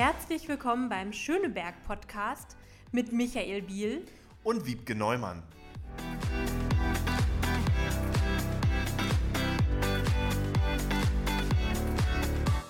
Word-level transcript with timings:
herzlich 0.00 0.48
willkommen 0.48 0.88
beim 0.88 1.12
Schöneberg 1.12 1.74
Podcast 1.86 2.56
mit 2.90 3.12
Michael 3.12 3.60
Biel 3.60 4.06
und 4.42 4.64
Wiebke 4.64 4.94
Neumann. 4.94 5.42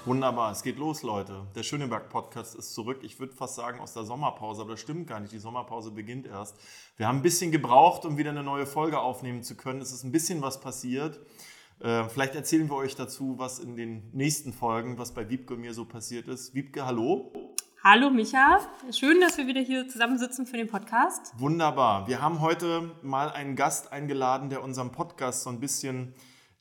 Wunderbar, 0.05 0.51
es 0.51 0.65
geht 0.65 0.77
los, 0.77 1.05
Leute. 1.05 1.47
Der 1.55 1.63
Schöneberg-Podcast 1.63 2.57
ist 2.57 2.75
zurück. 2.75 2.99
Ich 3.03 3.21
würde 3.21 3.33
fast 3.33 3.55
sagen 3.55 3.79
aus 3.79 3.93
der 3.93 4.03
Sommerpause, 4.03 4.63
aber 4.63 4.73
das 4.73 4.81
stimmt 4.81 5.07
gar 5.07 5.21
nicht. 5.21 5.33
Die 5.33 5.39
Sommerpause 5.39 5.93
beginnt 5.93 6.27
erst. 6.27 6.57
Wir 6.97 7.07
haben 7.07 7.19
ein 7.19 7.23
bisschen 7.23 7.53
gebraucht, 7.53 8.05
um 8.05 8.19
wieder 8.19 8.31
eine 8.31 8.43
neue 8.43 8.67
Folge 8.67 8.99
aufnehmen 8.99 9.45
zu 9.45 9.57
können. 9.57 9.81
Es 9.81 9.93
ist 9.93 10.03
ein 10.03 10.11
bisschen 10.11 10.43
was 10.43 10.61
passiert. 10.61 11.21
Äh, 11.81 12.05
vielleicht 12.11 12.35
erzählen 12.35 12.69
wir 12.69 12.77
euch 12.77 12.95
dazu, 12.95 13.39
was 13.39 13.59
in 13.59 13.75
den 13.75 14.03
nächsten 14.13 14.53
Folgen, 14.53 14.99
was 14.99 15.15
bei 15.15 15.31
Wiebke 15.31 15.55
und 15.55 15.61
mir 15.61 15.73
so 15.73 15.87
passiert 15.87 16.29
ist. 16.29 16.55
Wiebke, 16.55 16.85
hallo. 16.85 17.33
Hallo 17.83 18.11
Micha, 18.11 18.61
schön, 18.91 19.23
dass 19.23 19.39
wir 19.39 19.47
wieder 19.47 19.63
hier 19.63 19.89
zusammensitzen 19.89 20.47
für 20.47 20.59
den 20.59 20.69
Podcast. 20.69 21.33
Wunderbar. 21.39 22.07
Wir 22.07 22.21
haben 22.21 22.43
heute 22.43 22.95
mal 23.03 23.31
einen 23.31 23.57
Gast 23.57 23.91
eingeladen, 23.91 24.51
der 24.51 24.63
unserem 24.63 24.93
Podcast 24.93 25.45
so 25.45 25.49
ein 25.49 25.61
bisschen 25.61 26.13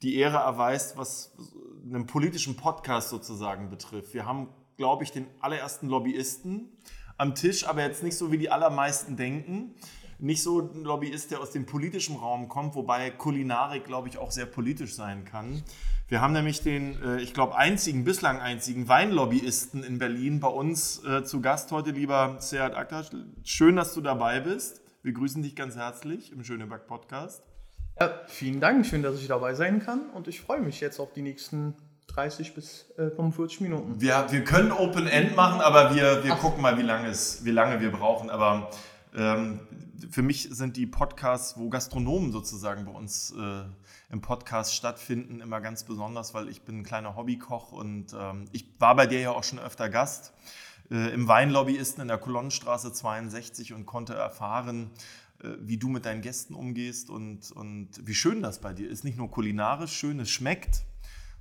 die 0.02 0.16
Ehre 0.16 0.38
erweist, 0.38 0.96
was 0.96 1.36
einen 1.84 2.06
politischen 2.06 2.56
Podcast 2.56 3.10
sozusagen 3.10 3.70
betrifft. 3.70 4.14
Wir 4.14 4.26
haben, 4.26 4.48
glaube 4.78 5.04
ich, 5.04 5.12
den 5.12 5.28
allerersten 5.42 5.90
Lobbyisten 5.90 6.70
am 7.18 7.36
Tisch, 7.36 7.68
aber 7.68 7.82
jetzt 7.82 8.04
nicht 8.04 8.16
so, 8.16 8.32
wie 8.32 8.38
die 8.38 8.50
allermeisten 8.50 9.18
denken. 9.18 9.76
Nicht 10.22 10.44
so 10.44 10.60
ein 10.60 10.84
Lobbyist, 10.84 11.32
der 11.32 11.40
aus 11.40 11.52
dem 11.52 11.66
politischen 11.66 12.18
Raum 12.18 12.50
kommt, 12.50 12.76
wobei 12.76 13.10
Kulinarik, 13.10 13.86
glaube 13.86 14.10
ich, 14.10 14.18
auch 14.18 14.32
sehr 14.32 14.46
politisch 14.46 14.94
sein 14.94 15.24
kann. 15.24 15.64
Wir 16.10 16.20
haben 16.20 16.34
nämlich 16.34 16.62
den, 16.62 17.02
äh, 17.02 17.22
ich 17.22 17.34
glaube, 17.34 17.56
einzigen, 17.56 18.04
bislang 18.04 18.42
einzigen 18.42 18.90
Weinlobbyisten 18.90 19.82
in 19.82 19.98
Berlin 19.98 20.42
bei 20.42 20.50
uns 20.50 21.02
äh, 21.06 21.24
zu 21.24 21.40
Gast 21.40 21.72
heute, 21.72 21.92
lieber 21.92 22.36
Seat 22.40 22.76
Aktasch. 22.76 23.08
Schön, 23.46 23.78
dass 23.78 23.94
du 23.94 24.02
dabei 24.02 24.42
bist. 24.42 24.82
Wir 25.04 25.14
grüßen 25.14 25.42
dich 25.42 25.56
ganz 25.56 25.78
herzlich 25.78 26.34
im 26.34 26.44
Schöneberg 26.44 26.86
Podcast. 26.86 27.42
Ja, 28.02 28.12
vielen 28.28 28.60
Dank, 28.60 28.86
schön, 28.86 29.04
dass 29.04 29.22
ich 29.22 29.28
dabei 29.28 29.54
sein 29.54 29.80
kann 29.80 30.10
und 30.10 30.28
ich 30.28 30.42
freue 30.42 30.60
mich 30.60 30.82
jetzt 30.82 31.00
auf 31.00 31.14
die 31.14 31.22
nächsten 31.22 31.76
30 32.08 32.56
bis 32.56 32.90
äh, 32.98 33.10
45 33.10 33.62
Minuten. 33.62 34.02
Wir, 34.02 34.26
wir 34.32 34.44
können 34.44 34.74
Open 34.74 35.08
End 35.08 35.38
machen, 35.38 35.62
aber 35.62 35.96
wir, 35.96 36.26
wir 36.26 36.32
gucken 36.32 36.62
mal, 36.62 36.78
wie 36.78 36.82
lange, 36.82 37.08
es, 37.08 37.46
wie 37.46 37.52
lange 37.52 37.80
wir 37.80 37.92
brauchen. 37.92 38.30
Aber 38.30 38.70
ähm, 39.16 39.60
für 40.10 40.22
mich 40.22 40.50
sind 40.52 40.78
die 40.78 40.86
Podcasts, 40.86 41.58
wo 41.58 41.70
Gastronomen 41.70 42.32
sozusagen 42.32 42.86
bei 42.86 42.92
uns 42.92 43.32
äh, 43.32 43.64
im 44.10 44.22
Podcast 44.22 44.76
stattfinden, 44.76 45.42
immer 45.42 45.62
ganz 45.62 45.84
besonders, 45.84 46.34
weil 46.34 46.50
ich 46.50 46.64
bin 46.64 46.80
ein 46.80 46.84
kleiner 46.84 47.16
Hobbykoch 47.16 47.72
und 47.72 48.14
ähm, 48.18 48.46
ich 48.52 48.66
war 48.80 48.96
bei 48.96 49.08
dir 49.08 49.20
ja 49.20 49.32
auch 49.32 49.44
schon 49.44 49.60
öfter 49.60 49.90
Gast 49.90 50.34
äh, 50.92 51.14
im 51.14 51.28
Weinlobbyisten 51.28 52.02
in 52.02 52.08
der 52.08 52.18
Kolonnenstraße 52.18 52.94
62 52.94 53.74
und 53.74 53.86
konnte 53.86 54.14
erfahren, 54.14 54.90
äh, 55.42 55.50
wie 55.60 55.78
du 55.78 55.90
mit 55.90 56.06
deinen 56.06 56.22
Gästen 56.22 56.54
umgehst 56.54 57.10
und, 57.10 57.52
und 57.52 57.90
wie 58.06 58.16
schön 58.16 58.42
das 58.42 58.60
bei 58.60 58.74
dir 58.74 58.90
ist. 58.90 59.04
Nicht 59.04 59.18
nur 59.18 59.30
kulinarisch 59.30 59.94
schön, 59.94 60.20
es 60.20 60.30
schmeckt, 60.30 60.84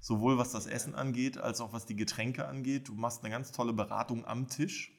sowohl 0.01 0.39
was 0.39 0.53
das 0.53 0.67
Essen 0.67 0.95
angeht, 0.95 1.39
als 1.39 1.61
auch 1.61 1.73
was 1.73 1.87
die 1.87 1.97
Getränke 1.97 2.47
angeht. 2.47 2.89
Du 2.89 2.95
machst 2.95 3.23
eine 3.23 3.31
ganz 3.31 3.53
tolle 3.53 3.73
Beratung 3.73 4.25
am 4.27 4.49
Tisch 4.49 4.98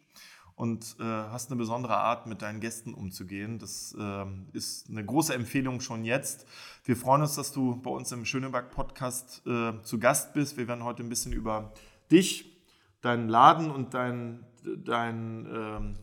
und 0.60 0.98
äh, 1.00 1.04
hast 1.04 1.50
eine 1.50 1.58
besondere 1.58 1.96
Art, 1.96 2.28
mit 2.28 2.42
deinen 2.42 2.60
Gästen 2.60 2.94
umzugehen. 2.94 3.60
Das 3.60 3.96
äh, 3.98 4.26
ist 4.52 4.90
eine 4.90 5.06
große 5.06 5.34
Empfehlung 5.34 5.80
schon 5.80 6.04
jetzt. 6.04 6.46
Wir 6.84 6.98
freuen 6.98 7.22
uns, 7.22 7.36
dass 7.36 7.54
du 7.54 7.78
bei 7.78 7.90
uns 7.90 8.12
im 8.12 8.26
Schöneberg-Podcast 8.26 9.42
äh, 9.48 9.82
zu 9.84 10.00
Gast 10.00 10.34
bist. 10.34 10.58
Wir 10.58 10.68
werden 10.68 10.84
heute 10.84 11.02
ein 11.02 11.08
bisschen 11.08 11.32
über 11.32 11.72
dich, 12.12 12.62
deinen 13.00 13.30
Laden 13.30 13.72
und 13.72 13.94
dein, 13.94 14.44
dein 14.84 15.48
ähm, 15.50 15.96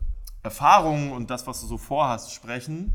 Erfahrungen 0.42 1.12
und 1.12 1.28
das, 1.28 1.46
was 1.46 1.60
du 1.60 1.66
so 1.66 1.76
vorhast, 1.76 2.32
sprechen. 2.32 2.94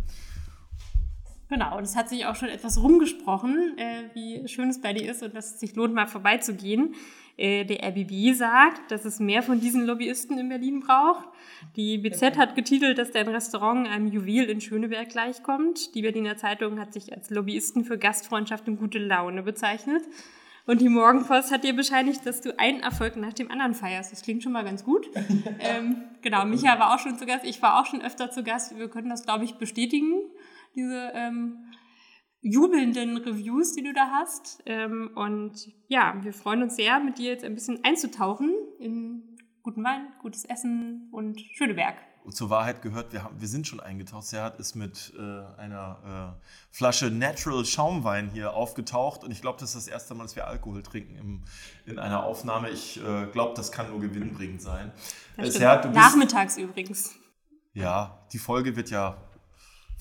Genau, 1.52 1.78
und 1.78 1.84
es 1.84 1.98
hat 1.98 2.08
sich 2.08 2.26
auch 2.26 2.36
schon 2.36 2.48
etwas 2.48 2.82
rumgesprochen, 2.82 3.78
äh, 3.78 4.04
wie 4.14 4.48
schön 4.48 4.70
es 4.70 4.80
bei 4.80 4.94
dir 4.94 5.12
ist 5.12 5.22
und 5.22 5.36
dass 5.36 5.56
es 5.56 5.60
sich 5.60 5.76
lohnt, 5.76 5.94
mal 5.94 6.08
vorbeizugehen. 6.08 6.96
Äh, 7.36 7.66
der 7.66 7.84
RBB 7.90 8.34
sagt, 8.34 8.90
dass 8.90 9.04
es 9.04 9.20
mehr 9.20 9.44
von 9.44 9.60
diesen 9.60 9.86
Lobbyisten 9.86 10.38
in 10.38 10.48
Berlin 10.48 10.80
braucht. 10.80 11.28
Die 11.76 11.98
BZ 11.98 12.38
hat 12.38 12.56
getitelt, 12.56 12.98
dass 12.98 13.12
dein 13.12 13.28
Restaurant 13.28 13.86
einem 13.86 14.08
Juwel 14.08 14.46
in 14.46 14.62
Schöneberg 14.62 15.10
gleichkommt. 15.10 15.94
Die 15.94 16.04
Berliner 16.04 16.38
Zeitung 16.38 16.80
hat 16.80 16.94
sich 16.94 17.12
als 17.12 17.30
Lobbyisten 17.30 17.84
für 17.84 17.98
Gastfreundschaft 17.98 18.70
und 18.70 18.78
gute 18.78 19.00
Laune 19.00 19.44
bezeichnet. 19.44 20.04
Und 20.68 20.80
die 20.80 20.88
Morgenpost 20.88 21.52
hat 21.52 21.66
dir 21.66 21.76
bescheinigt, 21.76 22.26
dass 22.26 22.40
du 22.40 22.58
einen 22.58 22.80
Erfolg 22.80 23.18
nach 23.18 23.34
dem 23.34 23.52
anderen 23.52 23.74
feierst. 23.74 24.14
Das 24.14 24.22
klingt 24.22 24.42
schon 24.42 24.54
mal 24.54 24.64
ganz 24.64 24.86
gut. 24.86 25.10
ähm, 25.60 25.98
genau, 26.22 26.46
Micha 26.46 26.80
war 26.80 26.94
auch 26.96 27.00
schon 27.00 27.18
zu 27.18 27.26
Gast. 27.26 27.44
Ich 27.44 27.62
war 27.62 27.82
auch 27.82 27.86
schon 27.86 28.02
öfter 28.02 28.32
zu 28.32 28.42
Gast. 28.42 28.78
Wir 28.78 28.88
können 28.88 29.10
das, 29.10 29.24
glaube 29.24 29.44
ich, 29.44 29.56
bestätigen, 29.56 30.14
diese 30.76 31.12
ähm, 31.14 31.58
jubelnden 32.42 33.18
Reviews, 33.18 33.74
die 33.74 33.84
du 33.84 33.94
da 33.94 34.10
hast. 34.12 34.64
Ähm, 34.66 35.12
und 35.16 35.72
ja, 35.88 36.18
wir 36.22 36.34
freuen 36.34 36.64
uns 36.64 36.76
sehr, 36.76 37.00
mit 37.00 37.18
dir 37.18 37.32
jetzt 37.32 37.44
ein 37.44 37.54
bisschen 37.54 37.84
einzutauchen 37.84 38.54
in 38.80 39.38
guten 39.64 39.84
Wein, 39.84 40.08
gutes 40.22 40.46
Essen 40.46 41.10
und 41.12 41.40
Schöneberg 41.40 41.96
zur 42.30 42.50
Wahrheit 42.50 42.82
gehört, 42.82 43.14
wir, 43.14 43.24
haben, 43.24 43.40
wir 43.40 43.48
sind 43.48 43.68
schon 43.68 43.80
eingetaucht. 43.80 44.26
Serhat 44.26 44.60
ist 44.60 44.76
mit 44.76 45.14
äh, 45.18 45.60
einer 45.60 46.38
äh, 46.40 46.46
Flasche 46.72 47.10
Natural 47.10 47.66
Schaumwein 47.66 48.30
hier 48.30 48.54
aufgetaucht 48.54 49.24
und 49.24 49.32
ich 49.32 49.42
glaube, 49.42 49.60
das 49.60 49.76
ist 49.76 49.88
das 49.88 49.94
erste 49.94 50.14
Mal, 50.14 50.24
dass 50.24 50.36
wir 50.36 50.48
Alkohol 50.48 50.84
trinken 50.84 51.16
im, 51.16 51.44
in 51.86 52.00
einer 52.00 52.24
Aufnahme. 52.24 52.70
Ich 52.70 53.02
äh, 53.04 53.26
glaube, 53.28 53.54
das 53.56 53.72
kann 53.72 53.90
nur 53.90 54.00
gewinnbringend 54.00 54.62
sein. 54.62 54.92
Serhat, 55.44 55.84
bist, 55.84 55.96
Nachmittags 55.96 56.58
übrigens. 56.58 57.16
Ja, 57.74 58.26
die 58.34 58.40
Folge 58.40 58.76
wird 58.76 58.90
ja 58.90 59.18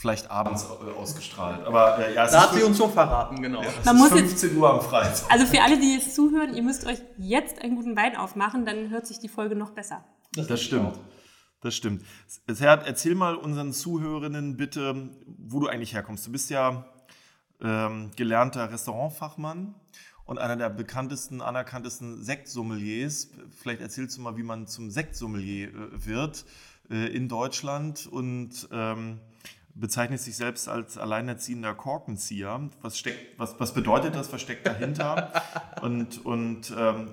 vielleicht 0.00 0.30
abends 0.30 0.64
äh, 0.64 0.98
ausgestrahlt. 0.98 1.66
Aber 1.66 1.98
äh, 1.98 2.14
ja, 2.14 2.24
es 2.24 2.32
da 2.32 2.42
hat 2.42 2.54
sie 2.54 2.62
uns 2.62 2.78
schon 2.78 2.90
verraten, 2.90 3.42
genau. 3.42 3.62
Ja, 3.62 3.68
es 3.78 3.84
Man 3.84 3.96
ist 3.98 4.12
15 4.12 4.56
Uhr 4.56 4.72
am 4.72 4.80
Freitag. 4.80 5.30
Also 5.30 5.44
für 5.44 5.60
alle, 5.60 5.78
die 5.78 5.92
jetzt 5.92 6.14
zuhören, 6.14 6.54
ihr 6.54 6.62
müsst 6.62 6.86
euch 6.86 6.98
jetzt 7.18 7.60
einen 7.62 7.76
guten 7.76 7.94
Wein 7.96 8.16
aufmachen, 8.16 8.64
dann 8.64 8.88
hört 8.88 9.06
sich 9.06 9.18
die 9.18 9.28
Folge 9.28 9.56
noch 9.56 9.72
besser. 9.72 10.02
Das, 10.32 10.46
das 10.46 10.62
stimmt. 10.62 10.98
Das 11.60 11.74
stimmt. 11.74 12.02
Serhat, 12.46 12.86
erzähl 12.86 13.14
mal 13.14 13.34
unseren 13.34 13.74
Zuhörerinnen 13.74 14.56
bitte, 14.56 15.10
wo 15.26 15.60
du 15.60 15.68
eigentlich 15.68 15.92
herkommst. 15.92 16.26
Du 16.26 16.32
bist 16.32 16.48
ja 16.48 16.86
ähm, 17.60 18.10
gelernter 18.16 18.72
Restaurantfachmann 18.72 19.74
und 20.24 20.38
einer 20.38 20.56
der 20.56 20.70
bekanntesten, 20.70 21.42
anerkanntesten 21.42 22.24
Sektsommeliers. 22.24 23.28
Vielleicht 23.60 23.82
erzählst 23.82 24.16
du 24.16 24.22
mal, 24.22 24.38
wie 24.38 24.42
man 24.42 24.66
zum 24.66 24.90
Sektsommelier 24.90 25.68
äh, 25.68 26.06
wird 26.06 26.46
äh, 26.90 27.14
in 27.14 27.28
Deutschland 27.28 28.06
und 28.06 28.66
ähm, 28.72 29.20
bezeichnet 29.80 30.20
sich 30.20 30.36
selbst 30.36 30.68
als 30.68 30.98
alleinerziehender 30.98 31.74
Korkenzieher. 31.74 32.68
Was, 32.82 32.98
steckt, 32.98 33.38
was, 33.38 33.58
was 33.58 33.74
bedeutet 33.74 34.14
das? 34.14 34.32
Was 34.32 34.40
steckt 34.40 34.66
dahinter? 34.66 35.32
und 35.82 36.24
und 36.24 36.72
ähm, 36.76 37.10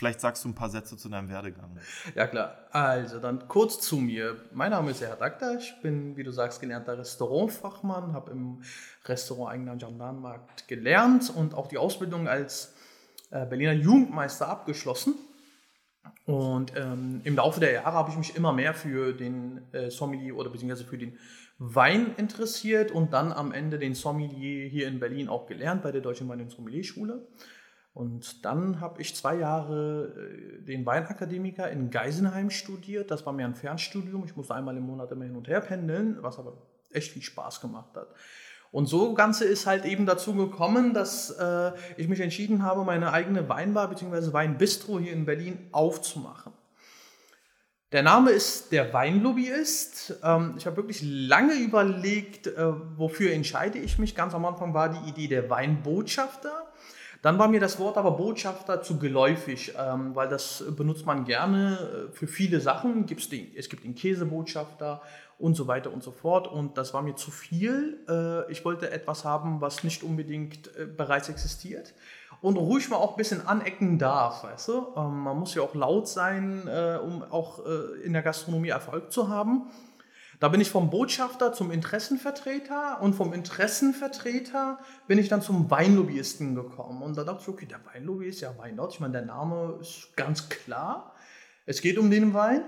Vielleicht 0.00 0.22
sagst 0.22 0.44
du 0.46 0.48
ein 0.48 0.54
paar 0.54 0.70
Sätze 0.70 0.96
zu 0.96 1.10
deinem 1.10 1.28
Werdegang. 1.28 1.76
Ja, 2.14 2.26
klar. 2.26 2.56
Also 2.70 3.18
dann 3.18 3.48
kurz 3.48 3.80
zu 3.82 3.98
mir. 3.98 4.34
Mein 4.50 4.70
Name 4.70 4.92
ist 4.92 5.02
Erhard 5.02 5.20
Akta. 5.20 5.56
Ich 5.58 5.74
bin, 5.82 6.16
wie 6.16 6.22
du 6.22 6.30
sagst, 6.30 6.58
gelernter 6.58 6.96
Restaurantfachmann, 6.96 8.14
habe 8.14 8.30
im 8.30 8.62
Restaurant 9.04 9.52
Eigener 9.52 9.76
Gendarmenmarkt 9.76 10.68
gelernt 10.68 11.30
und 11.36 11.52
auch 11.52 11.66
die 11.66 11.76
Ausbildung 11.76 12.28
als 12.28 12.74
äh, 13.30 13.44
Berliner 13.44 13.74
Jugendmeister 13.74 14.48
abgeschlossen. 14.48 15.16
Und 16.24 16.72
ähm, 16.76 17.20
im 17.24 17.36
Laufe 17.36 17.60
der 17.60 17.72
Jahre 17.72 17.92
habe 17.92 18.10
ich 18.10 18.16
mich 18.16 18.36
immer 18.36 18.54
mehr 18.54 18.72
für 18.72 19.12
den 19.12 19.70
äh, 19.72 19.90
Sommelier 19.90 20.34
oder 20.34 20.48
beziehungsweise 20.48 20.86
für 20.86 20.96
den 20.96 21.18
Wein 21.62 22.14
interessiert 22.16 22.90
und 22.90 23.12
dann 23.12 23.34
am 23.34 23.52
Ende 23.52 23.78
den 23.78 23.94
Sommelier 23.94 24.66
hier 24.66 24.88
in 24.88 24.98
Berlin 24.98 25.28
auch 25.28 25.46
gelernt 25.46 25.82
bei 25.82 25.92
der 25.92 26.00
Deutschen 26.00 26.26
Wein- 26.26 26.40
und 26.40 26.50
Sommelierschule. 26.50 27.28
Und 27.92 28.46
dann 28.46 28.80
habe 28.80 29.02
ich 29.02 29.14
zwei 29.14 29.36
Jahre 29.36 30.14
äh, 30.16 30.64
den 30.64 30.86
Weinakademiker 30.86 31.70
in 31.70 31.90
Geisenheim 31.90 32.48
studiert. 32.48 33.10
Das 33.10 33.26
war 33.26 33.34
mir 33.34 33.44
ein 33.44 33.54
Fernstudium. 33.54 34.24
Ich 34.24 34.36
musste 34.36 34.54
einmal 34.54 34.74
im 34.74 34.84
Monat 34.84 35.12
immer 35.12 35.24
hin 35.24 35.36
und 35.36 35.48
her 35.48 35.60
pendeln, 35.60 36.16
was 36.22 36.38
aber 36.38 36.56
echt 36.92 37.12
viel 37.12 37.22
Spaß 37.22 37.60
gemacht 37.60 37.94
hat. 37.94 38.08
Und 38.72 38.86
so 38.86 39.12
Ganze 39.12 39.44
ist 39.44 39.66
halt 39.66 39.84
eben 39.84 40.06
dazu 40.06 40.34
gekommen, 40.34 40.94
dass 40.94 41.28
äh, 41.30 41.72
ich 41.98 42.08
mich 42.08 42.20
entschieden 42.20 42.62
habe, 42.62 42.84
meine 42.84 43.12
eigene 43.12 43.50
Weinbar 43.50 43.90
bzw. 43.90 44.32
Weinbistro 44.32 44.98
hier 44.98 45.12
in 45.12 45.26
Berlin 45.26 45.68
aufzumachen. 45.72 46.52
Der 47.92 48.04
Name 48.04 48.30
ist 48.30 48.70
der 48.70 48.92
Weinlobbyist. 48.92 50.20
Ähm, 50.22 50.54
ich 50.56 50.64
habe 50.66 50.76
wirklich 50.76 51.02
lange 51.02 51.54
überlegt, 51.54 52.46
äh, 52.46 52.72
wofür 52.96 53.32
entscheide 53.32 53.78
ich 53.78 53.98
mich. 53.98 54.14
Ganz 54.14 54.32
am 54.32 54.44
Anfang 54.44 54.74
war 54.74 54.90
die 54.90 55.10
Idee 55.10 55.26
der 55.26 55.50
Weinbotschafter. 55.50 56.68
Dann 57.20 57.36
war 57.40 57.48
mir 57.48 57.58
das 57.58 57.80
Wort 57.80 57.98
aber 57.98 58.12
Botschafter 58.12 58.80
zu 58.82 58.98
geläufig, 59.00 59.74
ähm, 59.76 60.14
weil 60.14 60.28
das 60.28 60.64
benutzt 60.76 61.04
man 61.04 61.24
gerne 61.24 62.08
äh, 62.10 62.12
für 62.14 62.28
viele 62.28 62.60
Sachen. 62.60 63.06
Es 63.56 63.68
gibt 63.68 63.82
den 63.82 63.96
Käsebotschafter 63.96 65.02
und 65.38 65.56
so 65.56 65.66
weiter 65.66 65.92
und 65.92 66.04
so 66.04 66.12
fort. 66.12 66.46
Und 66.46 66.78
das 66.78 66.94
war 66.94 67.02
mir 67.02 67.16
zu 67.16 67.32
viel. 67.32 67.98
Äh, 68.08 68.52
ich 68.52 68.64
wollte 68.64 68.92
etwas 68.92 69.24
haben, 69.24 69.60
was 69.60 69.82
nicht 69.82 70.04
unbedingt 70.04 70.70
bereits 70.96 71.28
existiert. 71.28 71.92
Und 72.42 72.56
ruhig 72.56 72.88
mal 72.88 72.96
auch 72.96 73.12
ein 73.12 73.16
bisschen 73.16 73.46
anecken 73.46 73.98
darf, 73.98 74.44
weißt 74.44 74.68
du? 74.68 74.86
Ähm, 74.96 75.20
man 75.20 75.38
muss 75.38 75.54
ja 75.54 75.62
auch 75.62 75.74
laut 75.74 76.08
sein, 76.08 76.66
äh, 76.66 76.98
um 77.02 77.22
auch 77.22 77.64
äh, 77.66 78.02
in 78.02 78.12
der 78.12 78.22
Gastronomie 78.22 78.70
Erfolg 78.70 79.12
zu 79.12 79.28
haben. 79.28 79.70
Da 80.40 80.48
bin 80.48 80.62
ich 80.62 80.70
vom 80.70 80.88
Botschafter 80.88 81.52
zum 81.52 81.70
Interessenvertreter 81.70 83.02
und 83.02 83.14
vom 83.14 83.34
Interessenvertreter 83.34 84.78
bin 85.06 85.18
ich 85.18 85.28
dann 85.28 85.42
zum 85.42 85.70
Weinlobbyisten 85.70 86.54
gekommen. 86.54 87.02
Und 87.02 87.18
da 87.18 87.24
dachte 87.24 87.42
ich, 87.42 87.48
okay, 87.48 87.66
der 87.66 87.80
Weinlobby 87.92 88.28
ist 88.28 88.40
ja 88.40 88.56
Weinlaut. 88.56 88.94
Ich 88.94 89.00
meine, 89.00 89.12
der 89.12 89.26
Name 89.26 89.76
ist 89.82 90.16
ganz 90.16 90.48
klar. 90.48 91.12
Es 91.66 91.82
geht 91.82 91.98
um 91.98 92.10
den 92.10 92.32
Wein. 92.32 92.64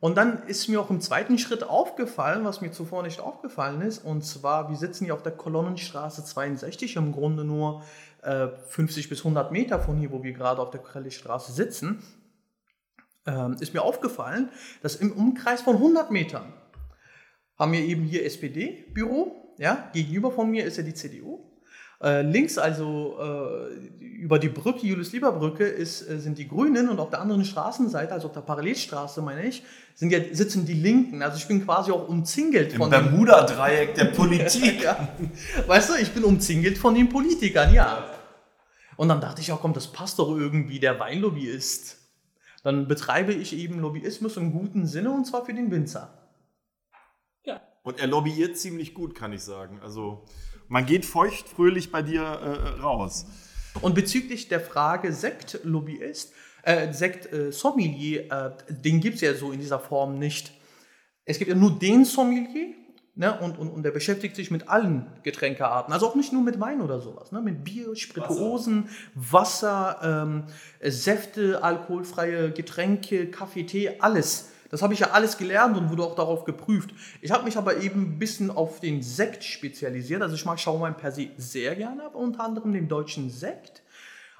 Und 0.00 0.16
dann 0.16 0.42
ist 0.48 0.68
mir 0.68 0.80
auch 0.80 0.90
im 0.90 1.00
zweiten 1.00 1.38
Schritt 1.38 1.62
aufgefallen, 1.62 2.44
was 2.44 2.60
mir 2.60 2.72
zuvor 2.72 3.04
nicht 3.04 3.20
aufgefallen 3.20 3.82
ist, 3.82 4.04
und 4.04 4.24
zwar, 4.24 4.68
wir 4.68 4.76
sitzen 4.76 5.04
hier 5.04 5.14
auf 5.14 5.22
der 5.22 5.30
Kolonnenstraße 5.30 6.24
62, 6.24 6.96
im 6.96 7.12
Grunde 7.12 7.44
nur 7.44 7.84
äh, 8.22 8.48
50 8.68 9.08
bis 9.08 9.18
100 9.18 9.52
Meter 9.52 9.80
von 9.80 9.98
hier, 9.98 10.10
wo 10.10 10.22
wir 10.22 10.32
gerade 10.32 10.60
auf 10.60 10.70
der 10.70 10.80
Krellistraße 10.80 11.52
sitzen, 11.52 12.02
ähm, 13.26 13.56
ist 13.60 13.74
mir 13.74 13.82
aufgefallen, 13.82 14.50
dass 14.82 14.96
im 14.96 15.12
Umkreis 15.12 15.62
von 15.62 15.76
100 15.76 16.10
Metern 16.10 16.52
haben 17.58 17.72
wir 17.72 17.80
eben 17.80 18.04
hier 18.04 18.24
SPD-Büro, 18.24 19.54
ja, 19.58 19.90
gegenüber 19.92 20.32
von 20.32 20.50
mir 20.50 20.64
ist 20.64 20.76
ja 20.78 20.82
die 20.82 20.94
CDU, 20.94 21.52
äh, 22.02 22.22
links, 22.22 22.58
also 22.58 23.16
äh, 23.20 24.00
über 24.00 24.40
die 24.40 24.48
Brücke, 24.48 24.84
Julius-Lieber-Brücke, 24.84 25.76
äh, 25.76 25.84
sind 25.84 26.36
die 26.36 26.48
Grünen 26.48 26.88
und 26.88 26.98
auf 26.98 27.10
der 27.10 27.20
anderen 27.20 27.44
Straßenseite, 27.44 28.12
also 28.12 28.26
auf 28.26 28.32
der 28.32 28.40
Parallelstraße, 28.40 29.22
meine 29.22 29.46
ich, 29.46 29.62
sind 29.94 30.10
ja, 30.10 30.18
sitzen 30.32 30.66
die 30.66 30.74
Linken. 30.74 31.22
Also 31.22 31.36
ich 31.36 31.46
bin 31.46 31.64
quasi 31.64 31.92
auch 31.92 32.08
umzingelt 32.08 32.72
Im 32.72 32.78
von 32.78 32.90
dem 32.90 33.04
Bermuda-Dreieck 33.04 33.94
der 33.94 34.06
Politik. 34.06 34.82
ja. 34.82 35.10
Weißt 35.68 35.90
du, 35.90 35.94
ich 35.94 36.10
bin 36.10 36.24
umzingelt 36.24 36.76
von 36.76 36.94
den 36.96 37.08
Politikern, 37.08 37.72
ja. 37.72 38.04
Und 39.02 39.08
dann 39.08 39.20
dachte 39.20 39.40
ich 39.40 39.50
auch, 39.50 39.60
komm, 39.60 39.72
das 39.72 39.88
passt 39.88 40.20
doch 40.20 40.28
irgendwie, 40.28 40.78
der 40.78 41.00
Weinlobbyist. 41.00 41.98
Dann 42.62 42.86
betreibe 42.86 43.32
ich 43.32 43.52
eben 43.52 43.80
Lobbyismus 43.80 44.36
im 44.36 44.52
guten 44.52 44.86
Sinne 44.86 45.10
und 45.10 45.24
zwar 45.24 45.44
für 45.44 45.52
den 45.52 45.72
Winzer. 45.72 46.30
Ja. 47.42 47.60
Und 47.82 47.98
er 47.98 48.06
lobbyiert 48.06 48.56
ziemlich 48.56 48.94
gut, 48.94 49.16
kann 49.16 49.32
ich 49.32 49.42
sagen. 49.42 49.80
Also 49.82 50.24
man 50.68 50.86
geht 50.86 51.04
feuchtfröhlich 51.04 51.90
bei 51.90 52.02
dir 52.02 52.22
äh, 52.22 52.80
raus. 52.80 53.26
Und 53.80 53.96
bezüglich 53.96 54.46
der 54.46 54.60
Frage 54.60 55.12
Sekt-Lobbyist, 55.12 56.32
äh, 56.62 56.92
Sekt-Sommelier, 56.92 58.30
äh, 58.30 58.50
den 58.72 59.00
gibt 59.00 59.16
es 59.16 59.22
ja 59.22 59.34
so 59.34 59.50
in 59.50 59.58
dieser 59.58 59.80
Form 59.80 60.20
nicht. 60.20 60.52
Es 61.24 61.38
gibt 61.38 61.48
ja 61.48 61.56
nur 61.56 61.76
den 61.76 62.04
Sommelier 62.04 62.72
ne, 63.14 63.38
und, 63.40 63.58
und, 63.58 63.68
und 63.68 63.82
der 63.82 63.90
beschäftigt 63.90 64.36
sich 64.36 64.50
mit 64.50 64.68
allen 64.68 65.06
Getränkearten. 65.22 65.92
Also 65.92 66.08
auch 66.08 66.14
nicht 66.14 66.32
nur 66.32 66.42
mit 66.42 66.60
Wein 66.60 66.80
oder 66.80 67.00
sowas. 67.00 67.32
Ne, 67.32 67.40
mit 67.40 67.64
Bier, 67.64 67.94
Spirituosen, 67.94 68.88
Wasser, 69.14 69.98
Wasser 70.00 70.22
ähm, 70.22 70.44
Säfte, 70.82 71.62
alkoholfreie 71.62 72.50
Getränke, 72.52 73.30
Kaffee, 73.30 73.64
Tee, 73.64 74.00
alles. 74.00 74.48
Das 74.72 74.80
habe 74.80 74.94
ich 74.94 75.00
ja 75.00 75.10
alles 75.10 75.36
gelernt 75.36 75.76
und 75.76 75.90
wurde 75.90 76.02
auch 76.02 76.14
darauf 76.14 76.46
geprüft. 76.46 76.94
Ich 77.20 77.30
habe 77.30 77.44
mich 77.44 77.58
aber 77.58 77.82
eben 77.82 78.14
ein 78.14 78.18
bisschen 78.18 78.50
auf 78.50 78.80
den 78.80 79.02
Sekt 79.02 79.44
spezialisiert. 79.44 80.22
Also 80.22 80.34
ich 80.34 80.46
mag 80.46 80.58
Schaumwein 80.58 80.96
per 80.96 81.12
se 81.12 81.28
sehr 81.36 81.76
gerne, 81.76 82.04
aber 82.04 82.16
unter 82.16 82.42
anderem 82.42 82.72
den 82.72 82.88
deutschen 82.88 83.28
Sekt. 83.28 83.82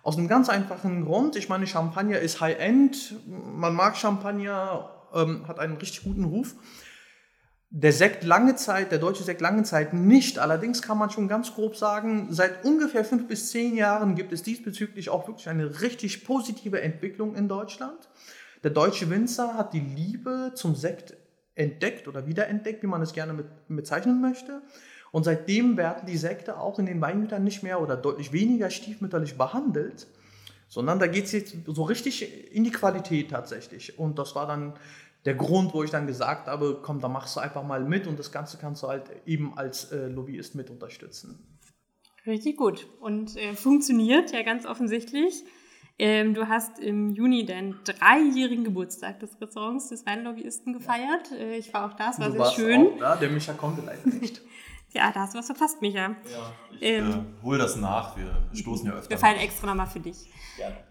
Aus 0.03 0.17
einem 0.17 0.29
ganz 0.29 0.49
einfachen 0.49 1.05
Grund. 1.05 1.37
Ich 1.37 1.51
meine, 1.51 1.67
Champagner 1.67 2.19
ist 2.19 2.41
High-End. 2.41 3.15
Man 3.27 3.75
mag 3.75 3.95
Champagner, 3.95 4.91
ähm, 5.15 5.47
hat 5.47 5.59
einen 5.59 5.77
richtig 5.77 6.03
guten 6.03 6.25
Ruf. 6.25 6.55
Der 7.75 7.95
Sekt 7.95 8.23
lange 8.23 8.55
Zeit, 8.55 8.93
der 8.93 8.99
deutsche 8.99 9.23
Sekt 9.23 9.41
lange 9.41 9.63
Zeit 9.63 9.95
nicht. 9.95 10.39
Allerdings 10.39 10.83
kann 10.83 10.99
man 10.99 11.09
schon 11.09 11.27
ganz 11.27 11.55
grob 11.55 11.75
sagen, 11.75 12.27
seit 12.29 12.67
ungefähr 12.67 13.03
fünf 13.03 13.27
bis 13.29 13.51
zehn 13.51 13.75
Jahren 13.75 14.15
gibt 14.15 14.31
es 14.35 14.43
diesbezüglich 14.43 15.09
auch 15.09 15.27
wirklich 15.27 15.49
eine 15.49 15.81
richtig 15.81 16.27
positive 16.27 16.83
Entwicklung 16.83 17.35
in 17.35 17.49
Deutschland. 17.49 18.11
Der 18.63 18.73
deutsche 18.73 19.09
Winzer 19.09 19.57
hat 19.57 19.73
die 19.73 19.81
Liebe 19.81 20.53
zum 20.55 20.75
Sekt 20.75 21.17
entdeckt 21.55 22.09
oder 22.09 22.27
wiederentdeckt, 22.27 22.83
wie 22.83 22.89
man 22.89 23.01
es 23.01 23.15
gerne 23.15 23.33
mit, 23.33 23.47
bezeichnen 23.69 24.21
möchte. 24.21 24.61
Und 25.11 25.25
seitdem 25.25 25.79
werden 25.79 26.05
die 26.07 26.19
Sekte 26.19 26.61
auch 26.61 26.79
in 26.79 26.85
den 26.85 27.01
Weingütern 27.01 27.43
nicht 27.43 27.63
mehr 27.63 27.81
oder 27.81 27.97
deutlich 27.97 28.35
weniger 28.35 28.69
stiefmütterlich 28.69 29.39
behandelt, 29.39 30.09
sondern 30.69 30.99
da 30.99 31.07
geht 31.07 31.25
es 31.25 31.33
jetzt 31.33 31.57
so 31.67 31.85
richtig 31.85 32.55
in 32.55 32.65
die 32.65 32.71
Qualität 32.71 33.31
tatsächlich. 33.31 33.99
Und 33.99 34.19
das 34.19 34.35
war 34.35 34.47
dann 34.47 34.75
der 35.25 35.35
Grund, 35.35 35.73
wo 35.75 35.85
ich 35.85 35.91
dann 35.91 36.07
gesagt 36.07 36.49
habe, 36.49 36.81
komm, 36.83 37.01
da 37.01 37.09
machst 37.09 37.37
du 37.37 37.41
einfach 37.41 37.63
mal 37.63 37.85
mit 37.85 38.07
und 38.07 38.19
das 38.19 38.33
Ganze 38.33 38.59
kannst 38.59 38.83
du 38.83 38.89
halt 38.89 39.05
eben 39.27 39.57
als 39.57 39.93
äh, 39.93 40.09
Lobbyist 40.09 40.55
mit 40.55 40.71
unterstützen. 40.71 41.61
Richtig 42.27 42.57
gut 42.57 42.87
und 43.01 43.37
äh, 43.37 43.55
funktioniert 43.55 44.33
ja 44.33 44.43
ganz 44.43 44.67
offensichtlich. 44.67 45.45
Ähm, 45.99 46.35
du 46.35 46.49
hast 46.49 46.79
im 46.79 47.11
Juni 47.11 47.45
deinen 47.45 47.79
dreijährigen 47.85 48.65
Geburtstag 48.65 49.21
des 49.21 49.41
Restaurants 49.41 49.89
des 49.89 50.07
Weinlobbyisten 50.07 50.73
gefeiert. 50.73 51.31
Äh, 51.33 51.57
ich 51.57 51.73
war 51.75 51.91
auch 51.91 51.97
da, 51.97 52.11
es 52.11 52.19
war 52.19 52.31
du 52.31 52.39
sehr 52.39 52.51
schön. 52.53 52.87
Auch 52.87 52.99
da, 52.99 53.17
der 53.17 53.31
Micha 53.31 53.53
konnte 53.53 53.83
leider 53.83 54.09
nicht. 54.09 54.41
ja, 54.93 55.11
da 55.11 55.21
hast 55.21 55.35
du 55.35 55.39
was 55.39 55.47
verpasst, 55.47 55.81
Micha. 55.81 56.01
Ja, 56.01 56.17
ich 56.71 56.83
ähm, 56.83 57.11
äh, 57.11 57.45
hol 57.45 57.59
das 57.59 57.77
nach. 57.77 58.17
Wir 58.17 58.31
stoßen 58.53 58.87
ja 58.87 58.93
öfter. 58.93 59.11
Wir 59.11 59.19
fallen 59.19 59.39
extra 59.39 59.67
nochmal 59.67 59.87
für 59.87 60.01
dich. 60.01 60.29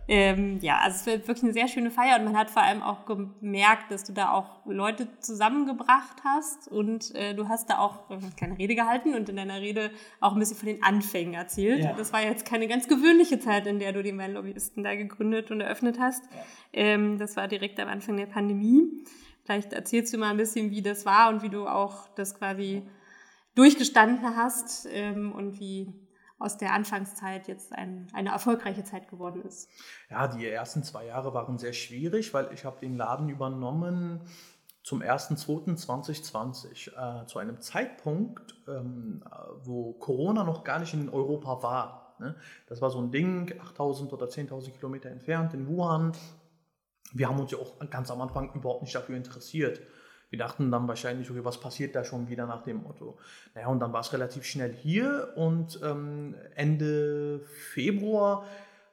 Ähm, 0.08 0.60
ja, 0.62 0.80
also 0.80 0.98
es 0.98 1.06
wird 1.06 1.28
wirklich 1.28 1.44
eine 1.44 1.54
sehr 1.54 1.68
schöne 1.68 1.92
Feier 1.92 2.18
und 2.18 2.26
man 2.26 2.36
hat 2.36 2.50
vor 2.50 2.64
allem 2.64 2.82
auch 2.82 3.06
gemerkt, 3.06 3.92
dass 3.92 4.04
du 4.04 4.12
da 4.12 4.32
auch 4.32 4.66
Leute 4.66 5.08
zusammengebracht 5.20 6.18
hast 6.26 6.68
und 6.68 7.14
äh, 7.16 7.34
du 7.34 7.48
hast 7.48 7.70
da 7.70 7.78
auch 7.78 8.10
eine 8.10 8.32
kleine 8.36 8.58
Rede 8.58 8.76
gehalten 8.76 9.14
und 9.14 9.30
in 9.30 9.36
deiner 9.36 9.62
Rede 9.62 9.92
auch 10.20 10.34
ein 10.34 10.40
bisschen 10.40 10.58
von 10.58 10.68
den 10.68 10.84
Anfängen 10.84 11.36
erzählt. 11.36 11.84
Ja. 11.84 11.94
Das 11.94 12.12
war 12.12 12.24
jetzt 12.24 12.46
keine 12.46 12.68
ganz 12.68 12.88
gewöhnliche 12.88 13.40
Zeit, 13.40 13.68
in 13.68 13.80
der 13.80 13.94
du 13.94 14.04
den 14.04 14.18
Weinlobbyisten 14.18 14.84
da 14.84 14.96
gegründet 14.96 15.52
und 15.52 15.62
eröffnet 15.62 16.00
hast. 16.00 16.24
Ja. 16.24 16.40
Ähm, 16.74 17.18
das 17.18 17.38
war 17.38 17.48
direkt 17.48 17.80
am 17.80 17.88
Anfang 17.88 18.18
der 18.18 18.26
Pandemie. 18.26 19.06
Vielleicht 19.44 19.74
erzählst 19.74 20.14
du 20.14 20.18
mal 20.18 20.32
ein 20.32 20.38
bisschen, 20.38 20.72
wie 20.72 20.82
das 20.82 21.06
war 21.06 21.30
und 21.30 21.44
wie 21.44 21.50
du 21.50 21.68
auch 21.68 22.10
das 22.16 22.38
quasi 22.38 22.84
durchgestanden 23.56 24.36
hast 24.36 24.88
ähm, 24.90 25.32
und 25.32 25.60
wie 25.60 25.94
aus 26.40 26.58
der 26.58 26.74
Anfangszeit 26.74 27.48
jetzt 27.48 27.74
ein, 27.74 28.08
eine 28.14 28.30
erfolgreiche 28.30 28.84
Zeit 28.84 29.10
geworden 29.10 29.44
ist? 29.44 29.70
Ja, 30.10 30.28
die 30.28 30.48
ersten 30.48 30.84
zwei 30.84 31.06
Jahre 31.06 31.34
waren 31.34 31.58
sehr 31.58 31.74
schwierig, 31.74 32.34
weil 32.34 32.52
ich 32.54 32.66
habe 32.66 32.80
den 32.80 32.98
Laden 32.98 33.30
übernommen 33.30 34.22
zum 34.84 35.02
1.2.2020, 35.02 37.24
äh, 37.24 37.26
zu 37.28 37.38
einem 37.38 37.62
Zeitpunkt, 37.62 38.56
ähm, 38.68 39.24
wo 39.64 39.94
Corona 39.94 40.44
noch 40.44 40.64
gar 40.64 40.80
nicht 40.80 40.96
in 40.96 41.10
Europa 41.10 41.62
war. 41.62 42.16
Ne? 42.20 42.36
Das 42.68 42.82
war 42.82 42.90
so 42.90 43.00
ein 43.00 43.12
Ding, 43.12 43.52
8.000 43.52 44.12
oder 44.12 44.26
10.000 44.26 44.72
Kilometer 44.72 45.10
entfernt 45.10 45.54
in 45.54 45.68
Wuhan. 45.68 46.14
Wir 47.14 47.28
haben 47.28 47.40
uns 47.40 47.52
ja 47.52 47.60
auch 47.60 47.78
ganz 47.90 48.10
am 48.10 48.22
Anfang 48.22 48.52
überhaupt 48.54 48.82
nicht 48.82 48.96
dafür 48.96 49.16
interessiert. 49.16 49.82
Wir 50.32 50.40
dachten 50.40 50.72
dann 50.72 50.88
wahrscheinlich, 50.88 51.30
okay, 51.30 51.44
was 51.44 51.60
passiert 51.60 51.94
da 51.94 52.04
schon 52.04 52.30
wieder 52.30 52.48
nach 52.48 52.64
dem 52.64 52.84
Motto? 52.84 53.18
Naja, 53.54 53.68
und 53.68 53.82
dann 53.82 53.92
war 53.92 54.00
es 54.00 54.14
relativ 54.14 54.46
schnell 54.46 54.74
hier 54.74 55.34
und 55.36 55.80
ähm, 55.84 56.36
Ende 56.56 57.42
Februar 57.74 58.46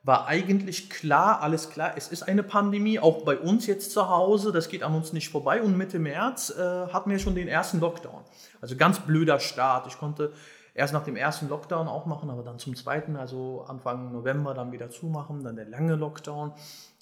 war 0.02 0.26
eigentlich 0.26 0.90
klar, 0.90 1.40
alles 1.40 1.70
klar, 1.70 1.92
es 1.96 2.08
ist 2.08 2.22
eine 2.22 2.42
Pandemie, 2.42 2.98
auch 2.98 3.24
bei 3.24 3.36
uns 3.38 3.66
jetzt 3.66 3.92
zu 3.92 4.08
Hause, 4.08 4.52
das 4.52 4.68
geht 4.68 4.82
an 4.82 4.94
uns 4.94 5.12
nicht 5.12 5.28
vorbei. 5.28 5.62
Und 5.62 5.76
Mitte 5.76 5.98
März 5.98 6.50
äh, 6.50 6.88
hatten 6.88 7.10
wir 7.10 7.18
schon 7.18 7.34
den 7.34 7.46
ersten 7.46 7.78
Lockdown. 7.78 8.22
Also 8.60 8.76
ganz 8.76 9.00
blöder 9.00 9.38
Start. 9.38 9.86
Ich 9.86 9.98
konnte 9.98 10.32
erst 10.74 10.92
nach 10.92 11.04
dem 11.04 11.14
ersten 11.14 11.48
Lockdown 11.48 11.88
auch 11.88 12.06
machen, 12.06 12.30
aber 12.30 12.42
dann 12.42 12.58
zum 12.58 12.74
zweiten, 12.74 13.16
also 13.16 13.64
Anfang 13.68 14.12
November, 14.12 14.54
dann 14.54 14.72
wieder 14.72 14.90
zumachen, 14.90 15.44
dann 15.44 15.56
der 15.56 15.66
lange 15.66 15.94
Lockdown 15.94 16.52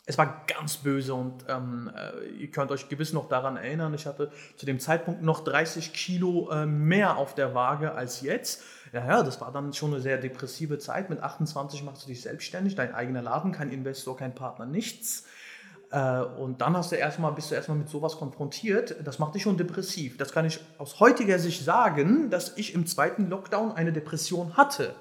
es 0.08 0.16
war 0.16 0.44
ganz 0.46 0.76
böse 0.76 1.14
und 1.14 1.44
ähm, 1.48 1.90
äh, 1.94 2.28
ihr 2.28 2.50
könnt 2.50 2.70
euch 2.70 2.88
gewiss 2.88 3.12
noch 3.12 3.28
daran 3.28 3.56
erinnern, 3.56 3.92
ich 3.92 4.06
hatte 4.06 4.30
zu 4.56 4.64
dem 4.64 4.78
Zeitpunkt 4.78 5.22
noch 5.22 5.42
30 5.42 5.92
Kilo 5.92 6.48
äh, 6.50 6.64
mehr 6.64 7.16
auf 7.16 7.34
der 7.34 7.54
Waage 7.54 7.92
als 7.92 8.20
jetzt. 8.20 8.62
Ja, 8.92 9.04
ja, 9.04 9.22
das 9.24 9.40
war 9.40 9.52
dann 9.52 9.72
schon 9.72 9.92
eine 9.92 10.00
sehr 10.00 10.18
depressive 10.18 10.78
Zeit. 10.78 11.10
Mit 11.10 11.20
28 11.20 11.82
machst 11.82 12.04
du 12.04 12.06
dich 12.06 12.22
selbstständig, 12.22 12.76
dein 12.76 12.94
eigener 12.94 13.20
Laden, 13.20 13.50
kein 13.50 13.68
Investor, 13.68 14.16
kein 14.16 14.32
Partner, 14.32 14.64
nichts. 14.64 15.24
Äh, 15.90 16.20
und 16.20 16.60
dann 16.60 16.76
hast 16.76 16.92
du 16.92 16.96
erstmal, 16.96 17.32
bist 17.32 17.50
du 17.50 17.56
erstmal 17.56 17.78
mit 17.78 17.88
sowas 17.88 18.16
konfrontiert. 18.16 18.94
Das 19.04 19.18
macht 19.18 19.34
dich 19.34 19.42
schon 19.42 19.56
depressiv. 19.56 20.18
Das 20.18 20.30
kann 20.30 20.44
ich 20.44 20.60
aus 20.78 21.00
heutiger 21.00 21.40
Sicht 21.40 21.64
sagen, 21.64 22.30
dass 22.30 22.56
ich 22.56 22.74
im 22.74 22.86
zweiten 22.86 23.28
Lockdown 23.28 23.72
eine 23.72 23.92
Depression 23.92 24.56
hatte 24.56 24.94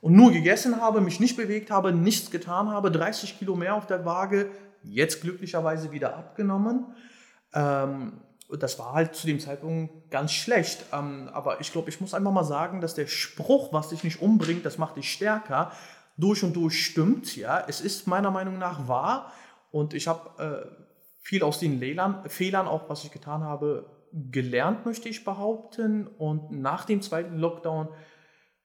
und 0.00 0.14
nur 0.14 0.32
gegessen 0.32 0.80
habe, 0.80 1.00
mich 1.00 1.20
nicht 1.20 1.36
bewegt 1.36 1.70
habe, 1.70 1.92
nichts 1.92 2.30
getan 2.30 2.70
habe, 2.70 2.90
30 2.90 3.38
Kilo 3.38 3.54
mehr 3.54 3.74
auf 3.74 3.86
der 3.86 4.04
Waage, 4.04 4.50
jetzt 4.82 5.20
glücklicherweise 5.20 5.92
wieder 5.92 6.16
abgenommen. 6.16 6.86
Ähm, 7.52 8.12
das 8.58 8.78
war 8.78 8.94
halt 8.94 9.14
zu 9.14 9.26
dem 9.26 9.38
Zeitpunkt 9.38 10.10
ganz 10.10 10.32
schlecht. 10.32 10.84
Ähm, 10.92 11.28
aber 11.32 11.60
ich 11.60 11.72
glaube, 11.72 11.90
ich 11.90 12.00
muss 12.00 12.14
einfach 12.14 12.32
mal 12.32 12.44
sagen, 12.44 12.80
dass 12.80 12.94
der 12.94 13.06
Spruch, 13.06 13.72
was 13.72 13.90
dich 13.90 14.02
nicht 14.02 14.20
umbringt, 14.20 14.64
das 14.64 14.78
macht 14.78 14.96
dich 14.96 15.12
stärker, 15.12 15.72
durch 16.16 16.42
und 16.42 16.54
durch 16.54 16.84
stimmt. 16.84 17.36
Ja, 17.36 17.64
es 17.66 17.80
ist 17.80 18.06
meiner 18.06 18.30
Meinung 18.30 18.58
nach 18.58 18.88
wahr. 18.88 19.32
Und 19.70 19.94
ich 19.94 20.08
habe 20.08 20.42
äh, 20.42 20.90
viel 21.20 21.42
aus 21.42 21.60
den 21.60 21.78
Lehlern, 21.78 22.28
Fehlern, 22.28 22.66
auch 22.66 22.88
was 22.88 23.04
ich 23.04 23.12
getan 23.12 23.44
habe, 23.44 23.86
gelernt, 24.12 24.84
möchte 24.84 25.08
ich 25.08 25.24
behaupten. 25.24 26.08
Und 26.08 26.50
nach 26.50 26.84
dem 26.84 27.02
zweiten 27.02 27.38
Lockdown 27.38 27.88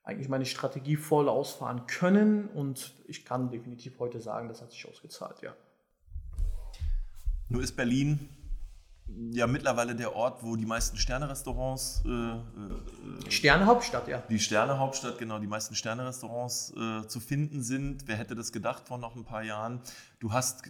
eigentlich 0.05 0.29
meine 0.29 0.45
Strategie 0.45 0.95
voll 0.95 1.27
ausfahren 1.27 1.87
können 1.87 2.47
und 2.49 2.93
ich 3.07 3.25
kann 3.25 3.49
definitiv 3.49 3.99
heute 3.99 4.21
sagen, 4.21 4.47
das 4.47 4.61
hat 4.61 4.71
sich 4.71 4.87
ausgezahlt, 4.87 5.41
ja. 5.41 5.53
Nur 7.49 7.61
ist 7.61 7.75
Berlin 7.75 8.29
ja 9.31 9.45
mittlerweile 9.45 9.95
der 9.95 10.15
Ort, 10.15 10.43
wo 10.43 10.55
die 10.55 10.65
meisten 10.65 10.97
Sterne-Restaurants. 10.97 12.03
Äh, 12.05 12.09
äh, 12.09 13.31
Sterne-Hauptstadt, 13.31 14.07
ja. 14.07 14.23
Die 14.29 14.39
Sterne-Hauptstadt, 14.39 15.17
genau, 15.19 15.39
die 15.39 15.47
meisten 15.47 15.75
Sterne-Restaurants 15.75 16.73
äh, 16.75 17.07
zu 17.07 17.19
finden 17.19 17.61
sind. 17.61 18.07
Wer 18.07 18.17
hätte 18.17 18.35
das 18.35 18.51
gedacht 18.51 18.87
vor 18.87 18.97
noch 18.97 19.15
ein 19.15 19.23
paar 19.23 19.43
Jahren? 19.43 19.79
Du 20.19 20.33
hast 20.33 20.63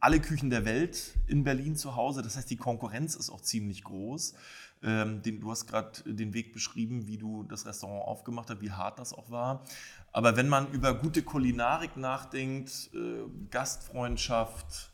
alle 0.00 0.20
Küchen 0.20 0.50
der 0.50 0.64
Welt 0.64 1.14
in 1.26 1.44
Berlin 1.44 1.76
zu 1.76 1.96
Hause. 1.96 2.22
Das 2.22 2.36
heißt, 2.36 2.50
die 2.50 2.56
Konkurrenz 2.56 3.14
ist 3.14 3.30
auch 3.30 3.40
ziemlich 3.40 3.84
groß. 3.84 4.34
Ähm, 4.82 5.22
den, 5.22 5.40
du 5.40 5.50
hast 5.50 5.66
gerade 5.66 6.02
den 6.04 6.34
Weg 6.34 6.52
beschrieben, 6.52 7.06
wie 7.08 7.18
du 7.18 7.42
das 7.42 7.66
Restaurant 7.66 8.06
aufgemacht 8.06 8.48
hast, 8.48 8.60
wie 8.60 8.70
hart 8.70 8.98
das 8.98 9.12
auch 9.12 9.30
war. 9.30 9.64
Aber 10.12 10.36
wenn 10.36 10.48
man 10.48 10.70
über 10.70 10.94
gute 10.94 11.22
Kulinarik 11.22 11.96
nachdenkt, 11.96 12.90
äh, 12.94 13.24
Gastfreundschaft, 13.50 14.90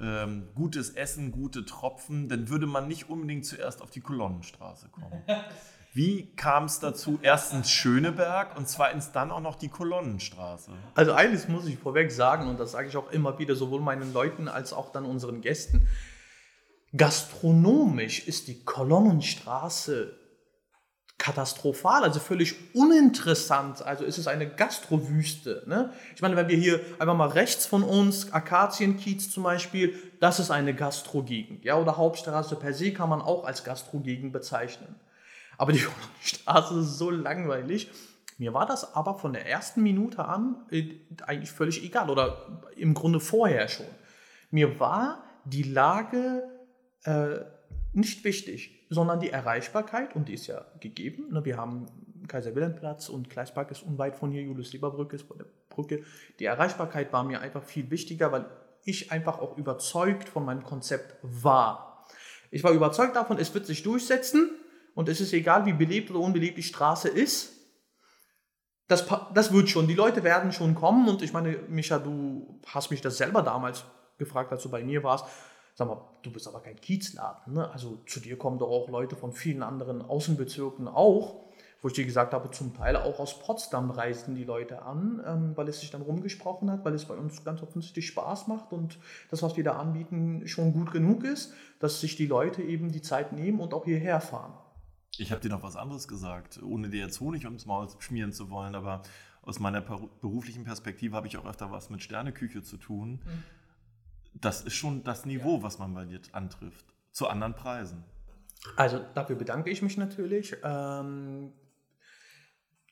ähm, 0.00 0.48
gutes 0.54 0.90
Essen, 0.90 1.32
gute 1.32 1.64
Tropfen, 1.64 2.28
dann 2.28 2.48
würde 2.48 2.66
man 2.66 2.88
nicht 2.88 3.08
unbedingt 3.08 3.46
zuerst 3.46 3.80
auf 3.80 3.90
die 3.90 4.00
Kolonnenstraße 4.00 4.88
kommen. 4.88 5.22
Wie 5.94 6.26
kam 6.36 6.64
es 6.64 6.80
dazu? 6.80 7.18
Erstens 7.22 7.70
Schöneberg 7.70 8.56
und 8.56 8.68
zweitens 8.68 9.10
dann 9.10 9.30
auch 9.30 9.40
noch 9.40 9.56
die 9.56 9.68
Kolonnenstraße. 9.68 10.70
Also 10.94 11.12
eines 11.12 11.48
muss 11.48 11.66
ich 11.66 11.78
vorweg 11.78 12.12
sagen 12.12 12.48
und 12.48 12.60
das 12.60 12.72
sage 12.72 12.88
ich 12.88 12.96
auch 12.96 13.10
immer 13.10 13.38
wieder 13.38 13.56
sowohl 13.56 13.80
meinen 13.80 14.12
Leuten 14.12 14.48
als 14.48 14.72
auch 14.72 14.92
dann 14.92 15.04
unseren 15.04 15.40
Gästen. 15.40 15.88
Gastronomisch 16.96 18.26
ist 18.26 18.48
die 18.48 18.64
Kolonnenstraße 18.64 20.18
katastrophal, 21.18 22.04
also 22.04 22.20
völlig 22.20 22.54
uninteressant. 22.74 23.82
Also 23.82 24.04
ist 24.04 24.18
es 24.18 24.28
eine 24.28 24.48
Gastrowüste. 24.48 25.64
Ne? 25.66 25.92
Ich 26.14 26.22
meine, 26.22 26.36
wenn 26.36 26.48
wir 26.48 26.56
hier 26.56 26.80
einfach 26.98 27.16
mal 27.16 27.28
rechts 27.28 27.66
von 27.66 27.82
uns, 27.82 28.32
Akazienkiez 28.32 29.30
zum 29.30 29.42
Beispiel, 29.42 29.94
das 30.20 30.38
ist 30.38 30.50
eine 30.50 30.74
Gastrogegend. 30.74 31.64
Ja? 31.64 31.76
Oder 31.76 31.96
Hauptstraße 31.96 32.56
per 32.56 32.72
se 32.72 32.92
kann 32.92 33.08
man 33.08 33.20
auch 33.20 33.44
als 33.44 33.64
Gastrogegend 33.64 34.32
bezeichnen. 34.32 34.94
Aber 35.58 35.72
die 35.72 35.84
Straße 36.22 36.78
ist 36.78 36.98
so 36.98 37.10
langweilig. 37.10 37.90
Mir 38.38 38.54
war 38.54 38.66
das 38.66 38.94
aber 38.94 39.18
von 39.18 39.32
der 39.32 39.46
ersten 39.46 39.82
Minute 39.82 40.24
an 40.24 40.64
äh, 40.70 40.94
eigentlich 41.26 41.50
völlig 41.50 41.82
egal 41.82 42.08
oder 42.08 42.62
im 42.76 42.94
Grunde 42.94 43.18
vorher 43.18 43.66
schon. 43.66 43.86
Mir 44.52 44.78
war 44.78 45.24
die 45.44 45.64
Lage 45.64 46.44
äh, 47.04 47.40
nicht 47.92 48.24
wichtig, 48.24 48.86
sondern 48.90 49.20
die 49.20 49.30
Erreichbarkeit, 49.30 50.14
und 50.14 50.28
die 50.28 50.34
ist 50.34 50.46
ja 50.46 50.64
gegeben. 50.80 51.32
Ne, 51.32 51.44
wir 51.44 51.56
haben 51.56 51.86
Kaiser 52.26 52.54
Wilhelm 52.54 52.76
Platz 52.76 53.08
und 53.08 53.30
Gleispark 53.30 53.70
ist 53.70 53.82
unweit 53.82 54.16
von 54.16 54.30
hier, 54.30 54.42
Julius 54.42 54.72
Lieberbrücke 54.72 55.16
ist 55.16 55.26
vor 55.26 55.36
der 55.36 55.46
Brücke. 55.68 56.02
Die 56.38 56.44
Erreichbarkeit 56.44 57.12
war 57.12 57.24
mir 57.24 57.40
einfach 57.40 57.62
viel 57.62 57.90
wichtiger, 57.90 58.32
weil 58.32 58.46
ich 58.84 59.12
einfach 59.12 59.38
auch 59.38 59.56
überzeugt 59.56 60.28
von 60.28 60.44
meinem 60.44 60.62
Konzept 60.62 61.16
war. 61.22 62.06
Ich 62.50 62.64
war 62.64 62.72
überzeugt 62.72 63.16
davon, 63.16 63.38
es 63.38 63.52
wird 63.52 63.66
sich 63.66 63.82
durchsetzen 63.82 64.50
und 64.94 65.08
es 65.08 65.20
ist 65.20 65.32
egal, 65.32 65.66
wie 65.66 65.72
belebt 65.72 66.10
oder 66.10 66.20
unbelebt 66.20 66.56
die 66.58 66.62
Straße 66.62 67.08
ist. 67.08 67.54
Das, 68.86 69.06
das 69.34 69.52
wird 69.52 69.68
schon, 69.68 69.86
die 69.86 69.94
Leute 69.94 70.24
werden 70.24 70.52
schon 70.52 70.74
kommen 70.74 71.08
und 71.08 71.20
ich 71.20 71.34
meine, 71.34 71.58
Micha, 71.68 71.98
du 71.98 72.60
hast 72.66 72.90
mich 72.90 73.02
das 73.02 73.18
selber 73.18 73.42
damals 73.42 73.84
gefragt, 74.16 74.50
als 74.50 74.62
du 74.62 74.70
bei 74.70 74.82
mir 74.82 75.02
warst 75.02 75.26
sag 75.78 75.86
mal, 75.86 76.00
du 76.22 76.32
bist 76.32 76.48
aber 76.48 76.58
kein 76.58 76.74
Kiezladen. 76.80 77.54
Ne? 77.54 77.70
Also 77.70 78.00
zu 78.04 78.18
dir 78.18 78.36
kommen 78.36 78.58
doch 78.58 78.68
auch 78.68 78.88
Leute 78.88 79.14
von 79.14 79.32
vielen 79.32 79.62
anderen 79.62 80.02
Außenbezirken 80.02 80.88
auch, 80.88 81.36
wo 81.80 81.86
ich 81.86 81.94
dir 81.94 82.04
gesagt 82.04 82.34
habe, 82.34 82.50
zum 82.50 82.74
Teil 82.74 82.96
auch 82.96 83.20
aus 83.20 83.38
Potsdam 83.38 83.92
reisten 83.92 84.34
die 84.34 84.42
Leute 84.42 84.82
an, 84.82 85.22
ähm, 85.24 85.56
weil 85.56 85.68
es 85.68 85.78
sich 85.78 85.92
dann 85.92 86.02
rumgesprochen 86.02 86.68
hat, 86.68 86.84
weil 86.84 86.94
es 86.94 87.04
bei 87.04 87.14
uns 87.14 87.44
ganz 87.44 87.62
offensichtlich 87.62 88.08
Spaß 88.08 88.48
macht 88.48 88.72
und 88.72 88.98
das, 89.30 89.44
was 89.44 89.56
wir 89.56 89.62
da 89.62 89.78
anbieten, 89.78 90.48
schon 90.48 90.72
gut 90.72 90.90
genug 90.90 91.22
ist, 91.22 91.54
dass 91.78 92.00
sich 92.00 92.16
die 92.16 92.26
Leute 92.26 92.60
eben 92.60 92.90
die 92.90 93.02
Zeit 93.02 93.32
nehmen 93.32 93.60
und 93.60 93.72
auch 93.72 93.84
hierher 93.84 94.20
fahren. 94.20 94.54
Ich 95.16 95.30
habe 95.30 95.40
dir 95.40 95.50
noch 95.50 95.62
was 95.62 95.76
anderes 95.76 96.08
gesagt, 96.08 96.60
ohne 96.60 96.88
dir 96.88 97.02
jetzt 97.02 97.20
Honig 97.20 97.44
ums 97.44 97.66
Maul 97.66 97.86
schmieren 98.00 98.32
zu 98.32 98.50
wollen, 98.50 98.74
aber 98.74 99.02
aus 99.42 99.60
meiner 99.60 99.80
beruflichen 99.80 100.64
Perspektive 100.64 101.14
habe 101.14 101.28
ich 101.28 101.36
auch 101.36 101.46
öfter 101.46 101.70
was 101.70 101.88
mit 101.88 102.02
Sterneküche 102.02 102.64
zu 102.64 102.78
tun. 102.78 103.20
Mhm 103.24 103.57
das 104.40 104.62
ist 104.62 104.74
schon 104.74 105.04
das 105.04 105.26
Niveau, 105.26 105.62
was 105.62 105.78
man 105.78 105.94
bei 105.94 106.04
dir 106.04 106.20
antrifft, 106.32 106.84
zu 107.12 107.28
anderen 107.28 107.54
Preisen. 107.54 108.04
Also 108.76 109.00
dafür 109.14 109.36
bedanke 109.36 109.70
ich 109.70 109.82
mich 109.82 109.96
natürlich. 109.96 110.56
Ähm, 110.62 111.52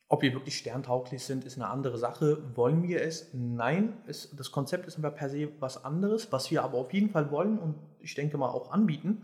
ob 0.08 0.22
wir 0.22 0.32
wirklich 0.32 0.58
sterntauglich 0.58 1.24
sind, 1.24 1.44
ist 1.44 1.56
eine 1.56 1.68
andere 1.68 1.98
Sache. 1.98 2.56
Wollen 2.56 2.84
wir 2.84 3.02
es? 3.02 3.30
Nein. 3.32 3.96
Es, 4.06 4.34
das 4.36 4.52
Konzept 4.52 4.86
ist 4.86 4.98
aber 4.98 5.10
per 5.10 5.28
se 5.28 5.48
was 5.58 5.84
anderes. 5.84 6.30
Was 6.30 6.50
wir 6.50 6.62
aber 6.62 6.78
auf 6.78 6.92
jeden 6.92 7.10
Fall 7.10 7.30
wollen 7.30 7.58
und 7.58 7.76
ich 7.98 8.14
denke 8.14 8.38
mal 8.38 8.50
auch 8.50 8.70
anbieten, 8.70 9.22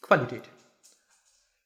Qualität. 0.00 0.50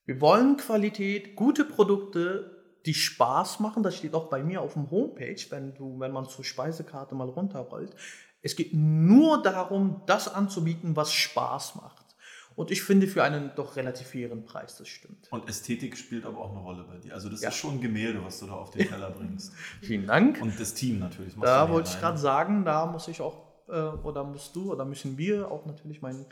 Wir 0.04 0.21
wollen 0.21 0.59
Qualität, 0.59 1.35
gute 1.35 1.64
Produkte, 1.64 2.56
die 2.85 2.95
Spaß 2.95 3.61
machen. 3.61 3.83
Das 3.83 3.97
steht 3.97 4.14
auch 4.14 4.28
bei 4.28 4.42
mir 4.42 4.61
auf 4.61 4.75
dem 4.75 4.90
Homepage, 4.90 5.42
wenn, 5.50 5.75
du, 5.75 5.99
wenn 5.99 6.12
man 6.12 6.28
zur 6.28 6.45
Speisekarte 6.45 7.14
mal 7.14 7.28
runterrollt. 7.28 7.97
Es 8.47 8.55
geht 8.55 8.73
nur 8.73 9.43
darum, 9.43 10.03
das 10.07 10.33
anzubieten, 10.33 10.95
was 10.95 11.12
Spaß 11.12 11.75
macht. 11.75 12.07
Und 12.55 12.71
ich 12.71 12.83
finde 12.83 13.09
für 13.09 13.25
einen 13.25 13.50
doch 13.57 13.75
relativ 13.75 14.07
fairen 14.07 14.45
Preis, 14.45 14.76
das 14.79 14.87
stimmt. 14.87 15.31
Und 15.31 15.49
Ästhetik 15.49 15.99
spielt 15.99 16.25
aber 16.25 16.38
auch 16.38 16.53
eine 16.53 16.61
Rolle 16.61 16.85
bei 16.85 16.97
dir. 16.99 17.12
Also 17.12 17.29
das 17.29 17.43
ja. 17.43 17.49
ist 17.49 17.57
schon 17.57 17.75
ein 17.75 17.81
Gemälde, 17.81 18.25
was 18.25 18.38
du 18.38 18.47
da 18.47 18.53
auf 18.53 18.71
den 18.71 18.88
Teller 18.88 19.11
bringst. 19.11 19.53
Vielen 19.83 20.07
Dank. 20.07 20.41
Und 20.41 20.59
das 20.61 20.75
Team 20.75 21.00
natürlich. 21.00 21.35
Das 21.35 21.43
da 21.43 21.69
wollte 21.71 21.91
ich 21.91 21.99
gerade 21.99 22.19
sagen, 22.19 22.65
da 22.65 22.87
muss 22.87 23.09
ich 23.09 23.21
auch, 23.21 23.37
äh, 23.69 23.73
oder 23.73 24.23
musst 24.23 24.55
du, 24.55 24.73
oder 24.73 24.85
müssen 24.85 25.19
wir 25.19 25.50
auch 25.50 25.67
natürlich 25.67 26.00
meinen 26.00 26.25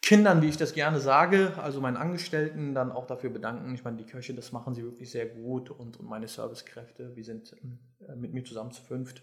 Kindern, 0.00 0.40
wie 0.40 0.48
ich 0.48 0.56
das 0.56 0.72
gerne 0.72 1.00
sage, 1.00 1.52
also 1.58 1.82
meinen 1.82 1.98
Angestellten, 1.98 2.74
dann 2.74 2.90
auch 2.90 3.06
dafür 3.06 3.28
bedanken. 3.28 3.74
Ich 3.74 3.84
meine, 3.84 3.98
die 3.98 4.06
Köche, 4.06 4.32
das 4.32 4.52
machen 4.52 4.74
sie 4.74 4.82
wirklich 4.82 5.10
sehr 5.10 5.26
gut 5.26 5.68
und, 5.68 6.00
und 6.00 6.08
meine 6.08 6.28
Servicekräfte, 6.28 7.14
wir 7.14 7.24
sind 7.24 7.54
äh, 8.08 8.16
mit 8.16 8.32
mir 8.32 8.42
zusammen 8.42 8.72
zu 8.72 8.82
fünft. 8.82 9.22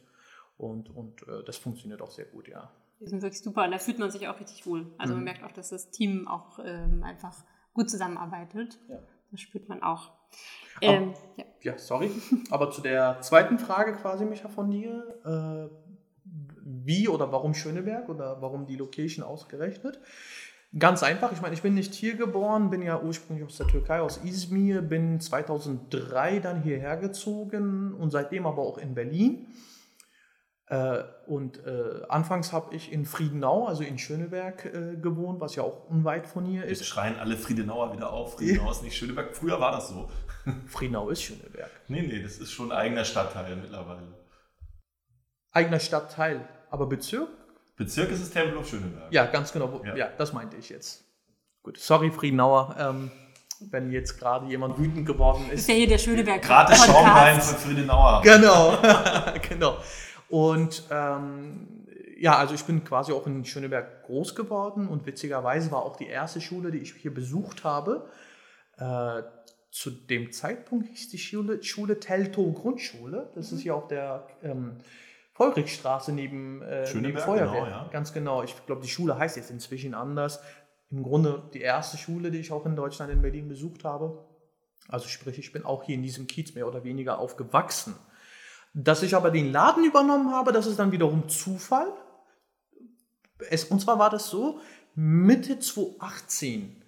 Und, 0.60 0.94
und 0.96 1.28
äh, 1.28 1.44
das 1.46 1.58
funktioniert 1.58 2.01
auch 2.01 2.12
sehr 2.12 2.25
gut, 2.25 2.48
ja. 2.50 2.70
Die 3.00 3.08
sind 3.08 3.22
wirklich 3.22 3.42
super 3.42 3.63
und 3.63 3.72
da 3.72 3.80
fühlt 3.80 3.98
man 3.98 4.12
sich 4.12 4.28
auch 4.28 4.39
richtig 4.39 4.66
wohl. 4.66 4.86
Also 4.98 5.13
mhm. 5.13 5.20
man 5.20 5.24
merkt 5.24 5.44
auch, 5.44 5.54
dass 5.54 5.70
das 5.70 5.89
Team 5.89 6.28
auch 6.28 6.60
ähm, 6.63 7.01
einfach 7.04 7.34
gut 7.74 7.89
zusammenarbeitet. 7.89 8.78
Ja. 8.89 9.00
Das 9.32 9.39
spürt 9.39 9.70
man 9.70 9.82
auch. 9.82 10.12
Ähm, 10.82 11.13
Aber, 11.13 11.18
ja. 11.38 11.46
ja. 11.62 11.78
sorry. 11.78 12.12
Aber 12.51 12.72
zu 12.72 12.82
der 12.82 13.22
zweiten 13.22 13.58
Frage 13.58 13.94
quasi, 13.94 14.25
Micha, 14.25 14.50
von 14.50 14.70
dir. 14.70 15.70
Äh, 15.72 15.74
wie 16.62 17.08
oder 17.08 17.32
warum 17.32 17.54
Schöneberg 17.54 18.10
oder 18.10 18.42
warum 18.42 18.66
die 18.66 18.75
Location 18.75 19.24
ausgerechnet? 19.24 20.00
Ganz 20.78 21.01
einfach, 21.01 21.32
ich 21.32 21.42
meine, 21.42 21.56
ich 21.56 21.63
bin 21.63 21.74
nicht 21.74 21.96
hier 21.96 22.16
geboren, 22.16 22.70
bin 22.70 22.84
ja 22.84 23.01
ursprünglich 23.01 23.48
aus 23.48 23.58
der 23.58 23.68
Türkei, 23.68 24.01
aus 24.01 24.18
Izmir, 24.24 24.84
bin 24.84 25.20
2003 25.20 26.39
dann 26.39 26.62
hierher 26.62 26.96
gezogen 26.98 27.94
und 27.94 28.12
seitdem 28.12 28.46
aber 28.46 28.62
auch 28.62 28.78
in 28.78 28.94
Berlin. 28.94 29.48
Äh, 30.70 31.04
und 31.26 31.66
äh, 31.66 32.04
anfangs 32.10 32.54
habe 32.54 32.76
ich 32.76 32.92
in 32.92 33.06
Friedenau, 33.06 33.66
also 33.66 33.82
in 33.82 33.98
Schöneberg, 33.98 34.66
äh, 34.66 34.98
gewohnt, 34.98 35.42
was 35.42 35.56
ja 35.56 35.64
auch 35.64 35.90
unweit 35.90 36.28
von 36.28 36.46
hier 36.46 36.66
ist. 36.66 36.82
Jetzt 36.82 36.88
schreien 36.90 37.18
alle 37.18 37.38
Friedenauer 37.38 37.92
wieder 37.94 38.14
auf. 38.14 38.36
Friedenau 38.36 38.70
ist 38.70 38.84
nicht 38.84 38.96
Schöneberg. 38.96 39.36
Früher 39.36 39.60
war 39.60 39.72
das 39.72 39.90
so. 39.90 40.10
Friedenau 40.68 41.10
ist 41.10 41.24
Schöneberg. 41.24 41.72
Nee, 41.88 42.04
nee, 42.04 42.22
das 42.22 42.38
ist 42.38 42.52
schon 42.52 42.72
ein 42.72 42.78
eigener 42.78 43.04
Stadtteil 43.04 43.56
mittlerweile. 43.56 44.14
Eigener 45.52 45.80
Stadtteil, 45.80 46.48
aber 46.70 46.86
Bezirk? 46.86 47.30
Bezirk 47.76 48.12
ist 48.12 48.22
es 48.22 48.30
Tempelhof 48.30 48.70
Schöneberg. 48.70 49.12
Ja, 49.12 49.26
ganz 49.26 49.52
genau. 49.52 49.82
Ja. 49.84 49.96
ja. 49.96 50.10
das 50.20 50.34
meinte 50.34 50.56
ich 50.58 50.70
jetzt. 50.70 51.04
Gut, 51.64 51.80
sorry 51.80 52.12
Friedenauer. 52.12 52.76
Ähm, 52.78 53.12
wenn 53.72 53.92
jetzt 53.92 54.18
gerade 54.20 54.46
jemand 54.48 54.78
wütend 54.78 55.06
geworden 55.06 55.50
ist. 55.50 55.62
Ist 55.62 55.70
ja 55.70 55.76
hier 55.76 55.88
der 55.88 55.98
Schöneberg. 55.98 56.42
Gerade 56.42 56.76
Schaumwein 56.76 57.42
von 57.42 57.58
Friedenauer. 57.58 58.22
Genau, 58.22 58.78
genau. 59.50 59.78
Und 60.30 60.84
ähm, 60.92 61.88
ja, 62.18 62.38
also 62.38 62.54
ich 62.54 62.64
bin 62.64 62.84
quasi 62.84 63.12
auch 63.12 63.26
in 63.26 63.46
Schöneberg 63.46 64.04
groß 64.04 64.36
geworden 64.36 64.88
und 64.88 65.06
witzigerweise 65.06 65.72
war 65.72 65.84
auch 65.84 65.96
die 65.96 66.08
erste 66.08 66.42
Schule, 66.42 66.72
die 66.72 66.80
ich 66.80 66.94
hier 66.94 67.14
besucht 67.14 67.64
habe. 67.64 68.10
Äh, 68.78 69.24
zu 69.72 69.92
dem 69.92 70.32
Zeitpunkt 70.32 70.88
hieß 70.88 71.10
die 71.10 71.18
Schule, 71.18 71.64
Schule 71.64 72.00
Teltow 72.00 72.54
Grundschule. 72.54 73.32
Das 73.36 73.52
mhm. 73.52 73.58
ist 73.58 73.64
ja 73.64 73.74
auch 73.74 73.88
der 73.88 74.28
ähm, 74.44 74.78
Feurigstraße 75.34 76.12
neben, 76.12 76.62
äh, 76.64 76.94
neben 76.96 77.18
Feuerwehr. 77.18 77.64
Genau, 77.64 77.68
ja. 77.68 77.90
Ganz 77.92 78.14
genau. 78.14 78.44
Ich 78.44 78.56
glaube, 78.66 78.82
die 78.82 78.90
Schule 78.90 79.18
heißt 79.18 79.38
jetzt 79.38 79.52
inzwischen 79.52 79.94
anders. 79.94 80.42
Im 80.92 81.04
Grunde 81.04 81.44
die 81.54 81.62
erste 81.62 81.98
Schule, 81.98 82.32
die 82.32 82.40
ich 82.40 82.52
auch 82.52 82.66
in 82.66 82.76
Deutschland, 82.76 83.12
in 83.12 83.22
Berlin 83.22 83.48
besucht 83.48 83.84
habe. 83.84 84.26
Also 84.88 85.08
sprich, 85.08 85.38
ich 85.38 85.52
bin 85.54 85.64
auch 85.64 85.84
hier 85.84 85.96
in 85.96 86.02
diesem 86.02 86.26
Kiez 86.26 86.56
mehr 86.56 86.68
oder 86.68 86.84
weniger 86.84 87.20
aufgewachsen. 87.20 87.96
Dass 88.74 89.04
ich 89.04 89.16
aber 89.16 89.32
den 89.32 89.52
Laden 89.52 89.84
übernommen 89.84 90.32
habe, 90.32 90.52
das 90.52 90.68
ist 90.68 90.80
dann 90.80 90.92
wiederum 90.92 91.28
Zufall. 91.30 91.92
Es, 93.50 93.66
und 93.66 93.82
zwar 93.82 94.00
war 94.00 94.10
das 94.10 94.30
so, 94.30 94.60
Mitte 94.96 95.60
2018 95.60 96.84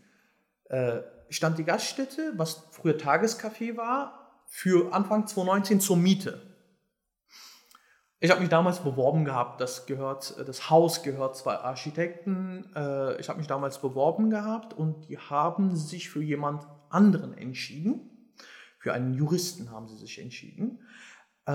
äh, 0.65 1.01
stand 1.29 1.57
die 1.57 1.63
Gaststätte, 1.63 2.33
was 2.35 2.63
früher 2.71 2.97
Tagescafé 2.97 3.77
war, 3.77 4.43
für 4.47 4.93
Anfang 4.93 5.27
2019 5.27 5.79
zur 5.79 5.97
Miete. 5.97 6.41
Ich 8.19 8.29
habe 8.29 8.41
mich 8.41 8.49
damals 8.49 8.79
beworben 8.79 9.25
gehabt, 9.25 9.61
das 9.61 9.87
gehört, 9.87 10.35
das 10.45 10.69
Haus 10.69 11.01
gehört 11.01 11.35
zwei 11.35 11.55
Architekten. 11.55 12.69
Äh, 12.75 13.19
ich 13.19 13.29
habe 13.29 13.39
mich 13.39 13.47
damals 13.47 13.81
beworben 13.81 14.29
gehabt 14.29 14.75
und 14.75 15.07
die 15.09 15.17
haben 15.17 15.75
sich 15.75 16.09
für 16.09 16.21
jemand 16.21 16.67
anderen 16.89 17.35
entschieden. 17.35 18.33
Für 18.77 18.93
einen 18.93 19.13
Juristen 19.13 19.71
haben 19.71 19.87
sie 19.87 19.97
sich 19.97 20.19
entschieden. 20.19 20.79
Äh, 21.45 21.51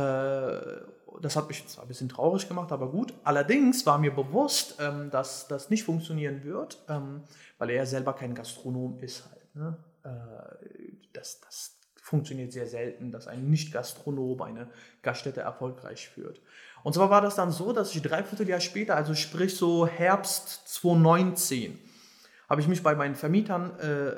das 1.20 1.36
hat 1.36 1.48
mich 1.48 1.66
zwar 1.66 1.84
ein 1.84 1.88
bisschen 1.88 2.08
traurig 2.08 2.48
gemacht, 2.48 2.72
aber 2.72 2.90
gut. 2.90 3.14
Allerdings 3.24 3.86
war 3.86 3.98
mir 3.98 4.14
bewusst, 4.14 4.76
ähm, 4.80 5.10
dass 5.10 5.48
das 5.48 5.70
nicht 5.70 5.84
funktionieren 5.84 6.44
wird, 6.44 6.78
ähm, 6.88 7.22
weil 7.58 7.70
er 7.70 7.86
selber 7.86 8.12
kein 8.12 8.34
Gastronom 8.34 8.98
ist 9.00 9.24
halt. 9.30 9.54
Ne? 9.54 9.76
Äh, 10.04 10.92
das, 11.12 11.40
das 11.40 11.76
funktioniert 12.06 12.52
sehr 12.52 12.66
selten, 12.66 13.10
dass 13.10 13.26
ein 13.26 13.48
Nicht-Gastronom 13.50 14.40
eine 14.42 14.68
Gaststätte 15.02 15.40
erfolgreich 15.40 16.08
führt. 16.08 16.40
Und 16.84 16.92
zwar 16.92 17.10
war 17.10 17.20
das 17.20 17.34
dann 17.34 17.50
so, 17.50 17.72
dass 17.72 17.94
ich 17.94 18.02
dreiviertel 18.02 18.48
Jahr 18.48 18.60
später, 18.60 18.94
also 18.94 19.14
sprich 19.14 19.56
so 19.56 19.86
Herbst 19.88 20.68
2019, 20.68 21.78
habe 22.48 22.60
ich 22.60 22.68
mich 22.68 22.82
bei 22.82 22.94
meinen 22.94 23.14
Vermietern 23.14 23.78
äh, 23.80 24.12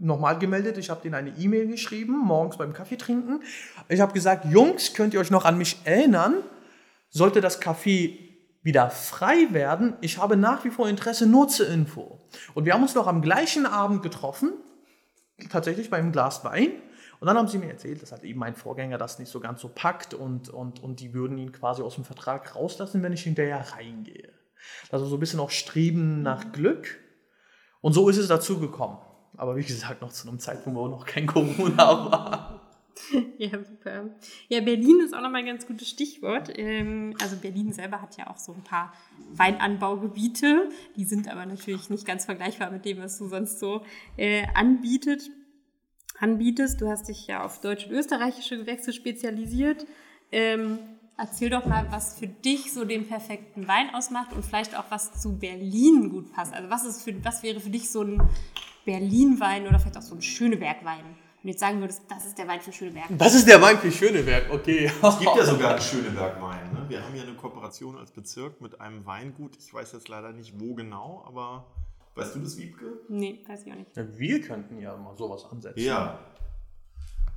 nochmal 0.00 0.38
gemeldet. 0.38 0.78
Ich 0.78 0.90
habe 0.90 1.02
denen 1.02 1.14
eine 1.14 1.30
E-Mail 1.36 1.66
geschrieben, 1.66 2.18
morgens 2.18 2.56
beim 2.56 2.72
Kaffee 2.72 2.96
trinken. 2.96 3.42
Ich 3.88 4.00
habe 4.00 4.12
gesagt, 4.12 4.46
Jungs, 4.46 4.94
könnt 4.94 5.14
ihr 5.14 5.20
euch 5.20 5.30
noch 5.30 5.44
an 5.44 5.58
mich 5.58 5.78
erinnern? 5.84 6.42
Sollte 7.10 7.40
das 7.40 7.60
Café 7.60 8.18
wieder 8.62 8.90
frei 8.90 9.48
werden, 9.50 9.94
ich 10.00 10.18
habe 10.18 10.36
nach 10.36 10.64
wie 10.64 10.70
vor 10.70 10.88
Interesse 10.88 11.26
nur 11.26 11.48
zur 11.48 11.68
Info. 11.68 12.20
Und 12.54 12.64
wir 12.64 12.74
haben 12.74 12.82
uns 12.82 12.94
noch 12.94 13.06
am 13.06 13.20
gleichen 13.20 13.66
Abend 13.66 14.02
getroffen, 14.02 14.52
tatsächlich 15.50 15.90
beim 15.90 16.12
Glas 16.12 16.44
Wein. 16.44 16.70
Und 17.18 17.26
dann 17.26 17.36
haben 17.36 17.48
sie 17.48 17.58
mir 17.58 17.70
erzählt, 17.70 18.02
dass 18.02 18.12
halt 18.12 18.24
eben 18.24 18.38
mein 18.38 18.54
Vorgänger 18.54 18.98
das 18.98 19.18
nicht 19.18 19.30
so 19.30 19.40
ganz 19.40 19.60
so 19.60 19.68
packt 19.68 20.14
und, 20.14 20.48
und, 20.48 20.82
und 20.82 21.00
die 21.00 21.12
würden 21.12 21.38
ihn 21.38 21.52
quasi 21.52 21.82
aus 21.82 21.96
dem 21.96 22.04
Vertrag 22.04 22.56
rauslassen, 22.56 23.02
wenn 23.02 23.12
ich 23.12 23.22
hinterher 23.22 23.64
reingehe. 23.76 24.32
Also 24.90 25.06
so 25.06 25.16
ein 25.16 25.20
bisschen 25.20 25.40
auch 25.40 25.50
Streben 25.50 26.22
nach 26.22 26.52
Glück. 26.52 26.98
Und 27.82 27.92
so 27.92 28.08
ist 28.08 28.16
es 28.16 28.28
dazu 28.28 28.58
gekommen. 28.58 28.96
Aber 29.36 29.56
wie 29.56 29.64
gesagt, 29.64 30.00
noch 30.00 30.12
zu 30.12 30.26
einem 30.26 30.38
Zeitpunkt, 30.38 30.78
wo 30.78 30.88
noch 30.88 31.04
kein 31.04 31.26
Corona 31.26 31.76
war. 32.10 32.60
Ja, 33.36 33.50
super. 33.50 34.10
Ja, 34.48 34.60
Berlin 34.60 35.00
ist 35.00 35.14
auch 35.14 35.20
nochmal 35.20 35.40
ein 35.40 35.46
ganz 35.46 35.66
gutes 35.66 35.88
Stichwort. 35.88 36.50
Ähm, 36.54 37.14
also 37.20 37.36
Berlin 37.36 37.72
selber 37.72 38.00
hat 38.00 38.16
ja 38.16 38.30
auch 38.30 38.38
so 38.38 38.52
ein 38.52 38.62
paar 38.62 38.94
Weinanbaugebiete. 39.34 40.70
Die 40.96 41.04
sind 41.04 41.30
aber 41.30 41.44
natürlich 41.44 41.90
nicht 41.90 42.06
ganz 42.06 42.24
vergleichbar 42.24 42.70
mit 42.70 42.84
dem, 42.86 42.98
was 42.98 43.18
du 43.18 43.28
sonst 43.28 43.58
so 43.58 43.82
äh, 44.16 44.46
anbietet 44.54 45.30
anbietest. 46.22 46.80
Du 46.80 46.88
hast 46.88 47.08
dich 47.08 47.26
ja 47.26 47.44
auf 47.44 47.60
deutsche 47.60 47.88
und 47.88 47.94
österreichische 47.94 48.56
Gewächse 48.56 48.92
spezialisiert. 48.92 49.86
Ähm, 50.30 50.78
erzähl 51.22 51.50
doch 51.50 51.64
mal, 51.66 51.86
was 51.90 52.18
für 52.18 52.26
dich 52.26 52.72
so 52.72 52.84
den 52.84 53.06
perfekten 53.06 53.68
Wein 53.68 53.94
ausmacht 53.94 54.32
und 54.32 54.44
vielleicht 54.44 54.76
auch, 54.76 54.84
was 54.88 55.20
zu 55.20 55.38
Berlin 55.38 56.10
gut 56.10 56.32
passt. 56.32 56.52
Also 56.52 56.68
was, 56.68 56.84
ist 56.84 57.02
für, 57.02 57.24
was 57.24 57.42
wäre 57.44 57.60
für 57.60 57.70
dich 57.70 57.90
so 57.90 58.02
ein 58.02 58.28
Berlin-Wein 58.84 59.68
oder 59.68 59.78
vielleicht 59.78 59.98
auch 59.98 60.02
so 60.02 60.16
ein 60.16 60.22
Schöneberg-Wein? 60.22 61.04
Wenn 61.04 61.48
du 61.48 61.48
jetzt 61.48 61.60
sagen 61.60 61.80
würdest, 61.80 62.02
das 62.08 62.26
ist 62.26 62.38
der 62.38 62.48
Wein 62.48 62.60
für 62.60 62.72
Schöneberg. 62.72 63.06
Das 63.10 63.34
ist 63.34 63.46
der 63.46 63.62
Wein 63.62 63.78
für 63.78 63.90
Schöneberg, 63.90 64.52
okay. 64.52 64.90
Es 65.02 65.18
gibt 65.18 65.36
ja 65.36 65.44
sogar 65.44 65.70
einen 65.70 65.80
Schöneberg-Wein. 65.80 66.72
Ne? 66.72 66.84
Wir 66.88 67.04
haben 67.04 67.14
ja 67.14 67.22
eine 67.22 67.34
Kooperation 67.34 67.96
als 67.96 68.10
Bezirk 68.10 68.60
mit 68.60 68.80
einem 68.80 69.06
Weingut. 69.06 69.56
Ich 69.56 69.72
weiß 69.72 69.92
jetzt 69.92 70.08
leider 70.08 70.32
nicht, 70.32 70.60
wo 70.60 70.74
genau, 70.74 71.24
aber 71.26 71.66
Weißt 72.14 72.34
du 72.34 72.40
das, 72.40 72.58
Wiebke? 72.58 72.84
Nee, 73.08 73.40
weiß 73.46 73.64
ich 73.64 73.72
auch 73.72 73.76
nicht. 73.76 73.96
Ja, 73.96 74.04
wir 74.18 74.40
könnten 74.42 74.78
ja 74.78 74.94
mal 74.96 75.16
sowas 75.16 75.46
ansetzen. 75.50 75.80
Ja. 75.80 76.18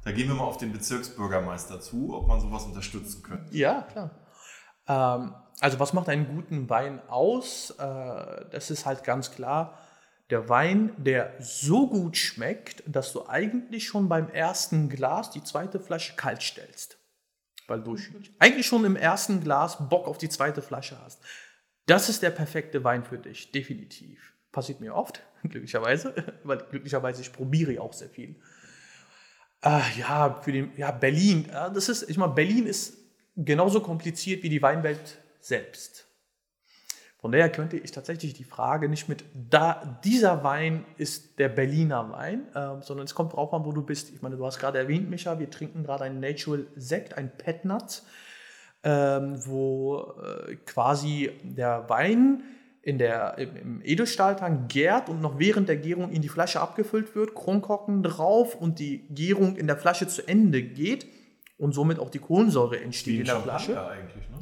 Da 0.05 0.11
gehen 0.11 0.27
wir 0.27 0.35
mal 0.35 0.43
auf 0.43 0.57
den 0.57 0.71
Bezirksbürgermeister 0.71 1.81
zu, 1.81 2.15
ob 2.15 2.27
man 2.27 2.39
sowas 2.39 2.63
unterstützen 2.63 3.23
könnte. 3.23 3.53
Ja, 3.55 3.81
klar. 3.81 4.11
Ähm, 4.87 5.35
also 5.59 5.79
was 5.79 5.93
macht 5.93 6.07
einen 6.07 6.27
guten 6.27 6.69
Wein 6.69 7.01
aus? 7.09 7.71
Äh, 7.71 8.45
das 8.51 8.71
ist 8.71 8.85
halt 8.85 9.03
ganz 9.03 9.31
klar 9.31 9.77
der 10.29 10.49
Wein, 10.49 10.91
der 10.97 11.33
so 11.39 11.87
gut 11.87 12.17
schmeckt, 12.17 12.83
dass 12.87 13.13
du 13.13 13.27
eigentlich 13.27 13.87
schon 13.87 14.09
beim 14.09 14.29
ersten 14.29 14.89
Glas 14.89 15.29
die 15.29 15.43
zweite 15.43 15.79
Flasche 15.79 16.15
kalt 16.15 16.41
stellst. 16.41 16.97
Weil 17.67 17.81
du 17.81 17.97
eigentlich 18.39 18.65
schon 18.65 18.85
im 18.85 18.95
ersten 18.95 19.41
Glas 19.41 19.89
Bock 19.89 20.07
auf 20.07 20.17
die 20.17 20.29
zweite 20.29 20.61
Flasche 20.61 20.99
hast. 21.03 21.21
Das 21.87 22.09
ist 22.09 22.23
der 22.23 22.31
perfekte 22.31 22.83
Wein 22.83 23.03
für 23.03 23.17
dich, 23.17 23.51
definitiv. 23.51 24.33
Passiert 24.51 24.81
mir 24.81 24.95
oft, 24.95 25.21
glücklicherweise, 25.43 26.13
weil 26.43 26.57
glücklicherweise 26.69 27.21
ich 27.21 27.33
probiere 27.33 27.81
auch 27.81 27.93
sehr 27.93 28.09
viel. 28.09 28.35
Äh, 29.65 29.81
ja, 29.99 30.39
für 30.41 30.51
den, 30.51 30.71
ja, 30.77 30.91
Berlin, 30.91 31.49
äh, 31.49 31.73
das 31.73 31.89
ist, 31.89 32.07
ich 32.07 32.17
meine, 32.17 32.33
Berlin 32.33 32.67
ist 32.67 32.97
genauso 33.35 33.81
kompliziert 33.81 34.43
wie 34.43 34.49
die 34.49 34.61
Weinwelt 34.61 35.17
selbst. 35.39 36.07
Von 37.17 37.31
daher 37.31 37.51
könnte 37.51 37.77
ich 37.77 37.89
tatsächlich 37.89 38.35
die 38.35 38.43
Frage 38.43 38.87
nicht 38.87 39.09
mit, 39.09 39.23
da, 39.33 39.99
dieser 40.03 40.43
Wein 40.43 40.85
ist 40.97 41.39
der 41.39 41.49
Berliner 41.49 42.11
Wein, 42.11 42.47
äh, 42.53 42.79
sondern 42.83 43.05
es 43.05 43.15
kommt 43.15 43.33
drauf 43.33 43.51
an, 43.55 43.65
wo 43.65 43.71
du 43.71 43.81
bist. 43.81 44.11
Ich 44.13 44.21
meine, 44.21 44.37
du 44.37 44.45
hast 44.45 44.59
gerade 44.59 44.77
erwähnt, 44.77 45.09
Micha, 45.09 45.39
wir 45.39 45.49
trinken 45.49 45.83
gerade 45.83 46.03
einen 46.03 46.19
Natural 46.19 46.67
Sekt, 46.75 47.17
ein 47.17 47.35
Petnat, 47.35 48.03
ähm, 48.83 49.43
wo 49.47 50.13
äh, 50.21 50.57
quasi 50.57 51.31
der 51.41 51.89
Wein 51.89 52.43
in 52.85 52.97
der, 52.99 53.37
im 53.39 53.81
Edelstahltank 53.83 54.71
gärt 54.71 55.09
und 55.09 55.19
noch 55.19 55.39
während 55.39 55.67
der 55.67 55.77
Gärung 55.77 56.11
in 56.11 56.21
die 56.21 56.29
Flasche 56.29 56.61
abgefüllt 56.61 57.15
wird, 57.15 57.33
Kronkorken 57.33 58.03
drauf 58.03 58.53
und 58.53 58.77
die 58.77 59.07
Gärung 59.09 59.55
in 59.55 59.65
der 59.65 59.75
Flasche 59.75 60.07
zu 60.07 60.27
Ende 60.27 60.61
geht 60.61 61.07
und 61.57 61.73
somit 61.73 61.97
auch 61.97 62.11
die 62.11 62.19
Kohlensäure 62.19 62.79
entsteht 62.79 63.21
in 63.21 63.25
der 63.25 63.37
Champagner 63.37 63.59
Flasche. 63.59 63.89
eigentlich, 63.89 64.29
ne? 64.29 64.37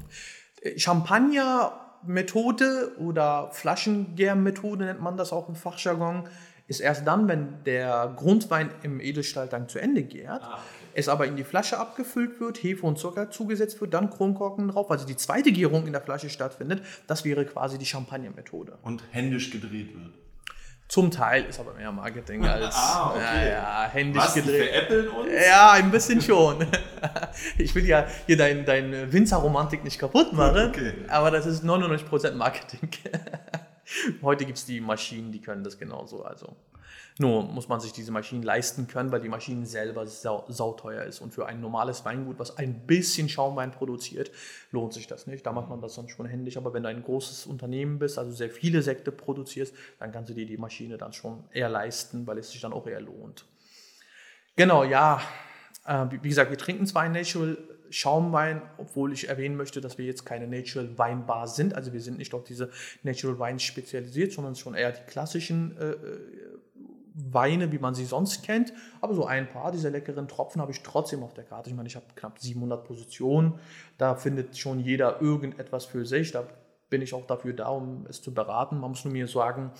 Äh, 0.62 0.78
Champagner-Methode 0.78 2.98
oder 3.00 3.50
Flaschengärmethode 3.54 4.88
nennt 4.88 5.02
man 5.02 5.16
das 5.16 5.32
auch 5.32 5.48
im 5.48 5.56
Fachjargon, 5.56 6.28
ist 6.68 6.82
erst 6.82 7.08
dann, 7.08 7.30
wenn 7.30 7.64
der 7.64 8.14
Grundwein 8.18 8.72
im 8.84 9.00
Edelstahltank 9.00 9.70
zu 9.70 9.80
Ende 9.80 10.04
gärt. 10.04 10.44
Ah, 10.44 10.56
okay. 10.56 10.83
Es 10.96 11.08
aber 11.10 11.26
in 11.26 11.36
die 11.36 11.44
Flasche 11.44 11.78
abgefüllt 11.80 12.40
wird, 12.40 12.62
Hefe 12.62 12.86
und 12.86 12.98
Zucker 13.00 13.32
zugesetzt 13.32 13.80
wird, 13.82 13.94
dann 13.94 14.10
Kronkorken 14.10 14.68
drauf, 14.68 14.90
also 14.92 15.06
die 15.06 15.16
zweite 15.18 15.52
Gärung 15.52 15.86
in 15.88 15.92
der 15.94 16.02
Flasche 16.02 16.30
stattfindet. 16.30 16.84
Das 17.08 17.26
wäre 17.26 17.46
quasi 17.46 17.78
die 17.78 17.86
Champagner-Methode. 17.86 18.78
Und 18.84 19.04
händisch 19.12 19.50
gedreht 19.52 19.94
wird. 19.94 20.12
Zum 20.90 21.10
Teil 21.10 21.46
ist 21.46 21.60
aber 21.60 21.74
mehr 21.74 21.92
Marketing 21.92 22.46
als 22.46 22.76
Ah, 22.76 23.12
okay. 23.16 23.20
ja, 23.24 23.46
ja, 23.48 23.90
händisch 23.92 24.22
Was, 24.22 24.34
gedreht. 24.36 24.70
veräppeln 24.70 25.08
uns? 25.08 25.30
Ja, 25.48 25.72
ein 25.72 25.90
bisschen 25.90 26.22
schon. 26.22 26.68
Ich 27.58 27.74
will 27.74 27.86
ja 27.86 28.06
hier 28.28 28.38
deine 28.38 28.64
dein 28.64 29.12
Winzerromantik 29.12 29.84
nicht 29.84 29.98
kaputt 29.98 30.34
machen, 30.34 30.68
Okay. 30.70 30.94
aber 31.08 31.32
das 31.32 31.46
ist 31.48 31.64
99% 31.64 32.34
Marketing. 32.34 32.90
Heute 34.22 34.46
gibt 34.46 34.58
es 34.58 34.66
die 34.66 34.80
Maschinen, 34.82 35.32
die 35.32 35.42
können 35.42 35.64
das 35.64 35.78
genauso. 35.80 36.24
Also. 36.24 36.56
Nur 37.20 37.44
muss 37.44 37.68
man 37.68 37.80
sich 37.80 37.94
diese 37.94 38.12
Maschinen 38.12 38.44
leisten 38.44 38.88
können, 38.88 39.12
weil 39.12 39.22
die 39.22 39.30
Maschinen 39.30 39.66
selber 39.66 40.08
sau, 40.08 40.46
sauteuer 40.48 41.04
ist. 41.04 41.22
Und 41.22 41.34
für 41.34 41.46
ein 41.46 41.62
normales 41.62 42.04
Weingut, 42.06 42.40
was 42.40 42.58
ein 42.58 42.88
bisschen 42.88 43.30
Schaumwein 43.30 43.72
produziert, 43.72 44.32
lohnt 44.72 44.94
sich 44.94 45.06
das 45.06 45.28
nicht. 45.28 45.46
Da 45.46 45.52
macht 45.52 45.70
man 45.70 45.80
das 45.80 45.96
dann 45.96 46.10
schon 46.10 46.26
händisch. 46.26 46.58
Aber 46.58 46.74
wenn 46.74 46.84
du 46.84 46.90
ein 46.90 47.04
großes 47.04 47.46
Unternehmen 47.46 48.00
bist, 48.00 48.18
also 48.18 48.32
sehr 48.32 48.50
viele 48.50 48.82
Sekte 48.82 49.12
produzierst, 49.12 49.76
dann 50.00 50.12
kannst 50.12 50.32
du 50.32 50.34
dir 50.34 50.46
die 50.46 50.58
Maschine 50.58 50.98
dann 50.98 51.14
schon 51.14 51.44
eher 51.52 51.70
leisten, 51.70 52.26
weil 52.26 52.40
es 52.40 52.52
sich 52.52 52.62
dann 52.62 52.74
auch 52.74 52.88
eher 52.88 53.02
lohnt. 53.02 53.46
Genau, 54.56 54.84
ja. 54.84 55.22
Äh, 55.86 56.06
wie 56.10 56.30
gesagt, 56.30 56.50
wir 56.50 56.58
trinken 56.58 56.88
zwar 56.88 57.04
einen 57.04 57.14
Natural 57.14 57.58
Schaumwein, 57.94 58.64
obwohl 58.80 59.14
ich 59.14 59.30
erwähnen 59.30 59.56
möchte, 59.56 59.80
dass 59.80 60.00
wir 60.00 60.06
jetzt 60.06 60.26
keine 60.26 60.48
Natural 60.48 60.98
Weinbar 60.98 61.48
sind. 61.48 61.76
Also 61.76 61.94
wir 61.94 62.02
sind 62.02 62.18
nicht 62.18 62.34
auf 62.34 62.44
diese 62.44 62.72
Natural 63.04 63.38
Wines 63.38 63.62
spezialisiert, 63.62 64.32
sondern 64.32 64.56
schon 64.56 64.74
eher 64.74 64.92
die 64.92 65.04
klassischen 65.04 65.78
äh, 65.78 65.92
äh, 65.92 66.20
Weine, 67.16 67.72
wie 67.72 67.80
man 67.80 67.94
sie 67.94 68.06
sonst 68.06 68.44
kennt. 68.44 68.74
Aber 69.02 69.14
so 69.14 69.26
ein 69.26 69.50
paar 69.50 69.72
dieser 69.72 69.90
leckeren 69.90 70.28
Tropfen 70.28 70.62
habe 70.62 70.72
ich 70.72 70.82
trotzdem 70.82 71.24
auf 71.24 71.34
der 71.34 71.44
Karte. 71.44 71.70
Ich 71.70 71.76
meine, 71.76 71.88
ich 71.88 71.96
habe 71.96 72.06
knapp 72.16 72.40
700 72.40 72.84
Positionen. 72.84 73.60
Da 73.98 74.16
findet 74.16 74.58
schon 74.58 74.80
jeder 74.80 75.22
irgendetwas 75.22 75.86
für 75.86 76.06
sich. 76.06 76.32
Da 76.32 76.46
bin 76.90 77.02
ich 77.02 77.14
auch 77.14 77.26
dafür 77.26 77.54
da, 77.54 77.70
um 77.70 78.06
es 78.10 78.22
zu 78.22 78.34
beraten. 78.34 78.80
Man 78.80 78.92
muss 78.92 79.04
nur 79.06 79.14
mir 79.14 79.28
sagen, 79.28 79.72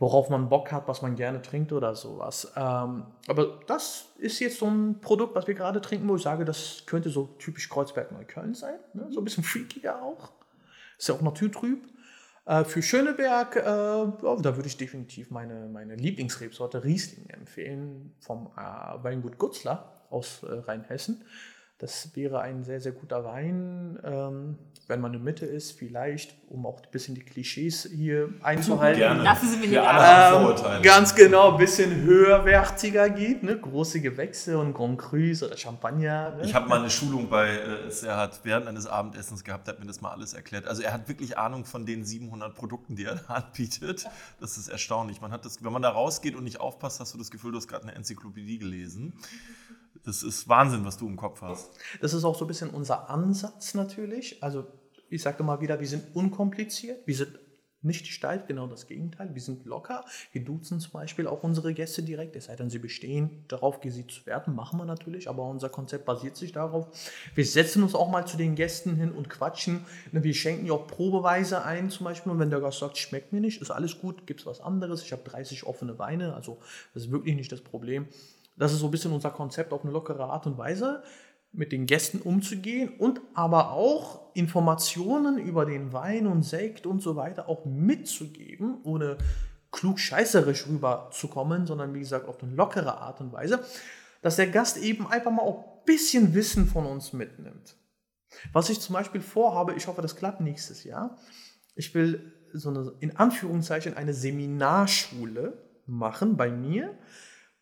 worauf 0.00 0.30
man 0.30 0.48
Bock 0.48 0.72
hat, 0.72 0.88
was 0.88 1.02
man 1.02 1.14
gerne 1.14 1.42
trinkt 1.42 1.72
oder 1.72 1.94
sowas. 1.94 2.52
Ähm, 2.56 3.04
aber 3.28 3.60
das 3.66 4.06
ist 4.18 4.40
jetzt 4.40 4.58
so 4.58 4.66
ein 4.66 5.00
Produkt, 5.00 5.34
was 5.34 5.46
wir 5.46 5.54
gerade 5.54 5.80
trinken, 5.82 6.08
wo 6.08 6.16
ich 6.16 6.22
sage, 6.22 6.46
das 6.46 6.84
könnte 6.86 7.10
so 7.10 7.26
typisch 7.38 7.68
Kreuzberg-Neukölln 7.68 8.54
sein. 8.54 8.78
Ne? 8.94 9.08
So 9.10 9.20
ein 9.20 9.24
bisschen 9.24 9.44
freakiger 9.44 10.02
auch. 10.02 10.30
Ist 10.98 11.08
ja 11.08 11.14
auch 11.14 11.20
naturtrüb. 11.20 11.86
Äh, 12.46 12.64
für 12.64 12.82
Schöneberg, 12.82 13.56
äh, 13.56 13.62
da 13.62 14.56
würde 14.56 14.66
ich 14.66 14.76
definitiv 14.76 15.30
meine, 15.30 15.68
meine 15.68 15.94
Lieblingsrebsorte 15.94 16.84
Riesling 16.84 17.28
empfehlen 17.30 18.14
vom 18.20 18.48
äh, 18.56 18.60
Weingut 19.02 19.38
Gutzler 19.38 20.06
aus 20.10 20.42
äh, 20.42 20.52
Rheinhessen. 20.52 21.24
Das 21.80 22.14
wäre 22.14 22.40
ein 22.42 22.62
sehr, 22.62 22.78
sehr 22.78 22.92
guter 22.92 23.24
Wein, 23.24 23.98
ähm, 24.04 24.58
wenn 24.86 25.00
man 25.00 25.14
in 25.14 25.20
der 25.20 25.24
Mitte 25.24 25.46
ist, 25.46 25.72
vielleicht, 25.78 26.34
um 26.50 26.66
auch 26.66 26.82
ein 26.82 26.90
bisschen 26.90 27.14
die 27.14 27.22
Klischees 27.22 27.88
hier 27.90 28.28
einzuhalten. 28.42 28.98
Gerne. 28.98 29.24
Dafür 29.24 29.48
sind 29.48 29.62
wir 29.62 29.68
hier 29.70 29.80
Ähm, 29.82 30.32
Vorurteile. 30.42 30.82
ganz 30.82 31.14
genau, 31.14 31.52
ein 31.52 31.56
bisschen 31.56 32.02
höherwertiger 32.02 33.08
geht, 33.08 33.42
ne? 33.44 33.56
große 33.58 34.02
Gewächse 34.02 34.58
und 34.58 34.74
Grand 34.74 34.98
Crus 34.98 35.42
oder 35.42 35.56
Champagner. 35.56 36.34
Ne? 36.36 36.42
Ich 36.44 36.54
habe 36.54 36.68
mal 36.68 36.80
eine 36.80 36.90
Schulung 36.90 37.30
bei 37.30 37.48
äh, 37.48 37.90
Serhat 37.90 38.40
während 38.42 38.66
eines 38.66 38.86
Abendessens 38.86 39.42
gehabt, 39.42 39.66
der 39.66 39.74
hat 39.74 39.80
mir 39.80 39.86
das 39.86 40.02
mal 40.02 40.10
alles 40.10 40.34
erklärt. 40.34 40.66
Also 40.66 40.82
er 40.82 40.92
hat 40.92 41.08
wirklich 41.08 41.38
Ahnung 41.38 41.64
von 41.64 41.86
den 41.86 42.04
700 42.04 42.54
Produkten, 42.54 42.94
die 42.94 43.04
er 43.06 43.14
da 43.26 43.34
anbietet. 43.34 44.06
Das 44.38 44.58
ist 44.58 44.68
erstaunlich. 44.68 45.22
Man 45.22 45.32
hat 45.32 45.46
das, 45.46 45.64
wenn 45.64 45.72
man 45.72 45.80
da 45.80 45.88
rausgeht 45.88 46.36
und 46.36 46.44
nicht 46.44 46.60
aufpasst, 46.60 47.00
hast 47.00 47.14
du 47.14 47.18
das 47.18 47.30
Gefühl, 47.30 47.52
du 47.52 47.56
hast 47.56 47.68
gerade 47.68 47.84
eine 47.84 47.94
Enzyklopädie 47.94 48.58
gelesen. 48.58 49.14
Das 50.04 50.22
ist 50.22 50.48
Wahnsinn, 50.48 50.84
was 50.84 50.96
du 50.96 51.06
im 51.06 51.16
Kopf 51.16 51.42
hast. 51.42 51.70
Das 52.00 52.14
ist 52.14 52.24
auch 52.24 52.36
so 52.36 52.44
ein 52.44 52.48
bisschen 52.48 52.70
unser 52.70 53.10
Ansatz 53.10 53.74
natürlich. 53.74 54.42
Also 54.42 54.66
ich 55.08 55.22
sage 55.22 55.42
mal 55.42 55.60
wieder, 55.60 55.80
wir 55.80 55.88
sind 55.88 56.14
unkompliziert, 56.14 57.06
wir 57.06 57.16
sind 57.16 57.38
nicht 57.82 58.06
steif, 58.08 58.46
genau 58.46 58.66
das 58.66 58.86
Gegenteil. 58.86 59.34
Wir 59.34 59.40
sind 59.40 59.64
locker. 59.64 60.04
Wir 60.32 60.44
duzen 60.44 60.80
zum 60.80 60.92
Beispiel 60.92 61.26
auch 61.26 61.42
unsere 61.42 61.72
Gäste 61.72 62.02
direkt, 62.02 62.36
es 62.36 62.44
sei 62.44 62.56
denn, 62.56 62.68
sie 62.68 62.78
bestehen 62.78 63.44
darauf, 63.48 63.80
gesiezt 63.80 64.10
zu 64.10 64.26
werden. 64.26 64.54
Machen 64.54 64.78
wir 64.78 64.84
natürlich, 64.84 65.28
aber 65.28 65.44
unser 65.48 65.70
Konzept 65.70 66.04
basiert 66.04 66.36
sich 66.36 66.52
darauf. 66.52 66.88
Wir 67.34 67.46
setzen 67.46 67.82
uns 67.82 67.94
auch 67.94 68.10
mal 68.10 68.26
zu 68.26 68.36
den 68.36 68.54
Gästen 68.54 68.96
hin 68.96 69.12
und 69.12 69.30
quatschen. 69.30 69.86
Ne, 70.12 70.22
Wir 70.22 70.34
schenken 70.34 70.66
ja 70.66 70.74
auch 70.74 70.86
Probeweise 70.86 71.64
ein 71.64 71.88
zum 71.88 72.04
Beispiel. 72.04 72.32
Und 72.32 72.38
wenn 72.38 72.50
der 72.50 72.60
Gast 72.60 72.80
sagt, 72.80 72.98
schmeckt 72.98 73.32
mir 73.32 73.40
nicht, 73.40 73.62
ist 73.62 73.70
alles 73.70 73.98
gut, 73.98 74.26
gibt 74.26 74.40
es 74.40 74.46
was 74.46 74.60
anderes. 74.60 75.02
Ich 75.02 75.12
habe 75.12 75.22
30 75.22 75.64
offene 75.64 75.98
Weine, 75.98 76.34
also 76.34 76.58
das 76.92 77.04
ist 77.04 77.10
wirklich 77.10 77.34
nicht 77.34 77.50
das 77.50 77.62
Problem. 77.62 78.08
Das 78.60 78.72
ist 78.74 78.80
so 78.80 78.88
ein 78.88 78.90
bisschen 78.90 79.12
unser 79.12 79.30
Konzept 79.30 79.72
auf 79.72 79.84
eine 79.84 79.92
lockere 79.92 80.24
Art 80.24 80.46
und 80.46 80.58
Weise 80.58 81.02
mit 81.50 81.72
den 81.72 81.86
Gästen 81.86 82.20
umzugehen 82.20 82.90
und 82.98 83.22
aber 83.32 83.72
auch 83.72 84.34
Informationen 84.34 85.38
über 85.38 85.64
den 85.64 85.94
Wein 85.94 86.26
und 86.26 86.42
Sekt 86.42 86.86
und 86.86 87.00
so 87.00 87.16
weiter 87.16 87.48
auch 87.48 87.64
mitzugeben, 87.64 88.82
ohne 88.84 89.16
klugscheißerisch 89.72 90.66
rüberzukommen, 90.68 91.66
sondern 91.66 91.94
wie 91.94 92.00
gesagt 92.00 92.28
auf 92.28 92.42
eine 92.42 92.52
lockere 92.52 92.98
Art 92.98 93.22
und 93.22 93.32
Weise, 93.32 93.64
dass 94.20 94.36
der 94.36 94.48
Gast 94.48 94.76
eben 94.76 95.06
einfach 95.06 95.30
mal 95.30 95.42
auch 95.42 95.64
ein 95.64 95.84
bisschen 95.86 96.34
Wissen 96.34 96.66
von 96.66 96.84
uns 96.84 97.14
mitnimmt. 97.14 97.76
Was 98.52 98.68
ich 98.68 98.78
zum 98.78 98.92
Beispiel 98.92 99.22
vorhabe, 99.22 99.72
ich 99.72 99.86
hoffe, 99.86 100.02
das 100.02 100.16
klappt 100.16 100.42
nächstes 100.42 100.84
Jahr. 100.84 101.16
Ich 101.74 101.94
will 101.94 102.30
so 102.52 102.68
eine, 102.68 102.92
in 103.00 103.16
Anführungszeichen, 103.16 103.94
eine 103.96 104.12
Seminarschule 104.12 105.56
machen 105.86 106.36
bei 106.36 106.50
mir, 106.50 106.96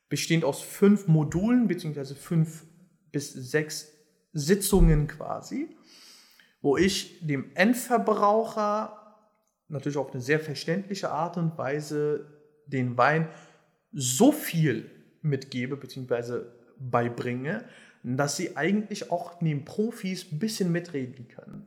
bestehend 0.08 0.44
aus 0.44 0.62
fünf 0.62 1.06
Modulen, 1.06 1.68
beziehungsweise 1.68 2.14
fünf 2.14 2.64
bis 3.12 3.32
sechs 3.32 3.92
Sitzungen 4.32 5.06
quasi, 5.06 5.68
wo 6.60 6.76
ich 6.76 7.26
dem 7.26 7.50
Endverbraucher 7.54 8.94
natürlich 9.68 9.98
auf 9.98 10.12
eine 10.12 10.20
sehr 10.20 10.40
verständliche 10.40 11.10
Art 11.10 11.36
und 11.36 11.56
Weise 11.58 12.26
den 12.66 12.96
Wein 12.96 13.28
so 13.92 14.32
viel 14.32 14.90
mitgebe, 15.22 15.76
beziehungsweise 15.76 16.52
beibringe, 16.78 17.64
dass 18.02 18.36
sie 18.36 18.56
eigentlich 18.56 19.10
auch 19.10 19.40
neben 19.40 19.64
Profis 19.64 20.30
ein 20.30 20.38
bisschen 20.38 20.72
mitreden 20.72 21.28
können. 21.28 21.66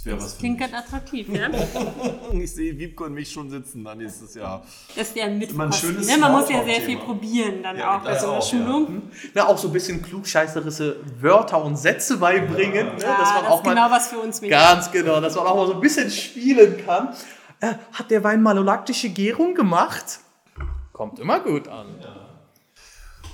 Das 0.00 0.06
wäre 0.06 0.16
was 0.16 0.32
für 0.32 0.38
Klingt 0.38 0.58
ganz 0.58 0.72
attraktiv, 0.72 1.28
ja? 1.28 1.50
Ich 2.32 2.54
sehe 2.54 2.78
Wiebke 2.78 3.04
und 3.04 3.12
mich 3.12 3.30
schon 3.30 3.50
sitzen 3.50 3.84
dann 3.84 3.98
nächstes 3.98 4.34
Jahr. 4.34 4.64
Das 4.96 5.14
ja 5.14 5.26
ein 5.26 5.38
Mitkosten. 5.38 5.72
schönes 5.74 6.08
Ne? 6.08 6.16
Man 6.16 6.32
muss 6.32 6.48
ja 6.48 6.64
sehr 6.64 6.80
viel 6.80 6.96
probieren 6.96 7.62
dann 7.62 7.76
Ja, 7.76 7.98
auch 7.98 8.02
bei 8.02 8.12
das 8.12 8.22
so 8.22 8.28
einer 8.28 8.38
auch, 8.38 8.52
ja. 8.52 8.58
Schulung. 8.58 9.02
Na, 9.34 9.46
auch 9.46 9.58
so 9.58 9.68
ein 9.68 9.74
bisschen 9.74 10.00
klugscheißerische 10.00 11.00
Wörter 11.20 11.62
und 11.62 11.76
Sätze 11.76 12.16
beibringen, 12.16 12.86
ne, 12.86 13.02
Ja, 13.02 13.18
dass 13.18 13.28
man 13.34 13.44
das 13.44 13.52
auch 13.52 13.58
ist 13.58 13.66
mal 13.66 13.74
genau 13.74 13.90
was 13.90 14.08
für 14.08 14.18
uns 14.20 14.40
Mädchen. 14.40 14.58
Ganz 14.58 14.90
genau, 14.90 15.20
dass 15.20 15.34
man 15.34 15.46
auch 15.46 15.56
mal 15.56 15.66
so 15.66 15.74
ein 15.74 15.80
bisschen 15.80 16.10
spielen 16.10 16.82
kann. 16.86 17.14
Äh, 17.60 17.74
hat 17.92 18.10
der 18.10 18.24
Wein 18.24 18.40
malolaktische 18.40 19.10
Gärung 19.10 19.54
gemacht? 19.54 20.20
Kommt 20.94 21.18
immer 21.18 21.40
gut 21.40 21.68
an. 21.68 21.88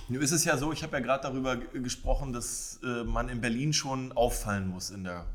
Nun 0.08 0.20
ist 0.20 0.32
es 0.32 0.44
ja 0.44 0.56
so, 0.56 0.72
ich 0.72 0.82
habe 0.82 0.96
ja 0.96 1.00
gerade 1.02 1.22
darüber 1.22 1.54
gesprochen, 1.56 2.32
dass 2.32 2.80
äh, 2.82 3.04
man 3.04 3.28
in 3.28 3.40
Berlin 3.40 3.72
schon 3.72 4.10
auffallen 4.16 4.68
muss 4.68 4.90
in 4.90 5.04
der, 5.04 5.26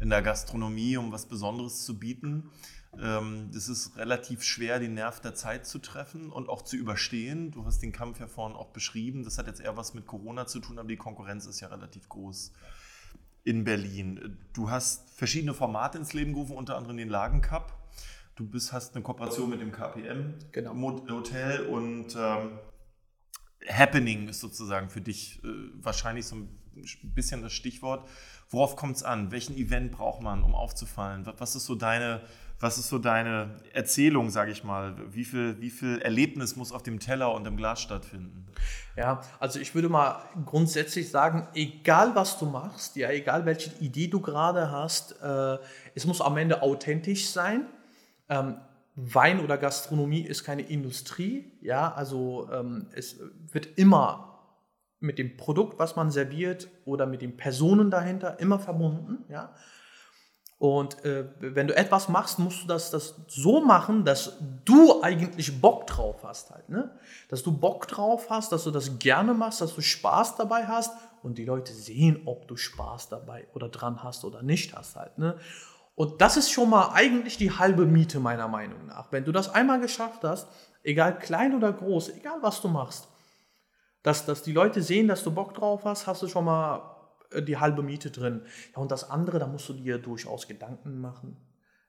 in 0.00 0.10
der 0.10 0.22
Gastronomie, 0.22 0.96
um 0.96 1.12
was 1.12 1.26
Besonderes 1.26 1.84
zu 1.84 1.98
bieten. 1.98 2.50
Ähm, 3.00 3.50
das 3.52 3.68
ist 3.68 3.96
relativ 3.96 4.42
schwer, 4.42 4.78
den 4.78 4.94
Nerv 4.94 5.20
der 5.20 5.34
Zeit 5.34 5.66
zu 5.66 5.78
treffen 5.78 6.30
und 6.30 6.48
auch 6.48 6.62
zu 6.62 6.76
überstehen. 6.76 7.50
Du 7.50 7.64
hast 7.64 7.80
den 7.80 7.92
Kampf 7.92 8.20
ja 8.20 8.26
vorhin 8.26 8.56
auch 8.56 8.70
beschrieben. 8.70 9.24
Das 9.24 9.38
hat 9.38 9.46
jetzt 9.46 9.60
eher 9.60 9.76
was 9.76 9.94
mit 9.94 10.06
Corona 10.06 10.46
zu 10.46 10.60
tun, 10.60 10.78
aber 10.78 10.88
die 10.88 10.96
Konkurrenz 10.96 11.46
ist 11.46 11.60
ja 11.60 11.68
relativ 11.68 12.08
groß 12.08 12.52
in 13.44 13.64
Berlin. 13.64 14.38
Du 14.52 14.70
hast 14.70 15.10
verschiedene 15.10 15.54
Formate 15.54 15.98
ins 15.98 16.12
Leben 16.12 16.32
gerufen, 16.32 16.56
unter 16.56 16.76
anderem 16.76 16.96
den 16.96 17.08
Lagen 17.08 17.40
Cup. 17.40 17.78
Du 18.36 18.48
bist, 18.48 18.72
hast 18.72 18.94
eine 18.94 19.04
Kooperation 19.04 19.50
mit 19.50 19.60
dem 19.60 19.70
KPM 19.70 20.34
Genau. 20.50 20.74
Hotel 21.08 21.66
und 21.66 22.16
ähm, 22.18 22.58
Happening 23.68 24.28
ist 24.28 24.40
sozusagen 24.40 24.90
für 24.90 25.00
dich 25.00 25.42
äh, 25.44 25.48
wahrscheinlich 25.74 26.26
so 26.26 26.36
ein 26.36 26.48
bisschen 27.02 27.42
das 27.42 27.52
Stichwort. 27.52 28.08
Worauf 28.50 28.76
kommt 28.76 28.96
es 28.96 29.02
an? 29.02 29.30
Welchen 29.30 29.56
Event 29.56 29.92
braucht 29.92 30.22
man, 30.22 30.42
um 30.42 30.54
aufzufallen? 30.54 31.26
Wa- 31.26 31.34
Was 31.38 31.56
ist 31.56 31.66
so 31.66 31.74
deine, 31.74 32.20
was 32.60 32.78
ist 32.78 32.88
so 32.88 32.98
deine 32.98 33.50
Erzählung, 33.72 34.30
sage 34.30 34.52
ich 34.52 34.64
mal? 34.64 34.94
Wie 35.12 35.24
viel, 35.24 35.60
wie 35.60 35.70
viel 35.70 35.98
Erlebnis 36.00 36.56
muss 36.56 36.72
auf 36.72 36.82
dem 36.82 37.00
Teller 37.00 37.34
und 37.34 37.46
im 37.46 37.56
Glas 37.56 37.80
stattfinden? 37.80 38.46
Ja, 38.96 39.22
also 39.40 39.58
ich 39.58 39.74
würde 39.74 39.88
mal 39.88 40.22
grundsätzlich 40.46 41.10
sagen, 41.10 41.48
egal 41.54 42.14
was 42.14 42.38
du 42.38 42.46
machst, 42.46 42.94
ja, 42.96 43.10
egal 43.10 43.44
welche 43.44 43.70
Idee 43.82 44.06
du 44.06 44.20
gerade 44.20 44.70
hast, 44.70 45.20
äh, 45.20 45.58
es 45.94 46.06
muss 46.06 46.20
am 46.20 46.36
Ende 46.36 46.62
authentisch 46.62 47.28
sein. 47.30 47.66
Ähm, 48.28 48.56
Wein 48.96 49.40
oder 49.40 49.58
Gastronomie 49.58 50.20
ist 50.20 50.44
keine 50.44 50.62
Industrie, 50.62 51.50
ja, 51.60 51.92
also 51.92 52.48
ähm, 52.52 52.86
es 52.94 53.16
wird 53.50 53.76
immer 53.76 54.33
mit 55.04 55.18
dem 55.18 55.36
Produkt, 55.36 55.78
was 55.78 55.96
man 55.96 56.10
serviert 56.10 56.68
oder 56.84 57.06
mit 57.06 57.22
den 57.22 57.36
Personen 57.36 57.90
dahinter 57.90 58.40
immer 58.40 58.58
verbunden, 58.58 59.24
ja. 59.28 59.54
Und 60.58 61.04
äh, 61.04 61.26
wenn 61.40 61.66
du 61.66 61.76
etwas 61.76 62.08
machst, 62.08 62.38
musst 62.38 62.62
du 62.62 62.66
das, 62.66 62.90
das 62.90 63.16
so 63.26 63.60
machen, 63.60 64.04
dass 64.04 64.38
du 64.64 65.02
eigentlich 65.02 65.60
Bock 65.60 65.86
drauf 65.86 66.22
hast 66.24 66.50
halt, 66.52 66.68
ne? 66.68 66.90
Dass 67.28 67.42
du 67.42 67.52
Bock 67.52 67.86
drauf 67.86 68.30
hast, 68.30 68.50
dass 68.52 68.64
du 68.64 68.70
das 68.70 68.98
gerne 68.98 69.34
machst, 69.34 69.60
dass 69.60 69.74
du 69.74 69.82
Spaß 69.82 70.36
dabei 70.36 70.66
hast 70.66 70.92
und 71.22 71.36
die 71.36 71.44
Leute 71.44 71.72
sehen, 71.72 72.22
ob 72.24 72.48
du 72.48 72.56
Spaß 72.56 73.08
dabei 73.10 73.46
oder 73.52 73.68
dran 73.68 74.02
hast 74.02 74.24
oder 74.24 74.42
nicht 74.42 74.74
hast 74.74 74.96
halt, 74.96 75.18
ne? 75.18 75.36
Und 75.96 76.20
das 76.20 76.36
ist 76.36 76.50
schon 76.50 76.70
mal 76.70 76.90
eigentlich 76.92 77.36
die 77.36 77.52
halbe 77.52 77.84
Miete 77.84 78.18
meiner 78.18 78.48
Meinung 78.48 78.86
nach. 78.86 79.12
Wenn 79.12 79.24
du 79.24 79.32
das 79.32 79.48
einmal 79.54 79.80
geschafft 79.80 80.24
hast, 80.24 80.48
egal 80.82 81.18
klein 81.18 81.54
oder 81.54 81.72
groß, 81.72 82.10
egal 82.16 82.38
was 82.40 82.60
du 82.60 82.68
machst, 82.68 83.08
dass, 84.04 84.26
dass 84.26 84.42
die 84.42 84.52
Leute 84.52 84.82
sehen, 84.82 85.08
dass 85.08 85.24
du 85.24 85.32
Bock 85.32 85.54
drauf 85.54 85.84
hast, 85.84 86.06
hast 86.06 86.22
du 86.22 86.28
schon 86.28 86.44
mal 86.44 86.94
äh, 87.30 87.42
die 87.42 87.56
halbe 87.56 87.82
Miete 87.82 88.10
drin. 88.10 88.42
Ja, 88.72 88.82
und 88.82 88.92
das 88.92 89.10
andere, 89.10 89.40
da 89.40 89.46
musst 89.46 89.68
du 89.68 89.72
dir 89.72 89.98
durchaus 89.98 90.46
Gedanken 90.46 91.00
machen. 91.00 91.36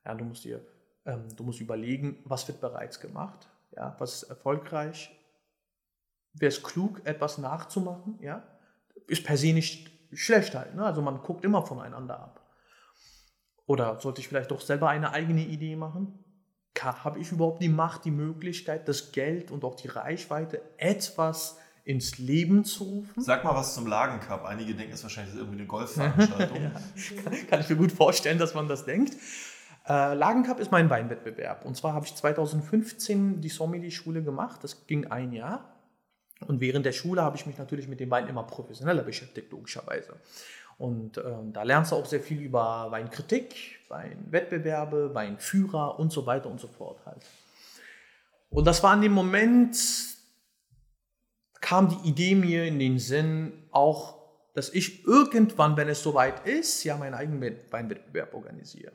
Ja, 0.06 0.16
du 0.16 0.24
musst 0.24 0.46
dir, 0.46 0.66
ähm, 1.06 1.28
du 1.36 1.44
musst 1.44 1.60
überlegen, 1.60 2.18
was 2.24 2.48
wird 2.48 2.62
bereits 2.62 3.02
gemacht, 3.02 3.50
ja, 3.76 3.96
was 4.00 4.24
ist 4.24 4.24
erfolgreich. 4.24 5.12
Wäre 6.34 6.50
es 6.50 6.64
klug, 6.64 7.02
etwas 7.04 7.38
nachzumachen, 7.38 8.18
ja, 8.22 8.48
ist 9.08 9.26
per 9.26 9.36
se 9.36 9.54
nicht 9.54 9.92
schlecht 10.14 10.56
halt. 10.56 10.74
Ne? 10.74 10.86
Also 10.86 11.02
man 11.02 11.22
guckt 11.22 11.44
immer 11.44 11.66
voneinander 11.66 12.18
ab. 12.18 12.42
Oder 13.66 14.00
sollte 14.00 14.22
ich 14.22 14.30
vielleicht 14.30 14.52
doch 14.52 14.62
selber 14.62 14.88
eine 14.88 15.12
eigene 15.12 15.46
Idee 15.46 15.76
machen? 15.76 16.20
Habe 16.80 17.20
ich 17.20 17.32
überhaupt 17.32 17.62
die 17.62 17.70
Macht, 17.70 18.06
die 18.06 18.12
Möglichkeit, 18.12 18.88
das 18.88 19.12
Geld 19.12 19.50
und 19.50 19.64
auch 19.64 19.76
die 19.76 19.88
Reichweite 19.88 20.62
etwas 20.78 21.58
ins 21.86 22.18
Leben 22.18 22.66
zu 22.66 22.84
rufen? 22.84 23.22
Sag 23.22 23.44
mal 23.44 23.56
was 23.56 23.76
zum 23.76 23.88
Lagencup. 23.88 24.44
Einige 24.44 24.74
denken, 24.74 24.92
es 24.92 25.00
ist 25.00 25.04
wahrscheinlich 25.04 25.36
irgendwie 25.36 25.60
eine 25.60 25.68
Golfveranstaltung. 25.68 26.72
Kann 27.50 27.62
ich 27.62 27.70
mir 27.70 27.76
gut 27.76 27.92
vorstellen, 27.92 28.40
dass 28.40 28.54
man 28.54 28.68
das 28.68 28.86
denkt. 28.86 29.16
Äh, 29.88 30.16
Lagencup 30.16 30.60
ist 30.60 30.72
mein 30.72 30.90
Weinwettbewerb. 30.90 31.64
Und 31.64 31.78
zwar 31.78 31.94
habe 31.94 32.06
ich 32.06 32.16
2015 32.16 33.40
die 33.40 33.50
Sommelier-Schule 33.50 34.24
gemacht. 34.24 34.64
Das 34.64 34.88
ging 34.88 35.08
ein 35.08 35.32
Jahr. 35.32 35.76
Und 36.48 36.60
während 36.60 36.86
der 36.86 36.92
Schule 36.92 37.22
habe 37.22 37.38
ich 37.38 37.46
mich 37.46 37.58
natürlich 37.58 37.88
mit 37.88 38.00
dem 38.00 38.10
Wein 38.10 38.28
immer 38.28 38.44
professioneller 38.44 39.04
beschäftigt, 39.04 39.52
logischerweise. 39.52 40.16
Und 40.78 41.20
ähm, 41.20 41.54
da 41.54 41.64
lernst 41.64 41.92
du 41.92 41.96
auch 41.96 42.06
sehr 42.06 42.20
viel 42.20 42.42
über 42.42 42.88
Weinkritik, 42.90 43.80
Weinwettbewerbe, 43.88 45.14
Weinführer 45.14 45.98
und 46.00 46.12
so 46.12 46.26
weiter 46.26 46.50
und 46.50 46.60
so 46.60 46.68
fort 46.68 47.00
halt. 47.06 47.22
Und 48.50 48.66
das 48.66 48.84
war 48.84 48.94
in 48.96 49.02
dem 49.02 49.14
Moment, 49.14 49.78
kam 51.62 51.90
die 51.90 52.10
Idee 52.10 52.36
mir 52.36 52.66
in 52.66 52.80
den 52.80 53.00
Sinn, 53.00 53.54
auch, 53.72 54.18
dass 54.54 54.70
ich 54.70 55.06
irgendwann, 55.06 55.78
wenn 55.78 55.90
es 55.90 56.02
soweit 56.02 56.48
ist, 56.48 56.84
ja 56.84 56.98
meinen 56.98 57.14
eigenen 57.14 57.56
Weinwettbewerb 57.72 58.34
organisiere. 58.34 58.92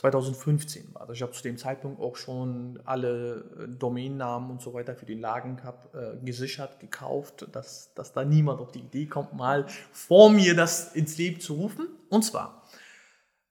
2015 0.00 0.94
war 0.94 1.06
das. 1.06 1.16
Ich 1.16 1.22
habe 1.22 1.32
zu 1.32 1.42
dem 1.42 1.58
Zeitpunkt 1.58 2.00
auch 2.00 2.16
schon 2.16 2.80
alle 2.84 3.44
äh, 3.58 3.68
Domainnamen 3.68 4.50
und 4.50 4.62
so 4.62 4.72
weiter 4.72 4.94
für 4.94 5.04
den 5.04 5.20
Lagencup 5.20 5.94
äh, 5.94 6.24
gesichert, 6.24 6.80
gekauft, 6.80 7.46
dass, 7.52 7.92
dass 7.94 8.12
da 8.12 8.24
niemand 8.24 8.60
auf 8.60 8.72
die 8.72 8.78
Idee 8.78 9.06
kommt, 9.06 9.34
mal 9.34 9.66
vor 9.92 10.30
mir 10.30 10.56
das 10.56 10.94
ins 10.94 11.18
Leben 11.18 11.40
zu 11.40 11.54
rufen. 11.54 11.86
Und 12.08 12.22
zwar, 12.22 12.62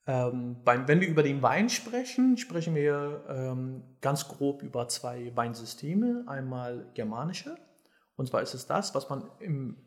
ähm, 0.07 0.55
beim, 0.63 0.87
wenn 0.87 1.01
wir 1.01 1.07
über 1.07 1.21
den 1.21 1.43
Wein 1.43 1.69
sprechen, 1.69 2.35
sprechen 2.37 2.73
wir 2.73 3.25
ähm, 3.29 3.83
ganz 4.01 4.27
grob 4.27 4.63
über 4.63 4.87
zwei 4.87 5.31
Weinsysteme. 5.35 6.23
Einmal 6.25 6.87
germanische, 6.95 7.57
und 8.19 8.27
zwar 8.27 8.41
ist 8.41 8.53
es 8.53 8.67
das, 8.67 8.93
was 8.93 9.09
man 9.09 9.23
im 9.39 9.77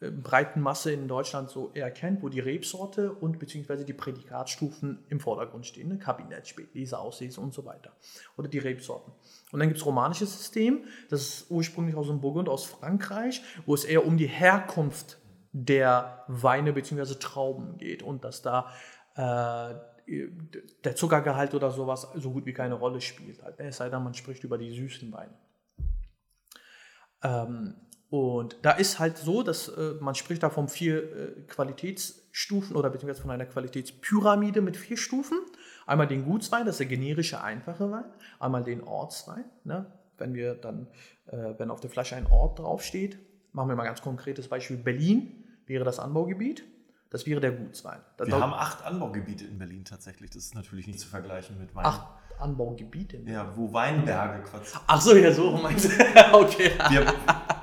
breiten 0.00 0.60
Masse 0.60 0.92
in 0.92 1.08
Deutschland 1.08 1.48
so 1.48 1.70
erkennt, 1.72 2.22
wo 2.22 2.28
die 2.28 2.40
Rebsorte 2.40 3.12
und 3.12 3.38
beziehungsweise 3.38 3.86
die 3.86 3.94
Prädikatstufen 3.94 4.98
im 5.08 5.18
Vordergrund 5.18 5.64
stehen. 5.64 5.88
Ne? 5.88 5.98
Kabinett, 5.98 6.46
Spätlese, 6.46 6.98
Auslese 6.98 7.40
und 7.40 7.54
so 7.54 7.64
weiter. 7.64 7.92
Oder 8.36 8.48
die 8.48 8.58
Rebsorten. 8.58 9.12
Und 9.50 9.60
dann 9.60 9.68
gibt 9.68 9.80
es 9.80 9.86
romanisches 9.86 10.36
System, 10.36 10.84
das 11.08 11.22
ist 11.22 11.50
ursprünglich 11.50 11.96
aus 11.96 12.08
dem 12.08 12.20
Burgund, 12.20 12.50
aus 12.50 12.66
Frankreich, 12.66 13.42
wo 13.64 13.74
es 13.74 13.84
eher 13.84 14.06
um 14.06 14.18
die 14.18 14.28
Herkunft 14.28 15.18
der 15.52 16.24
Weine 16.28 16.74
bzw. 16.74 17.14
Trauben 17.14 17.78
geht 17.78 18.02
und 18.02 18.24
dass 18.24 18.42
da 18.42 18.70
äh, 19.16 19.74
der 20.84 20.96
Zuckergehalt 20.96 21.54
oder 21.54 21.70
sowas 21.70 22.08
so 22.14 22.30
gut 22.30 22.44
wie 22.44 22.52
keine 22.52 22.74
Rolle 22.74 23.00
spielt. 23.00 23.40
Es 23.56 23.78
sei 23.78 23.88
denn, 23.88 24.02
man 24.02 24.12
spricht 24.12 24.44
über 24.44 24.58
die 24.58 24.70
süßen 24.70 25.10
Weine. 25.12 25.34
Ähm, 27.22 27.74
und 28.10 28.56
da 28.62 28.72
ist 28.72 28.98
halt 28.98 29.18
so, 29.18 29.44
dass 29.44 29.68
äh, 29.68 29.94
man 30.00 30.16
spricht 30.16 30.42
da 30.42 30.50
von 30.50 30.68
vier 30.68 30.98
äh, 30.98 31.32
Qualitätsstufen 31.46 32.74
oder 32.74 32.90
beziehungsweise 32.90 33.22
von 33.22 33.30
einer 33.30 33.46
Qualitätspyramide 33.46 34.60
mit 34.62 34.76
vier 34.76 34.96
Stufen. 34.96 35.38
Einmal 35.86 36.08
den 36.08 36.24
Gutswein, 36.24 36.66
das 36.66 36.74
ist 36.74 36.80
der 36.80 36.86
generische 36.86 37.40
einfache 37.40 37.88
Wein. 37.90 38.04
Einmal 38.40 38.64
den 38.64 38.82
Ortswein. 38.82 39.44
Ne? 39.62 39.86
Wenn 40.18 40.34
wir 40.34 40.54
dann, 40.54 40.88
äh, 41.26 41.54
wenn 41.58 41.70
auf 41.70 41.80
der 41.80 41.90
Flasche 41.90 42.16
ein 42.16 42.26
Ort 42.26 42.58
draufsteht, 42.58 43.18
machen 43.52 43.68
wir 43.68 43.76
mal 43.76 43.84
ein 43.84 43.88
ganz 43.88 44.02
konkretes 44.02 44.48
Beispiel. 44.48 44.76
Berlin 44.76 45.44
wäre 45.66 45.84
das 45.84 46.00
Anbaugebiet. 46.00 46.64
Das 47.10 47.26
wäre 47.26 47.40
der 47.40 47.52
Gutswein. 47.52 48.00
Das 48.16 48.28
wir 48.28 48.40
haben 48.40 48.54
acht 48.54 48.84
Anbaugebiete 48.84 49.44
in 49.44 49.58
Berlin 49.58 49.84
tatsächlich. 49.84 50.30
Das 50.30 50.44
ist 50.44 50.54
natürlich 50.54 50.86
nicht 50.86 51.00
zu 51.00 51.08
vergleichen 51.08 51.58
mit 51.58 51.74
Wein. 51.74 51.84
Acht 51.84 52.06
Anbaugebiete? 52.40 53.18
Ja, 53.26 53.52
wo 53.56 53.72
Weinberge 53.72 54.42
quasi. 54.42 54.76
Ach 54.86 55.00
so, 55.00 55.14
ja, 55.16 55.32
so 55.32 55.50
meinst 55.52 55.86
du. 55.86 56.04
okay. 56.32 56.72
Wir, 56.88 57.06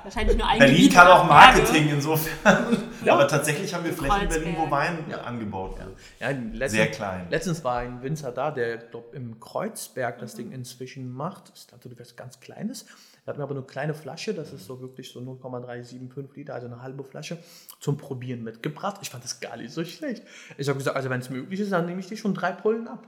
Wahrscheinlich 0.04 0.38
nur 0.38 0.46
ein 0.46 0.58
Berlin 0.58 0.76
Gebiet 0.76 0.94
kann 0.94 1.06
auch 1.06 1.26
Marketing 1.26 1.72
Berge. 1.72 1.90
insofern. 1.90 2.76
Ja. 3.04 3.12
Aber 3.14 3.28
tatsächlich 3.28 3.74
haben 3.74 3.84
wir 3.84 3.92
Flächen 3.92 4.22
in 4.22 4.28
Berlin, 4.28 4.54
wo 4.56 4.70
Wein 4.70 5.04
ja. 5.10 5.20
angebaut 5.20 5.78
wird. 5.78 5.88
Ja, 6.18 6.30
letztens, 6.30 6.72
Sehr 6.72 6.90
klein. 6.90 7.26
Letztens 7.28 7.62
war 7.62 7.78
ein 7.78 8.02
Winzer 8.02 8.32
da, 8.32 8.50
der 8.50 8.78
glaub, 8.78 9.14
im 9.14 9.38
Kreuzberg 9.38 10.18
das 10.18 10.34
Ding 10.34 10.52
inzwischen 10.52 11.12
macht. 11.12 11.50
Das 11.50 11.60
ist 11.60 11.72
natürlich 11.72 12.00
was 12.00 12.16
ganz 12.16 12.40
Kleines. 12.40 12.86
Er 13.26 13.32
hat 13.32 13.36
mir 13.36 13.42
aber 13.42 13.54
eine 13.54 13.64
kleine 13.64 13.92
Flasche, 13.92 14.32
das 14.32 14.54
ist 14.54 14.64
so 14.64 14.80
wirklich 14.80 15.10
so 15.10 15.20
0,375 15.20 16.34
Liter, 16.34 16.54
also 16.54 16.66
eine 16.66 16.80
halbe 16.80 17.04
Flasche, 17.04 17.36
zum 17.78 17.98
Probieren 17.98 18.42
mitgebracht. 18.42 18.96
Ich 19.02 19.10
fand 19.10 19.22
das 19.22 19.40
gar 19.40 19.58
nicht 19.58 19.70
so 19.70 19.84
schlecht. 19.84 20.22
Ich 20.56 20.66
habe 20.66 20.78
gesagt, 20.78 20.96
also 20.96 21.10
wenn 21.10 21.20
es 21.20 21.28
möglich 21.28 21.60
ist, 21.60 21.70
dann 21.70 21.84
nehme 21.84 22.00
ich 22.00 22.06
dir 22.06 22.16
schon 22.16 22.32
drei 22.32 22.52
Pullen 22.52 22.88
ab. 22.88 23.06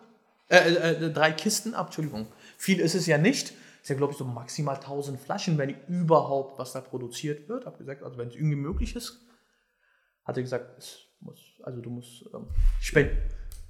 Äh, 0.50 0.56
äh, 0.56 1.06
äh, 1.06 1.12
drei 1.12 1.32
Kisten 1.32 1.74
ab, 1.74 1.86
Entschuldigung. 1.86 2.26
Viel 2.58 2.80
ist 2.80 2.94
es 2.94 3.06
ja 3.06 3.18
nicht 3.18 3.54
ist 3.82 3.88
ja, 3.88 3.96
glaube 3.96 4.12
ich, 4.12 4.18
so 4.18 4.24
maximal 4.24 4.76
1000 4.76 5.18
Flaschen, 5.20 5.58
wenn 5.58 5.74
überhaupt 5.88 6.58
was 6.58 6.72
da 6.72 6.80
produziert 6.80 7.48
wird. 7.48 7.66
Habe 7.66 7.78
gesagt, 7.78 8.02
also 8.02 8.18
wenn 8.18 8.28
es 8.28 8.34
irgendwie 8.34 8.56
möglich 8.56 8.94
ist, 8.94 9.20
hat 10.24 10.36
er 10.36 10.42
gesagt, 10.42 10.78
es 10.78 11.06
muss, 11.20 11.38
also 11.62 11.80
du 11.80 11.90
musst 11.90 12.24
ähm, 12.34 12.46
spenden. 12.80 13.16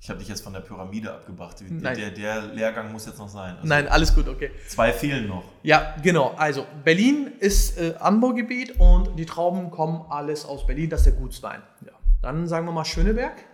Ich 0.02 0.08
habe 0.08 0.18
dich 0.18 0.28
jetzt 0.28 0.40
von 0.40 0.54
der 0.54 0.60
Pyramide 0.60 1.12
abgebracht. 1.12 1.58
Der, 1.60 1.94
der, 1.94 2.10
der, 2.10 2.42
Lehrgang 2.54 2.90
muss 2.90 3.04
jetzt 3.04 3.18
noch 3.18 3.28
sein. 3.28 3.56
Also 3.56 3.68
Nein, 3.68 3.86
alles 3.86 4.14
gut, 4.14 4.28
okay. 4.28 4.50
Zwei 4.66 4.92
fehlen 4.92 5.28
noch. 5.28 5.44
Ja, 5.62 5.94
genau. 6.02 6.34
Also 6.36 6.66
Berlin 6.84 7.32
ist 7.38 7.78
äh, 7.78 7.94
Anbaugebiet 7.98 8.80
und 8.80 9.16
die 9.16 9.26
Trauben 9.26 9.70
kommen 9.70 10.06
alles 10.08 10.46
aus 10.46 10.66
Berlin. 10.66 10.88
Das 10.88 11.00
ist 11.00 11.06
der 11.06 11.12
Gutswein. 11.12 11.62
Ja. 11.84 11.92
Dann 12.22 12.46
sagen 12.48 12.66
wir 12.66 12.72
mal 12.72 12.84
Schöneberg 12.84 13.44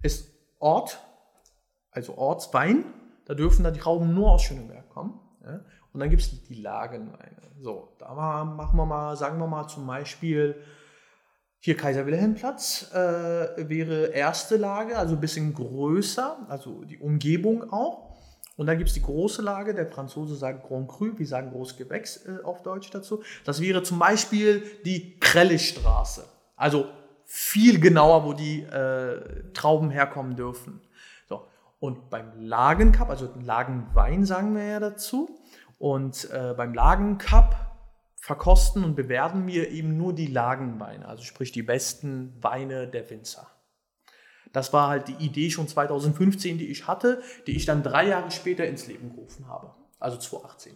ist 0.00 0.30
Ort, 0.58 0.98
also 1.94 2.16
Ortswein. 2.16 2.84
Da 3.24 3.34
dürfen 3.34 3.64
dann 3.64 3.72
die 3.72 3.80
Trauben 3.80 4.12
nur 4.12 4.32
aus 4.32 4.42
Schöneberg 4.42 4.90
kommen. 4.90 5.18
Ja? 5.42 5.60
Und 5.92 6.00
dann 6.00 6.10
gibt 6.10 6.22
es 6.22 6.42
die 6.42 6.54
Lagenweine. 6.54 7.36
So, 7.60 7.94
da 7.98 8.12
machen 8.44 8.76
wir 8.76 8.84
mal, 8.84 9.16
sagen 9.16 9.38
wir 9.38 9.46
mal 9.46 9.66
zum 9.68 9.86
Beispiel, 9.86 10.56
hier 11.60 11.76
Kaiser 11.76 12.04
Wilhelm 12.04 12.34
Platz 12.34 12.90
äh, 12.92 12.96
wäre 13.68 14.08
erste 14.08 14.58
Lage, 14.58 14.98
also 14.98 15.14
ein 15.14 15.20
bisschen 15.20 15.54
größer, 15.54 16.46
also 16.48 16.84
die 16.84 16.98
Umgebung 16.98 17.72
auch. 17.72 18.12
Und 18.56 18.66
dann 18.66 18.76
gibt 18.76 18.88
es 18.88 18.94
die 18.94 19.02
große 19.02 19.40
Lage, 19.40 19.72
der 19.72 19.86
Franzose 19.86 20.36
sagt 20.36 20.68
Grand 20.68 20.88
Cru, 20.88 21.16
wir 21.16 21.26
sagen 21.26 21.52
Großgewächs 21.52 22.26
äh, 22.26 22.44
auf 22.44 22.62
Deutsch 22.62 22.90
dazu. 22.90 23.22
Das 23.44 23.62
wäre 23.62 23.82
zum 23.82 23.98
Beispiel 23.98 24.62
die 24.84 25.18
Krellestraße. 25.18 26.24
Also 26.54 26.86
viel 27.24 27.80
genauer, 27.80 28.24
wo 28.24 28.32
die 28.32 28.60
äh, 28.62 29.50
Trauben 29.54 29.90
herkommen 29.90 30.36
dürfen. 30.36 30.80
Und 31.78 32.10
beim 32.10 32.32
Lagencup, 32.40 33.10
also 33.10 33.32
Lagenwein 33.42 34.24
sagen 34.24 34.54
wir 34.54 34.64
ja 34.64 34.80
dazu, 34.80 35.38
und 35.78 36.30
äh, 36.32 36.54
beim 36.56 36.72
Lagencup 36.72 37.56
verkosten 38.16 38.84
und 38.84 38.94
bewerten 38.94 39.46
wir 39.46 39.70
eben 39.70 39.98
nur 39.98 40.14
die 40.14 40.28
Lagenweine, 40.28 41.06
also 41.06 41.22
sprich 41.24 41.52
die 41.52 41.62
besten 41.62 42.42
Weine 42.42 42.88
der 42.88 43.10
Winzer. 43.10 43.50
Das 44.52 44.72
war 44.72 44.88
halt 44.88 45.08
die 45.08 45.24
Idee 45.24 45.50
schon 45.50 45.68
2015, 45.68 46.56
die 46.56 46.68
ich 46.68 46.86
hatte, 46.86 47.22
die 47.46 47.56
ich 47.56 47.66
dann 47.66 47.82
drei 47.82 48.06
Jahre 48.08 48.30
später 48.30 48.66
ins 48.66 48.86
Leben 48.86 49.10
gerufen 49.10 49.48
habe, 49.48 49.74
also 49.98 50.16
2018. 50.16 50.74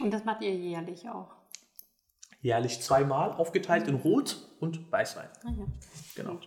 Und 0.00 0.12
das 0.12 0.24
macht 0.24 0.42
ihr 0.42 0.54
jährlich 0.54 1.08
auch? 1.08 1.37
Jährlich 2.40 2.80
zweimal, 2.80 3.32
aufgeteilt 3.32 3.88
in 3.88 3.96
Rot 3.96 4.48
und 4.60 4.90
Weißwein. 4.92 5.28
Ah 5.44 5.50
ja. 5.50 5.66
Genau. 6.14 6.38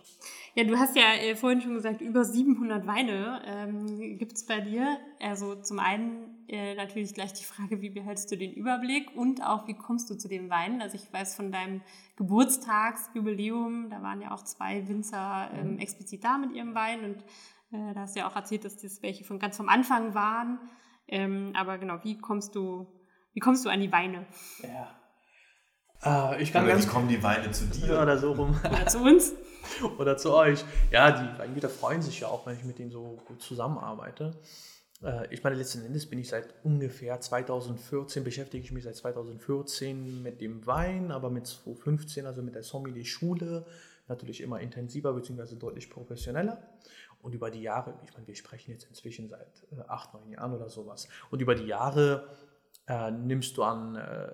Ja, 0.54 0.64
du 0.64 0.76
hast 0.78 0.96
ja 0.96 1.14
äh, 1.14 1.34
vorhin 1.34 1.62
schon 1.62 1.74
gesagt, 1.74 2.02
über 2.02 2.24
700 2.24 2.86
Weine 2.86 3.42
ähm, 3.46 4.18
gibt 4.18 4.34
es 4.34 4.44
bei 4.44 4.60
dir. 4.60 4.98
Also 5.18 5.54
zum 5.54 5.78
einen 5.78 6.46
äh, 6.46 6.74
natürlich 6.74 7.14
gleich 7.14 7.32
die 7.32 7.44
Frage, 7.44 7.80
wie 7.80 7.88
behältst 7.88 8.30
du 8.30 8.36
den 8.36 8.52
Überblick 8.52 9.16
und 9.16 9.42
auch, 9.42 9.66
wie 9.66 9.74
kommst 9.74 10.10
du 10.10 10.14
zu 10.14 10.28
den 10.28 10.50
Weinen? 10.50 10.82
Also 10.82 10.96
ich 10.96 11.10
weiß 11.10 11.36
von 11.36 11.52
deinem 11.52 11.80
Geburtstagsjubiläum, 12.16 13.88
da 13.88 14.02
waren 14.02 14.20
ja 14.20 14.32
auch 14.32 14.44
zwei 14.44 14.86
Winzer 14.88 15.50
ähm, 15.54 15.74
mhm. 15.74 15.78
explizit 15.78 16.22
da 16.22 16.36
mit 16.36 16.52
ihrem 16.52 16.74
Wein 16.74 17.04
und 17.04 17.22
äh, 17.72 17.94
da 17.94 18.00
hast 18.00 18.14
du 18.14 18.20
ja 18.20 18.28
auch 18.28 18.36
erzählt, 18.36 18.66
dass 18.66 18.76
das 18.76 19.02
welche 19.02 19.24
von 19.24 19.38
ganz 19.38 19.56
vom 19.56 19.70
Anfang 19.70 20.14
waren. 20.14 20.58
Ähm, 21.08 21.52
aber 21.54 21.78
genau, 21.78 21.98
wie 22.02 22.18
kommst 22.18 22.54
du, 22.54 22.86
wie 23.32 23.40
kommst 23.40 23.64
du 23.64 23.70
an 23.70 23.80
die 23.80 23.92
Weine? 23.92 24.26
Ja. 24.62 25.01
Äh, 26.04 26.42
ich 26.42 26.52
kann 26.52 26.64
oder 26.64 26.72
ganz 26.72 26.86
wie 26.86 26.90
kommen 26.90 27.08
die 27.08 27.22
Weine 27.22 27.50
zu 27.50 27.66
dir? 27.66 27.98
Oder 28.02 28.18
so 28.18 28.32
rum. 28.32 28.58
Oder 28.64 28.86
zu 28.86 28.98
uns. 29.02 29.32
oder 29.98 30.16
zu 30.16 30.34
euch. 30.34 30.64
Ja, 30.90 31.12
die 31.12 31.38
Weingüter 31.38 31.68
freuen 31.68 32.02
sich 32.02 32.20
ja 32.20 32.28
auch, 32.28 32.44
wenn 32.46 32.56
ich 32.56 32.64
mit 32.64 32.80
denen 32.80 32.90
so 32.90 33.22
gut 33.26 33.40
zusammenarbeite. 33.40 34.36
Äh, 35.02 35.32
ich 35.32 35.42
meine, 35.42 35.56
letzten 35.56 35.84
Endes 35.84 36.08
bin 36.08 36.18
ich 36.18 36.28
seit 36.28 36.52
ungefähr 36.64 37.20
2014, 37.20 38.24
beschäftige 38.24 38.64
ich 38.64 38.72
mich 38.72 38.84
seit 38.84 38.96
2014 38.96 40.22
mit 40.22 40.40
dem 40.40 40.66
Wein, 40.66 41.12
aber 41.12 41.30
mit 41.30 41.46
2015, 41.46 42.26
also 42.26 42.42
mit 42.42 42.54
der 42.54 42.64
Sommelier-Schule, 42.64 43.64
natürlich 44.08 44.40
immer 44.40 44.60
intensiver 44.60 45.12
bzw. 45.12 45.56
deutlich 45.56 45.90
professioneller. 45.90 46.60
Und 47.22 47.34
über 47.34 47.50
die 47.50 47.62
Jahre, 47.62 47.94
ich 48.04 48.12
meine, 48.14 48.26
wir 48.26 48.34
sprechen 48.34 48.72
jetzt 48.72 48.84
inzwischen 48.88 49.28
seit 49.28 49.62
äh, 49.70 49.80
acht, 49.86 50.12
neun 50.12 50.28
Jahren 50.30 50.52
oder 50.52 50.68
sowas. 50.68 51.08
Und 51.30 51.40
über 51.40 51.54
die 51.54 51.66
Jahre 51.66 52.28
äh, 52.88 53.10
nimmst 53.10 53.56
du 53.56 53.62
an, 53.62 53.96
äh, 53.96 54.28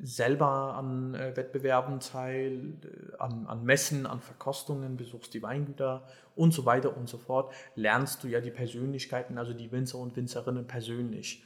selber 0.00 0.74
an 0.74 1.14
äh, 1.14 1.36
Wettbewerben 1.36 2.00
teil, 2.00 2.74
äh, 2.84 3.16
an, 3.18 3.46
an 3.46 3.64
Messen, 3.64 4.06
an 4.06 4.20
Verkostungen, 4.20 4.96
besuchst 4.96 5.34
die 5.34 5.42
Weingüter 5.42 6.06
und 6.36 6.52
so 6.54 6.64
weiter 6.64 6.96
und 6.96 7.08
so 7.08 7.18
fort, 7.18 7.52
lernst 7.74 8.22
du 8.22 8.28
ja 8.28 8.40
die 8.40 8.52
Persönlichkeiten, 8.52 9.36
also 9.36 9.52
die 9.52 9.72
Winzer 9.72 9.98
und 9.98 10.14
Winzerinnen 10.16 10.66
persönlich. 10.66 11.44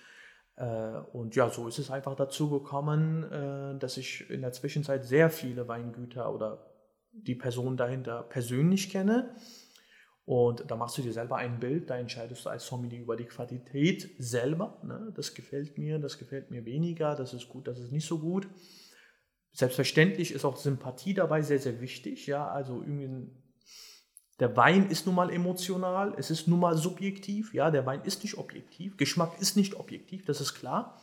Äh, 0.57 0.67
und 1.12 1.35
ja, 1.35 1.49
so 1.49 1.69
ist 1.69 1.79
es 1.79 1.91
einfach 1.91 2.15
dazu 2.15 2.51
gekommen, 2.51 3.25
äh, 3.33 3.79
dass 3.79 3.97
ich 3.97 4.29
in 4.29 4.43
der 4.43 4.53
Zwischenzeit 4.53 5.05
sehr 5.05 5.31
viele 5.31 5.69
Weingüter 5.69 6.33
oder 6.35 6.67
die 7.12 7.35
Person 7.35 7.77
dahinter 7.77 8.23
persönlich 8.23 8.91
kenne 8.91 9.35
und 10.33 10.64
da 10.71 10.77
machst 10.77 10.97
du 10.97 11.03
dir 11.03 11.12
selber 11.12 11.37
ein 11.37 11.61
Bild, 11.61 11.90
da 11.90 11.99
entscheidest 11.99 12.47
du 12.47 12.49
als 12.49 12.66
Sommelier 12.66 13.01
über 13.01 13.16
die 13.16 13.27
Qualität 13.27 14.14
selber. 14.16 14.81
Ne? 14.83 15.12
Das 15.14 15.35
gefällt 15.35 15.77
mir, 15.77 15.99
das 15.99 16.16
gefällt 16.16 16.51
mir 16.51 16.64
weniger, 16.64 17.14
das 17.14 17.35
ist 17.35 17.51
gut, 17.51 17.68
das 17.68 17.79
ist 17.79 17.92
nicht 17.92 18.07
so 18.07 18.18
gut. 18.18 18.49
Selbstverständlich 19.53 20.33
ist 20.33 20.47
auch 20.47 20.57
Sympathie 20.57 21.12
dabei 21.12 21.42
sehr, 21.42 21.59
sehr 21.59 21.83
wichtig. 21.83 22.27
Ja, 22.27 22.49
also 22.49 22.81
irgendwie 22.81 23.31
der 24.40 24.57
Wein 24.57 24.88
ist 24.88 25.05
nun 25.05 25.16
mal 25.16 25.29
emotional, 25.29 26.14
es 26.16 26.31
ist 26.31 26.49
nun 26.49 26.61
mal 26.61 26.79
subjektiv. 26.79 27.53
Ja, 27.53 27.71
der 27.71 27.85
Wein 27.85 28.01
ist 28.05 28.23
nicht 28.23 28.38
objektiv, 28.38 28.97
Geschmack 28.97 29.38
ist 29.38 29.59
nicht 29.59 29.75
objektiv, 29.75 30.25
das 30.25 30.40
ist 30.40 30.55
klar. 30.55 30.99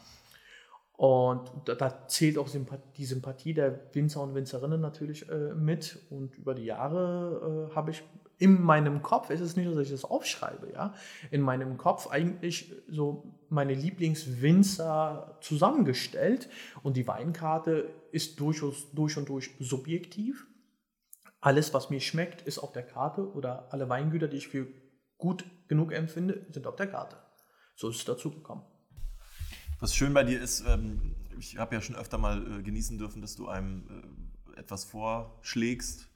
Und 0.94 1.52
da, 1.66 1.76
da 1.76 2.08
zählt 2.08 2.40
auch 2.40 2.50
die 2.98 3.06
Sympathie 3.06 3.54
der 3.54 3.94
Winzer 3.94 4.24
und 4.24 4.34
Winzerinnen 4.34 4.82
natürlich 4.82 5.30
äh, 5.30 5.54
mit. 5.54 6.00
Und 6.10 6.36
über 6.36 6.56
die 6.56 6.66
Jahre 6.66 7.70
äh, 7.70 7.76
habe 7.76 7.92
ich 7.92 8.04
in 8.40 8.62
meinem 8.62 9.02
Kopf, 9.02 9.30
es 9.30 9.42
ist 9.42 9.58
nicht 9.58 9.68
so, 9.68 9.76
dass 9.76 9.84
ich 9.84 9.92
das 9.92 10.06
aufschreibe, 10.06 10.72
ja, 10.72 10.94
in 11.30 11.42
meinem 11.42 11.78
Kopf 11.78 12.08
eigentlich 12.08 12.74
so 12.88 13.38
meine 13.50 13.74
Lieblingswinzer 13.74 15.38
zusammengestellt 15.42 16.50
und 16.82 16.96
die 16.96 17.06
Weinkarte 17.08 17.94
ist 18.12 18.40
durchaus 18.40 18.92
durch 18.92 19.18
und 19.18 19.28
durch 19.28 19.52
subjektiv. 19.60 20.48
Alles, 21.42 21.74
was 21.74 21.90
mir 21.90 22.00
schmeckt, 22.00 22.42
ist 22.42 22.60
auf 22.60 22.72
der 22.72 22.84
Karte 22.84 23.32
oder 23.34 23.72
alle 23.72 23.88
Weingüter, 23.90 24.28
die 24.28 24.38
ich 24.38 24.48
für 24.48 24.68
gut 25.18 25.46
genug 25.68 25.92
empfinde, 25.92 26.46
sind 26.50 26.66
auf 26.66 26.76
der 26.78 26.88
Karte. 26.88 27.18
So 27.76 27.90
ist 27.90 27.98
es 27.98 28.06
dazu 28.06 28.32
gekommen. 28.32 28.64
Was 29.82 29.96
schön 29.96 30.14
bei 30.14 30.24
dir 30.24 30.42
ist, 30.42 30.66
ähm, 30.66 31.16
ich 31.38 31.58
habe 31.58 31.76
ja 31.76 31.82
schon 31.82 31.96
öfter 31.96 32.18
mal 32.18 32.60
äh, 32.60 32.64
genießen 32.64 32.98
dürfen, 32.98 33.22
dass 33.22 33.36
du 33.36 33.48
einem 33.48 34.16
äh, 34.56 34.60
etwas 34.60 34.86
vorschlägst 34.86 36.10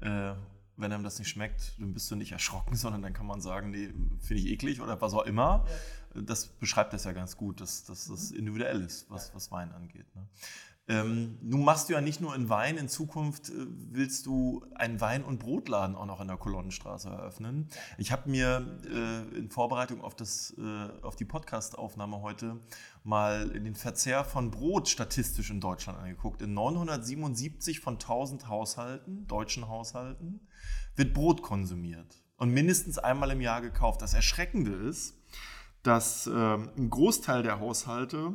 äh, 0.00 0.34
wenn 0.76 0.92
einem 0.92 1.04
das 1.04 1.18
nicht 1.18 1.28
schmeckt, 1.28 1.74
dann 1.78 1.92
bist 1.92 2.10
du 2.10 2.16
nicht 2.16 2.32
erschrocken, 2.32 2.76
sondern 2.76 3.02
dann 3.02 3.12
kann 3.12 3.26
man 3.26 3.40
sagen, 3.40 3.70
nee, 3.70 3.92
finde 4.20 4.42
ich 4.42 4.48
eklig 4.50 4.80
oder 4.80 5.00
was 5.00 5.14
auch 5.14 5.24
immer. 5.24 5.64
Ja. 6.14 6.22
Das 6.22 6.46
beschreibt 6.46 6.92
das 6.92 7.04
ja 7.04 7.12
ganz 7.12 7.36
gut, 7.36 7.60
dass, 7.60 7.84
dass 7.84 8.06
das 8.06 8.30
individuell 8.30 8.80
ist, 8.82 9.10
was, 9.10 9.34
was 9.34 9.50
Wein 9.50 9.72
angeht. 9.72 10.06
Ne? 10.14 10.26
Ähm, 10.86 11.38
nun 11.40 11.64
machst 11.64 11.88
du 11.88 11.94
ja 11.94 12.02
nicht 12.02 12.20
nur 12.20 12.34
in 12.34 12.50
Wein, 12.50 12.76
in 12.76 12.88
Zukunft 12.90 13.48
äh, 13.48 13.52
willst 13.90 14.26
du 14.26 14.66
einen 14.74 15.00
Wein- 15.00 15.24
und 15.24 15.38
Brotladen 15.38 15.96
auch 15.96 16.04
noch 16.04 16.20
in 16.20 16.28
der 16.28 16.36
Kolonnenstraße 16.36 17.08
eröffnen. 17.08 17.70
Ich 17.96 18.12
habe 18.12 18.28
mir 18.28 18.78
äh, 18.84 19.38
in 19.38 19.48
Vorbereitung 19.48 20.02
auf, 20.02 20.14
das, 20.14 20.54
äh, 20.58 20.88
auf 21.02 21.16
die 21.16 21.24
Podcast-Aufnahme 21.24 22.20
heute 22.20 22.60
mal 23.02 23.48
den 23.48 23.74
Verzehr 23.74 24.24
von 24.24 24.50
Brot 24.50 24.90
statistisch 24.90 25.50
in 25.50 25.60
Deutschland 25.60 25.98
angeguckt. 25.98 26.42
In 26.42 26.52
977 26.52 27.80
von 27.80 27.94
1000 27.94 28.48
Haushalten, 28.48 29.26
deutschen 29.26 29.68
Haushalten, 29.68 30.46
wird 30.96 31.14
Brot 31.14 31.40
konsumiert 31.40 32.22
und 32.36 32.50
mindestens 32.50 32.98
einmal 32.98 33.30
im 33.30 33.40
Jahr 33.40 33.62
gekauft. 33.62 34.02
Das 34.02 34.12
Erschreckende 34.12 34.72
ist, 34.72 35.14
dass 35.82 36.26
äh, 36.26 36.30
ein 36.30 36.90
Großteil 36.90 37.42
der 37.42 37.58
Haushalte 37.58 38.34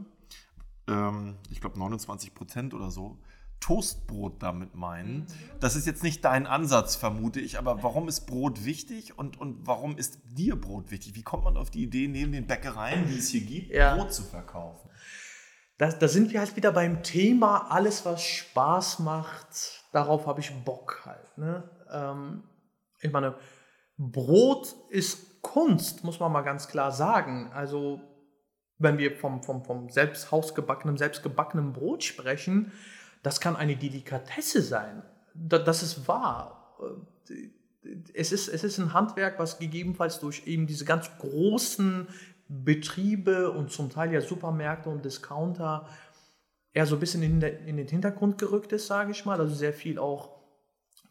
ähm, 0.90 1.38
ich 1.50 1.62
glaube 1.62 1.80
29 1.80 2.34
Prozent 2.34 2.74
oder 2.74 2.92
so, 2.92 3.20
Toastbrot 3.60 4.42
damit 4.42 4.76
meinen. 4.76 5.28
Das 5.60 5.76
ist 5.76 5.86
jetzt 5.86 6.02
nicht 6.02 6.24
dein 6.24 6.48
Ansatz, 6.48 6.96
vermute 6.96 7.40
ich, 7.40 7.58
aber 7.58 7.84
warum 7.84 8.08
ist 8.08 8.22
Brot 8.22 8.66
wichtig 8.66 9.18
und, 9.18 9.40
und 9.40 9.68
warum 9.68 9.98
ist 9.98 10.20
dir 10.26 10.56
Brot 10.56 10.92
wichtig? 10.92 11.16
Wie 11.16 11.24
kommt 11.24 11.44
man 11.44 11.58
auf 11.58 11.70
die 11.70 11.84
Idee, 11.84 12.08
neben 12.08 12.32
den 12.32 12.48
Bäckereien, 12.48 13.08
die 13.08 13.18
es 13.18 13.30
hier 13.30 13.42
gibt, 13.42 13.72
ja. 13.72 13.96
Brot 13.96 14.14
zu 14.14 14.24
verkaufen? 14.24 14.90
Da, 15.78 15.92
da 15.92 16.08
sind 16.08 16.32
wir 16.32 16.40
halt 16.40 16.56
wieder 16.56 16.72
beim 16.72 17.04
Thema, 17.04 17.72
alles 17.72 18.06
was 18.06 18.24
Spaß 18.24 19.00
macht, 19.00 19.84
darauf 19.92 20.26
habe 20.26 20.40
ich 20.40 20.52
Bock 20.64 21.02
halt. 21.06 21.38
Ne? 21.38 21.70
Ähm, 21.92 22.44
ich 23.02 23.12
meine, 23.12 23.36
Brot 23.98 24.76
ist 24.90 25.42
Kunst, 25.42 26.04
muss 26.04 26.20
man 26.20 26.32
mal 26.32 26.42
ganz 26.42 26.68
klar 26.68 26.92
sagen. 26.92 27.52
Also 27.54 28.02
wenn 28.80 28.98
wir 28.98 29.16
vom, 29.16 29.44
vom, 29.44 29.64
vom 29.64 29.90
selbst 29.90 30.32
hausgebackenen, 30.32 30.98
selbstgebackenen 30.98 31.74
Brot 31.74 32.04
sprechen, 32.04 32.72
das 33.22 33.42
kann 33.42 33.56
eine 33.56 33.76
Delikatesse 33.76 34.62
sein. 34.62 35.04
Das 35.34 35.84
ist 35.84 36.08
wahr. 36.08 36.78
Es 38.14 38.32
ist, 38.32 38.48
es 38.48 38.64
ist 38.64 38.78
ein 38.78 38.94
Handwerk, 38.94 39.38
was 39.38 39.60
gegebenenfalls 39.60 40.20
durch 40.20 40.48
eben 40.48 40.66
diese 40.68 40.86
ganz 40.86 41.10
großen 41.18 42.08
Betriebe 42.48 43.52
und 43.52 43.72
zum 43.72 43.90
Teil 43.90 44.14
ja 44.14 44.22
Supermärkte 44.22 44.90
und 44.90 45.06
Discounter 45.06 45.88
eher 46.74 46.86
so 46.86 46.96
ein 46.96 47.00
bisschen 47.00 47.24
in 47.24 47.40
den 47.40 47.88
Hintergrund 47.88 48.38
gerückt 48.38 48.72
ist, 48.72 48.88
sage 48.88 49.12
ich 49.12 49.26
mal. 49.26 49.40
Also 49.40 49.54
sehr 49.54 49.74
viel 49.74 50.00
auch 50.00 50.39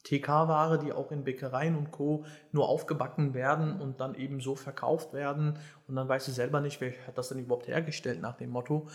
TK-Ware, 0.09 0.79
die 0.79 0.92
auch 0.92 1.11
in 1.12 1.25
Bäckereien 1.25 1.77
und 1.77 1.90
Co. 1.90 2.25
nur 2.53 2.68
aufgebacken 2.68 3.35
werden 3.35 3.81
und 3.81 4.01
dann 4.01 4.14
eben 4.14 4.40
so 4.40 4.55
verkauft 4.55 5.12
werden. 5.12 5.59
Und 5.87 5.97
dann 5.97 6.09
weißt 6.09 6.29
du 6.29 6.33
selber 6.33 6.61
nicht, 6.61 6.81
wer 6.81 6.92
hat 7.07 7.18
das 7.18 7.29
denn 7.29 7.38
überhaupt 7.38 7.68
hergestellt 7.68 8.21
nach 8.21 8.37
dem 8.37 8.51
Motto. 8.51 8.88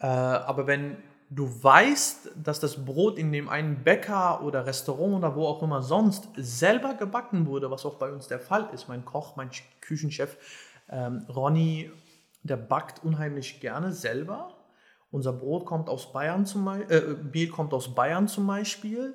Äh, 0.00 0.06
aber 0.06 0.66
wenn 0.66 0.96
du 1.30 1.46
weißt, 1.62 2.30
dass 2.42 2.60
das 2.60 2.84
Brot 2.84 3.18
in 3.18 3.32
dem 3.32 3.48
einen 3.48 3.84
Bäcker 3.84 4.42
oder 4.42 4.64
Restaurant 4.64 5.16
oder 5.16 5.36
wo 5.36 5.46
auch 5.46 5.62
immer 5.62 5.82
sonst 5.82 6.28
selber 6.36 6.94
gebacken 6.94 7.46
wurde, 7.46 7.70
was 7.70 7.84
auch 7.84 7.96
bei 7.96 8.10
uns 8.10 8.28
der 8.28 8.40
Fall 8.40 8.70
ist. 8.72 8.88
Mein 8.88 9.04
Koch, 9.04 9.36
mein 9.36 9.50
Küchenchef 9.80 10.38
ähm, 10.88 11.26
Ronny, 11.28 11.90
der 12.42 12.56
backt 12.56 13.04
unheimlich 13.04 13.60
gerne 13.60 13.92
selber. 13.92 14.54
Unser 15.10 15.32
Brot 15.32 15.66
kommt 15.66 15.88
aus 15.88 16.12
Bayern 16.12 16.46
zum 16.46 16.64
Beispiel, 16.64 16.96
äh, 16.96 17.24
Mehl 17.32 17.48
kommt 17.48 17.74
aus 17.74 17.94
Bayern 17.94 18.28
zum 18.28 18.46
Beispiel. 18.46 19.14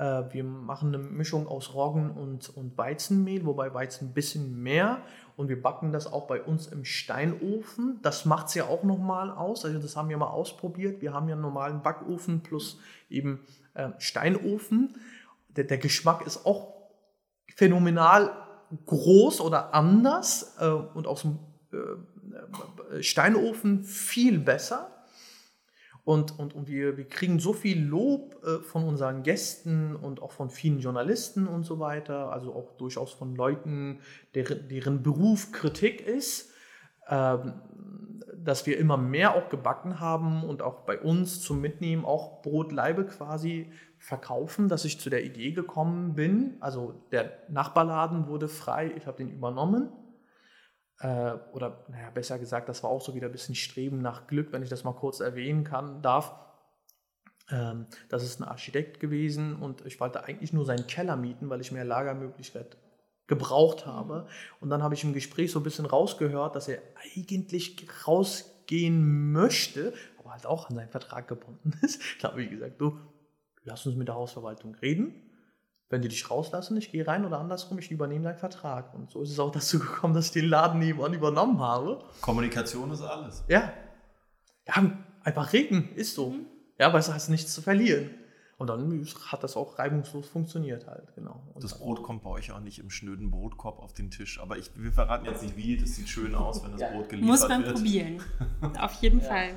Äh, 0.00 0.32
wir 0.32 0.44
machen 0.44 0.94
eine 0.94 1.04
Mischung 1.04 1.46
aus 1.46 1.74
Roggen 1.74 2.10
und, 2.12 2.48
und 2.56 2.78
Weizenmehl, 2.78 3.44
wobei 3.44 3.74
Weizen 3.74 4.08
ein 4.08 4.14
bisschen 4.14 4.62
mehr. 4.62 5.02
Und 5.36 5.48
wir 5.48 5.60
backen 5.60 5.92
das 5.92 6.10
auch 6.10 6.26
bei 6.26 6.40
uns 6.40 6.66
im 6.68 6.86
Steinofen. 6.86 7.98
Das 8.00 8.24
macht 8.24 8.48
es 8.48 8.54
ja 8.54 8.64
auch 8.64 8.82
nochmal 8.82 9.30
aus. 9.30 9.66
Also 9.66 9.78
das 9.78 9.96
haben 9.96 10.08
wir 10.08 10.16
mal 10.16 10.28
ausprobiert. 10.28 11.02
Wir 11.02 11.12
haben 11.12 11.28
ja 11.28 11.34
einen 11.34 11.42
normalen 11.42 11.82
Backofen 11.82 12.42
plus 12.42 12.78
eben 13.10 13.40
äh, 13.74 13.90
Steinofen. 13.98 14.96
Der, 15.50 15.64
der, 15.64 15.76
Geschmack 15.76 16.26
ist 16.26 16.46
auch 16.46 16.72
phänomenal 17.54 18.32
groß 18.86 19.42
oder 19.42 19.74
anders 19.74 20.56
äh, 20.60 20.66
und 20.66 21.06
aus 21.06 21.22
dem 21.22 21.38
äh, 21.72 22.96
äh 22.96 23.02
Steinofen 23.02 23.84
viel 23.84 24.38
besser. 24.38 24.99
Und, 26.04 26.38
und, 26.38 26.54
und 26.54 26.68
wir, 26.68 26.96
wir 26.96 27.06
kriegen 27.06 27.38
so 27.38 27.52
viel 27.52 27.82
Lob 27.82 28.42
äh, 28.44 28.62
von 28.62 28.84
unseren 28.84 29.22
Gästen 29.22 29.94
und 29.94 30.22
auch 30.22 30.32
von 30.32 30.50
vielen 30.50 30.80
Journalisten 30.80 31.46
und 31.46 31.64
so 31.64 31.78
weiter, 31.78 32.32
also 32.32 32.54
auch 32.54 32.72
durchaus 32.76 33.12
von 33.12 33.36
Leuten, 33.36 34.00
deren, 34.34 34.68
deren 34.68 35.02
Beruf 35.02 35.52
Kritik 35.52 36.00
ist, 36.00 36.50
ähm, 37.08 37.60
dass 38.36 38.66
wir 38.66 38.78
immer 38.78 38.96
mehr 38.96 39.34
auch 39.34 39.50
gebacken 39.50 40.00
haben 40.00 40.44
und 40.44 40.62
auch 40.62 40.80
bei 40.80 40.98
uns 40.98 41.42
zum 41.42 41.60
Mitnehmen 41.60 42.04
auch 42.04 42.40
Brotleibe 42.40 43.04
quasi 43.04 43.70
verkaufen, 43.98 44.68
dass 44.68 44.86
ich 44.86 44.98
zu 44.98 45.10
der 45.10 45.24
Idee 45.24 45.52
gekommen 45.52 46.14
bin. 46.14 46.56
Also 46.60 46.94
der 47.12 47.32
Nachbarladen 47.48 48.28
wurde 48.28 48.48
frei, 48.48 48.92
ich 48.96 49.06
habe 49.06 49.18
den 49.18 49.30
übernommen 49.30 49.90
äh, 51.00 51.32
oder 51.52 51.84
naja, 51.88 52.10
besser 52.10 52.38
gesagt, 52.38 52.68
das 52.68 52.82
war 52.82 52.90
auch 52.90 53.00
so 53.00 53.14
wieder 53.14 53.26
ein 53.26 53.32
bisschen 53.32 53.54
Streben 53.54 54.00
nach 54.02 54.26
Glück, 54.26 54.52
wenn 54.52 54.62
ich 54.62 54.68
das 54.68 54.84
mal 54.84 54.92
kurz 54.92 55.20
erwähnen 55.20 55.64
kann, 55.64 56.02
darf. 56.02 56.34
Ähm, 57.50 57.86
das 58.08 58.22
ist 58.22 58.40
ein 58.40 58.44
Architekt 58.44 59.00
gewesen 59.00 59.56
und 59.56 59.84
ich 59.86 59.98
wollte 59.98 60.24
eigentlich 60.24 60.52
nur 60.52 60.64
seinen 60.66 60.86
Keller 60.86 61.16
mieten, 61.16 61.48
weil 61.48 61.60
ich 61.60 61.72
mehr 61.72 61.84
Lagermöglichkeit 61.84 62.76
gebraucht 63.26 63.86
habe. 63.86 64.26
Und 64.60 64.70
dann 64.70 64.82
habe 64.82 64.94
ich 64.94 65.04
im 65.04 65.14
Gespräch 65.14 65.52
so 65.52 65.60
ein 65.60 65.62
bisschen 65.62 65.86
rausgehört, 65.86 66.54
dass 66.54 66.68
er 66.68 66.82
eigentlich 67.02 67.86
rausgehen 68.06 69.32
möchte, 69.32 69.94
aber 70.18 70.32
halt 70.32 70.46
auch 70.46 70.68
an 70.68 70.76
seinen 70.76 70.90
Vertrag 70.90 71.28
gebunden 71.28 71.72
ist. 71.82 72.00
Da 72.20 72.28
habe 72.28 72.42
ich 72.42 72.50
gesagt, 72.50 72.80
du, 72.80 72.98
lass 73.62 73.86
uns 73.86 73.96
mit 73.96 74.08
der 74.08 74.16
Hausverwaltung 74.16 74.74
reden 74.74 75.29
wenn 75.90 76.02
die 76.02 76.08
dich 76.08 76.30
rauslassen, 76.30 76.76
ich 76.76 76.92
gehe 76.92 77.06
rein 77.06 77.24
oder 77.24 77.40
andersrum, 77.40 77.78
ich 77.78 77.90
übernehme 77.90 78.24
deinen 78.24 78.38
Vertrag. 78.38 78.94
Und 78.94 79.10
so 79.10 79.22
ist 79.22 79.30
es 79.30 79.40
auch 79.40 79.50
dazu 79.50 79.78
gekommen, 79.80 80.14
dass 80.14 80.26
ich 80.26 80.32
den 80.32 80.48
Laden 80.48 80.78
nebenan 80.78 81.12
übernommen 81.12 81.60
habe. 81.60 82.02
Kommunikation 82.20 82.90
ist 82.92 83.02
alles. 83.02 83.44
Ja. 83.48 83.72
Ja, 84.66 84.92
einfach 85.24 85.52
reden, 85.52 85.90
ist 85.96 86.14
so. 86.14 86.30
Mhm. 86.30 86.46
Ja, 86.78 86.92
weil 86.92 87.00
es 87.00 87.12
heißt 87.12 87.28
nichts 87.28 87.52
zu 87.52 87.60
verlieren. 87.60 88.10
Und 88.56 88.68
dann 88.68 89.06
hat 89.26 89.42
das 89.42 89.56
auch 89.56 89.78
reibungslos 89.78 90.28
funktioniert 90.28 90.86
halt, 90.86 91.14
genau. 91.14 91.42
Und 91.54 91.64
das 91.64 91.78
Brot 91.78 92.02
kommt 92.02 92.22
bei 92.22 92.30
euch 92.30 92.52
auch 92.52 92.60
nicht 92.60 92.78
im 92.78 92.90
schnöden 92.90 93.30
Brotkorb 93.30 93.80
auf 93.80 93.94
den 93.94 94.10
Tisch. 94.10 94.38
Aber 94.38 94.58
ich, 94.58 94.70
wir 94.76 94.92
verraten 94.92 95.24
jetzt 95.24 95.42
nicht 95.42 95.56
wie, 95.56 95.78
das 95.78 95.96
sieht 95.96 96.08
schön 96.08 96.34
aus, 96.34 96.62
wenn 96.62 96.72
das 96.72 96.82
ja. 96.82 96.90
Brot 96.90 97.08
geliefert 97.08 97.40
wird. 97.40 97.40
Muss 97.40 97.48
man 97.48 97.64
wird. 97.64 97.74
probieren. 97.76 98.22
auf 98.78 98.92
jeden 99.00 99.20
ja. 99.20 99.26
Fall. 99.26 99.54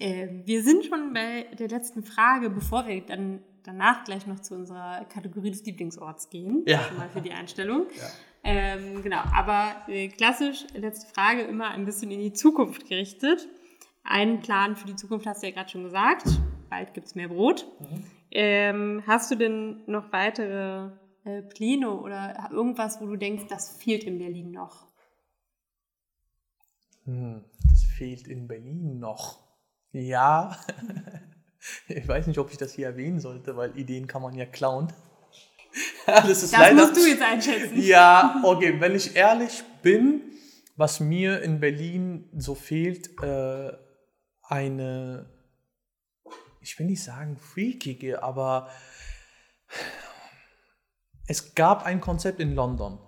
Äh, 0.00 0.28
wir 0.44 0.64
sind 0.64 0.84
schon 0.84 1.12
bei 1.14 1.46
der 1.56 1.68
letzten 1.68 2.02
Frage, 2.02 2.50
bevor 2.50 2.88
wir 2.88 3.06
dann 3.06 3.38
danach 3.64 4.04
gleich 4.04 4.26
noch 4.26 4.40
zu 4.40 4.54
unserer 4.54 5.04
Kategorie 5.06 5.50
des 5.50 5.64
Lieblingsorts 5.64 6.30
gehen. 6.30 6.62
Ja. 6.66 6.82
Schon 6.82 6.96
mal 6.96 7.08
für 7.08 7.20
die 7.20 7.32
Einstellung. 7.32 7.86
Ja. 7.96 8.08
Ähm, 8.44 9.02
genau, 9.02 9.22
aber 9.32 9.76
äh, 9.86 10.08
klassisch, 10.08 10.66
letzte 10.74 11.12
Frage, 11.12 11.42
immer 11.42 11.70
ein 11.70 11.84
bisschen 11.84 12.10
in 12.10 12.20
die 12.20 12.32
Zukunft 12.32 12.88
gerichtet. 12.88 13.48
Einen 14.04 14.40
Plan 14.40 14.74
für 14.74 14.86
die 14.86 14.96
Zukunft 14.96 15.26
hast 15.26 15.42
du 15.42 15.46
ja 15.46 15.52
gerade 15.52 15.70
schon 15.70 15.84
gesagt. 15.84 16.26
Bald 16.68 16.92
gibt 16.94 17.06
es 17.06 17.14
mehr 17.14 17.28
Brot. 17.28 17.66
Mhm. 17.78 18.04
Ähm, 18.32 19.02
hast 19.06 19.30
du 19.30 19.36
denn 19.36 19.82
noch 19.86 20.10
weitere 20.12 20.90
äh, 21.24 21.42
Pläne 21.42 21.90
oder 21.90 22.48
irgendwas, 22.50 23.00
wo 23.00 23.06
du 23.06 23.16
denkst, 23.16 23.44
das 23.48 23.76
fehlt 23.76 24.04
in 24.04 24.18
Berlin 24.18 24.50
noch? 24.50 24.86
Hm, 27.04 27.44
das 27.70 27.84
fehlt 27.84 28.26
in 28.26 28.48
Berlin 28.48 28.98
noch. 28.98 29.38
Ja. 29.92 30.56
Ich 31.88 32.06
weiß 32.06 32.26
nicht, 32.26 32.38
ob 32.38 32.50
ich 32.50 32.58
das 32.58 32.74
hier 32.74 32.86
erwähnen 32.86 33.20
sollte, 33.20 33.56
weil 33.56 33.78
Ideen 33.78 34.06
kann 34.06 34.22
man 34.22 34.34
ja 34.34 34.46
klauen. 34.46 34.92
das 36.06 36.28
ist 36.28 36.52
das 36.52 36.60
leider, 36.60 36.86
musst 36.86 36.96
du 36.96 37.08
jetzt 37.08 37.22
einschätzen. 37.22 37.72
Ja, 37.80 38.40
okay, 38.44 38.80
wenn 38.80 38.94
ich 38.94 39.16
ehrlich 39.16 39.62
bin, 39.82 40.22
was 40.76 41.00
mir 41.00 41.42
in 41.42 41.60
Berlin 41.60 42.28
so 42.36 42.54
fehlt, 42.54 43.10
äh, 43.22 43.72
eine, 44.42 45.30
ich 46.60 46.78
will 46.78 46.86
nicht 46.86 47.02
sagen 47.02 47.36
freakige, 47.38 48.22
aber 48.22 48.68
Es 51.26 51.54
gab 51.54 51.84
ein 51.84 52.00
Konzept 52.00 52.40
in 52.40 52.54
London. 52.54 52.98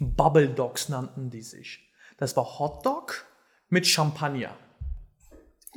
Bubble 0.00 0.48
Dogs 0.48 0.88
nannten 0.88 1.30
die 1.30 1.42
sich. 1.42 1.80
Das 2.18 2.36
war 2.36 2.58
Hotdog 2.58 3.26
mit 3.68 3.86
Champagner. 3.86 4.56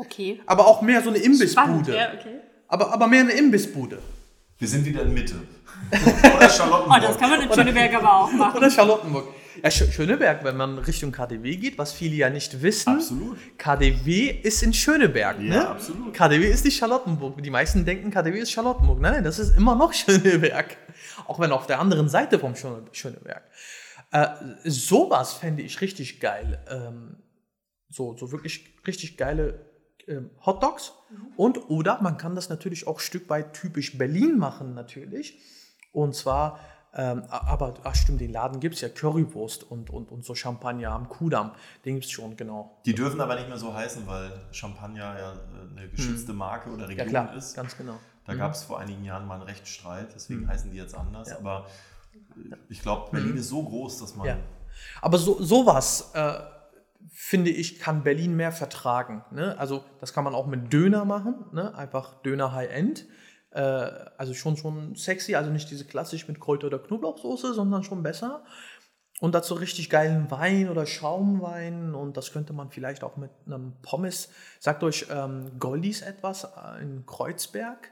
Okay. 0.06 0.42
Aber 0.46 0.68
auch 0.68 0.82
mehr 0.82 1.02
so 1.02 1.10
eine 1.10 1.20
Imbissbude. 1.20 1.96
ja, 1.96 2.14
okay. 2.18 2.40
aber, 2.68 2.92
aber 2.94 3.08
mehr 3.08 3.22
eine 3.22 3.32
Imbissbude. 3.34 4.00
Wir 4.58 4.68
sind 4.68 4.86
wieder 4.86 5.02
in 5.04 5.14
Mitte. 5.14 5.36
Oder 5.92 6.46
Oh, 6.46 6.50
Charlottenburg. 6.50 7.02
das 7.02 7.18
kann 7.18 7.30
man 7.32 7.42
in 7.42 7.52
Schöneberg 7.54 7.94
aber 7.96 8.14
auch 8.22 8.32
machen. 8.32 8.58
Oder 8.58 8.70
Charlottenburg. 8.70 9.28
Ja, 9.64 9.70
Sch- 9.70 9.92
Schöneberg, 9.92 10.44
wenn 10.44 10.56
man 10.56 10.78
Richtung 10.78 11.12
KDW 11.12 11.56
geht, 11.58 11.78
was 11.78 11.92
viele 11.94 12.16
ja 12.16 12.30
nicht 12.30 12.62
wissen. 12.62 12.96
Absolut. 12.96 13.38
KDW 13.58 14.30
ist 14.44 14.64
in 14.64 14.74
Schöneberg, 14.74 15.40
Ja, 15.40 15.50
ne? 15.50 15.68
absolut. 15.70 16.14
KDW 16.14 16.48
ist 16.50 16.64
nicht 16.66 16.78
Charlottenburg. 16.78 17.42
Die 17.44 17.50
meisten 17.50 17.84
denken, 17.86 18.12
KDW 18.12 18.40
ist 18.40 18.52
Charlottenburg. 18.52 19.00
Nein, 19.02 19.14
nein, 19.14 19.24
das 19.24 19.40
ist 19.40 19.58
immer 19.58 19.76
noch 19.76 19.94
Schöneberg. 20.02 20.78
Auch 21.28 21.40
wenn 21.40 21.52
auf 21.52 21.66
der 21.68 21.80
anderen 21.80 22.08
Seite 22.10 22.40
vom 22.40 22.56
Schöne- 22.56 22.86
Schöneberg. 22.92 23.44
Äh, 24.12 24.28
sowas 24.66 25.34
fände 25.34 25.64
ich 25.64 25.82
richtig 25.82 26.20
geil. 26.20 26.60
Ähm, 26.70 27.18
so, 27.90 28.16
so 28.18 28.32
wirklich 28.32 28.76
richtig 28.88 29.18
geile 29.18 29.71
ähm, 30.08 30.30
Hotdogs. 30.46 30.94
Und 31.38 31.70
oder 31.70 32.02
man 32.02 32.18
kann 32.18 32.36
das 32.36 32.50
natürlich 32.50 32.88
auch 32.88 32.98
ein 32.98 33.00
Stück 33.02 33.30
weit 33.30 33.54
typisch 33.54 33.98
Berlin 33.98 34.38
machen, 34.38 34.74
natürlich. 34.74 35.38
Und 35.92 36.16
zwar, 36.16 36.60
ähm, 36.94 37.24
aber 37.30 37.74
ach 37.84 37.96
stimmt, 37.96 38.22
den 38.22 38.32
Laden 38.32 38.60
gibt 38.60 38.76
es 38.76 38.82
ja, 38.82 38.90
Currywurst 38.90 39.64
und, 39.70 39.90
und, 39.90 40.12
und 40.12 40.24
so 40.26 40.36
Champagner 40.36 40.92
am 40.92 41.08
Kudamm. 41.10 41.52
Den 41.86 41.96
gibt 41.96 42.06
es 42.06 42.12
schon, 42.12 42.36
genau. 42.38 42.78
Die 42.86 42.94
dürfen 42.96 43.20
aber 43.22 43.36
nicht 43.36 43.48
mehr 43.50 43.58
so 43.58 43.74
heißen, 43.74 44.06
weil 44.08 44.32
Champagner 44.52 45.00
ja 45.20 45.34
äh, 45.34 45.78
eine 45.80 45.90
geschützte 45.90 46.34
Marke 46.34 46.70
oder 46.70 46.84
Ja 46.84 46.88
Region 47.04 47.08
klar, 47.08 47.36
ist. 47.36 47.56
ganz 47.56 47.78
genau. 47.78 47.96
Da 48.26 48.36
gab 48.36 48.54
es 48.54 48.64
vor 48.64 48.80
einigen 48.80 49.04
Jahren 49.04 49.26
mal 49.28 49.36
einen 49.36 49.44
Rechtsstreit, 49.44 50.10
deswegen 50.16 50.42
Mhm. 50.42 50.48
heißen 50.48 50.72
die 50.72 50.78
jetzt 50.78 50.96
anders. 50.96 51.30
Ja. 51.30 51.38
Aber 51.40 51.66
äh, 52.36 52.56
ich 52.70 52.82
glaube, 52.82 53.10
Berlin 53.12 53.36
ist 53.38 53.50
so 53.50 53.64
groß, 53.64 54.00
dass 54.00 54.16
man. 54.16 54.28
Ja. 54.28 54.38
Aber 55.02 55.18
so, 55.18 55.42
sowas, 55.42 56.12
äh, 56.14 56.34
finde 57.12 57.52
ich, 57.52 57.80
kann 57.80 58.04
Berlin 58.04 58.36
mehr 58.36 58.54
vertragen. 58.54 59.24
Ne? 59.32 59.58
Also 59.60 59.84
das 60.00 60.14
kann 60.14 60.24
man 60.24 60.34
auch 60.34 60.48
mit 60.48 60.72
Döner 60.72 61.06
machen, 61.06 61.46
ne? 61.52 61.76
einfach 61.76 62.22
Döner 62.22 62.54
High-End. 62.54 63.06
Äh, 63.52 63.62
also 63.62 64.34
schon, 64.34 64.56
schon 64.56 64.96
sexy, 64.96 65.36
also 65.36 65.52
nicht 65.52 65.70
diese 65.70 65.86
klassisch 65.86 66.28
mit 66.28 66.40
Kräuter- 66.40 66.68
oder 66.68 66.80
Knoblauchsoße, 66.80 67.54
sondern 67.54 67.84
schon 67.84 68.02
besser. 68.02 68.46
Und 69.20 69.36
dazu 69.36 69.54
richtig 69.54 69.90
geilen 69.90 70.32
Wein 70.32 70.70
oder 70.70 70.88
Schaumwein 70.88 71.94
und 71.94 72.18
das 72.18 72.32
könnte 72.32 72.54
man 72.54 72.72
vielleicht 72.72 73.04
auch 73.04 73.18
mit 73.18 73.30
einem 73.46 73.74
Pommes. 73.84 74.30
Sagt 74.60 74.82
euch 74.82 75.08
ähm, 75.12 75.60
Goldies 75.60 76.02
etwas 76.02 76.46
äh, 76.46 76.82
in 76.82 77.06
Kreuzberg. 77.06 77.92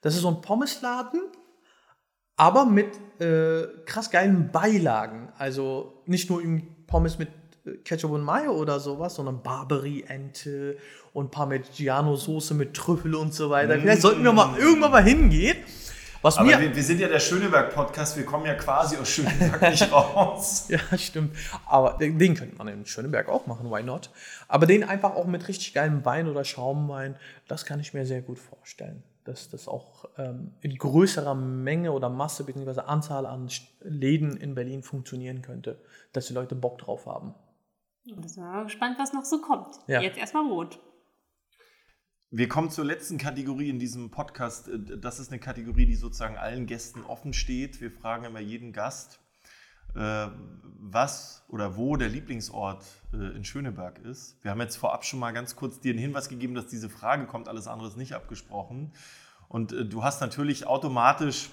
Das 0.00 0.14
ist 0.14 0.22
so 0.22 0.28
ein 0.28 0.40
Pommesladen, 0.40 1.20
aber 2.36 2.64
mit 2.64 2.88
äh, 3.20 3.66
krass 3.84 4.10
geilen 4.10 4.50
Beilagen. 4.50 5.32
Also 5.36 6.04
nicht 6.06 6.30
nur 6.30 6.42
Pommes 6.86 7.18
mit 7.18 7.28
Ketchup 7.84 8.10
und 8.10 8.22
Mayo 8.22 8.52
oder 8.52 8.80
sowas, 8.80 9.14
sondern 9.14 9.42
Barbary-Ente 9.42 10.76
und 11.12 11.30
Parmigiano-Soße 11.30 12.54
mit 12.54 12.74
Trüffel 12.74 13.14
und 13.14 13.34
so 13.34 13.50
weiter. 13.50 13.78
Vielleicht 13.78 14.02
sollten 14.02 14.24
wir 14.24 14.32
mal 14.32 14.58
irgendwann 14.58 14.90
mal 14.90 15.04
hingehen. 15.04 15.58
Was 16.22 16.38
Aber 16.38 16.46
mir 16.46 16.60
wir, 16.60 16.74
wir 16.74 16.82
sind 16.84 17.00
ja 17.00 17.08
der 17.08 17.18
Schöneberg-Podcast, 17.18 18.16
wir 18.16 18.24
kommen 18.24 18.46
ja 18.46 18.54
quasi 18.54 18.96
aus 18.96 19.08
Schöneberg 19.08 19.60
nicht 19.70 19.92
raus. 19.92 20.68
Ja, 20.68 20.78
stimmt. 20.96 21.36
Aber 21.66 21.98
den, 21.98 22.16
den 22.16 22.36
könnte 22.36 22.56
man 22.56 22.68
in 22.68 22.86
Schöneberg 22.86 23.28
auch 23.28 23.46
machen, 23.46 23.70
why 23.70 23.82
not? 23.82 24.10
Aber 24.46 24.66
den 24.66 24.84
einfach 24.84 25.16
auch 25.16 25.26
mit 25.26 25.48
richtig 25.48 25.74
geilem 25.74 26.04
Wein 26.04 26.28
oder 26.28 26.44
Schaumwein, 26.44 27.16
das 27.48 27.64
kann 27.64 27.80
ich 27.80 27.92
mir 27.92 28.06
sehr 28.06 28.22
gut 28.22 28.38
vorstellen. 28.38 29.02
Dass 29.24 29.50
das 29.50 29.66
auch 29.66 30.04
ähm, 30.16 30.52
in 30.60 30.76
größerer 30.76 31.34
Menge 31.34 31.90
oder 31.90 32.08
Masse 32.08 32.44
bzw. 32.44 32.82
Anzahl 32.82 33.26
an 33.26 33.48
Läden 33.80 34.36
in 34.36 34.54
Berlin 34.54 34.84
funktionieren 34.84 35.42
könnte, 35.42 35.78
dass 36.12 36.26
die 36.28 36.34
Leute 36.34 36.54
Bock 36.54 36.78
drauf 36.78 37.06
haben. 37.06 37.34
Da 38.04 38.28
sind 38.28 38.42
wir 38.42 38.50
mal 38.50 38.64
gespannt, 38.64 38.98
was 38.98 39.12
noch 39.12 39.24
so 39.24 39.40
kommt. 39.40 39.78
Ja. 39.86 40.00
Jetzt 40.00 40.18
erstmal 40.18 40.44
rot. 40.44 40.80
Wir 42.30 42.48
kommen 42.48 42.70
zur 42.70 42.84
letzten 42.84 43.18
Kategorie 43.18 43.68
in 43.68 43.78
diesem 43.78 44.10
Podcast. 44.10 44.68
Das 44.98 45.20
ist 45.20 45.30
eine 45.30 45.38
Kategorie, 45.38 45.86
die 45.86 45.94
sozusagen 45.94 46.36
allen 46.36 46.66
Gästen 46.66 47.04
offen 47.04 47.32
steht. 47.32 47.80
Wir 47.80 47.92
fragen 47.92 48.24
immer 48.24 48.40
jeden 48.40 48.72
Gast, 48.72 49.20
äh, 49.94 50.28
was 50.80 51.44
oder 51.48 51.76
wo 51.76 51.96
der 51.96 52.08
Lieblingsort 52.08 52.84
äh, 53.12 53.36
in 53.36 53.44
Schöneberg 53.44 53.98
ist. 54.00 54.42
Wir 54.42 54.50
haben 54.50 54.60
jetzt 54.60 54.76
vorab 54.76 55.04
schon 55.04 55.20
mal 55.20 55.32
ganz 55.32 55.54
kurz 55.54 55.78
dir 55.78 55.90
einen 55.90 56.00
Hinweis 56.00 56.28
gegeben, 56.28 56.54
dass 56.54 56.66
diese 56.66 56.88
Frage 56.88 57.26
kommt. 57.26 57.48
Alles 57.48 57.68
andere 57.68 57.88
ist 57.88 57.96
nicht 57.96 58.14
abgesprochen. 58.14 58.92
Und 59.48 59.72
äh, 59.72 59.84
du 59.84 60.02
hast 60.02 60.20
natürlich 60.20 60.66
automatisch 60.66 61.50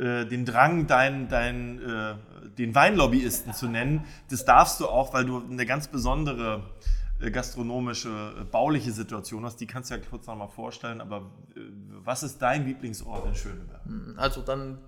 äh, 0.00 0.24
den 0.24 0.46
Drang, 0.46 0.86
dein, 0.86 1.28
dein, 1.28 1.78
äh, 1.78 2.14
den 2.56 2.74
Weinlobbyisten 2.74 3.52
zu 3.52 3.68
nennen. 3.68 4.04
Das 4.30 4.44
darfst 4.44 4.80
du 4.80 4.88
auch, 4.88 5.12
weil 5.12 5.26
du 5.26 5.42
eine 5.42 5.66
ganz 5.66 5.88
besondere 5.88 6.62
äh, 7.20 7.30
gastronomische, 7.30 8.08
äh, 8.40 8.44
bauliche 8.44 8.92
Situation 8.92 9.44
hast. 9.44 9.56
Die 9.60 9.66
kannst 9.66 9.90
du 9.90 9.94
ja 9.94 10.00
kurz 10.00 10.26
noch 10.26 10.36
mal 10.36 10.48
vorstellen. 10.48 11.02
Aber 11.02 11.30
was 12.02 12.22
ist 12.22 12.38
dein 12.38 12.64
Lieblingsort 12.66 13.26
in 13.26 13.34
Schöneberg? 13.34 13.80
Also 14.16 14.40
dann 14.40 14.78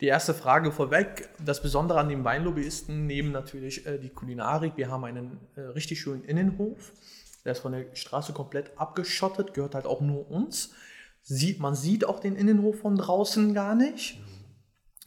die 0.00 0.06
erste 0.06 0.34
Frage 0.34 0.72
vorweg. 0.72 1.28
Das 1.44 1.62
Besondere 1.62 2.00
an 2.00 2.08
den 2.08 2.24
Weinlobbyisten 2.24 3.06
neben 3.06 3.30
natürlich 3.30 3.86
äh, 3.86 3.98
die 3.98 4.10
Kulinarik. 4.10 4.72
Wir 4.76 4.90
haben 4.90 5.04
einen 5.04 5.38
äh, 5.54 5.60
richtig 5.60 6.00
schönen 6.00 6.24
Innenhof. 6.24 6.92
Der 7.44 7.52
ist 7.52 7.60
von 7.60 7.70
der 7.70 7.94
Straße 7.94 8.32
komplett 8.32 8.72
abgeschottet, 8.76 9.54
gehört 9.54 9.76
halt 9.76 9.86
auch 9.86 10.00
nur 10.00 10.28
uns. 10.28 10.74
Sieht, 11.22 11.60
man 11.60 11.76
sieht 11.76 12.04
auch 12.04 12.18
den 12.18 12.34
Innenhof 12.34 12.80
von 12.80 12.96
draußen 12.96 13.54
gar 13.54 13.76
nicht. 13.76 14.20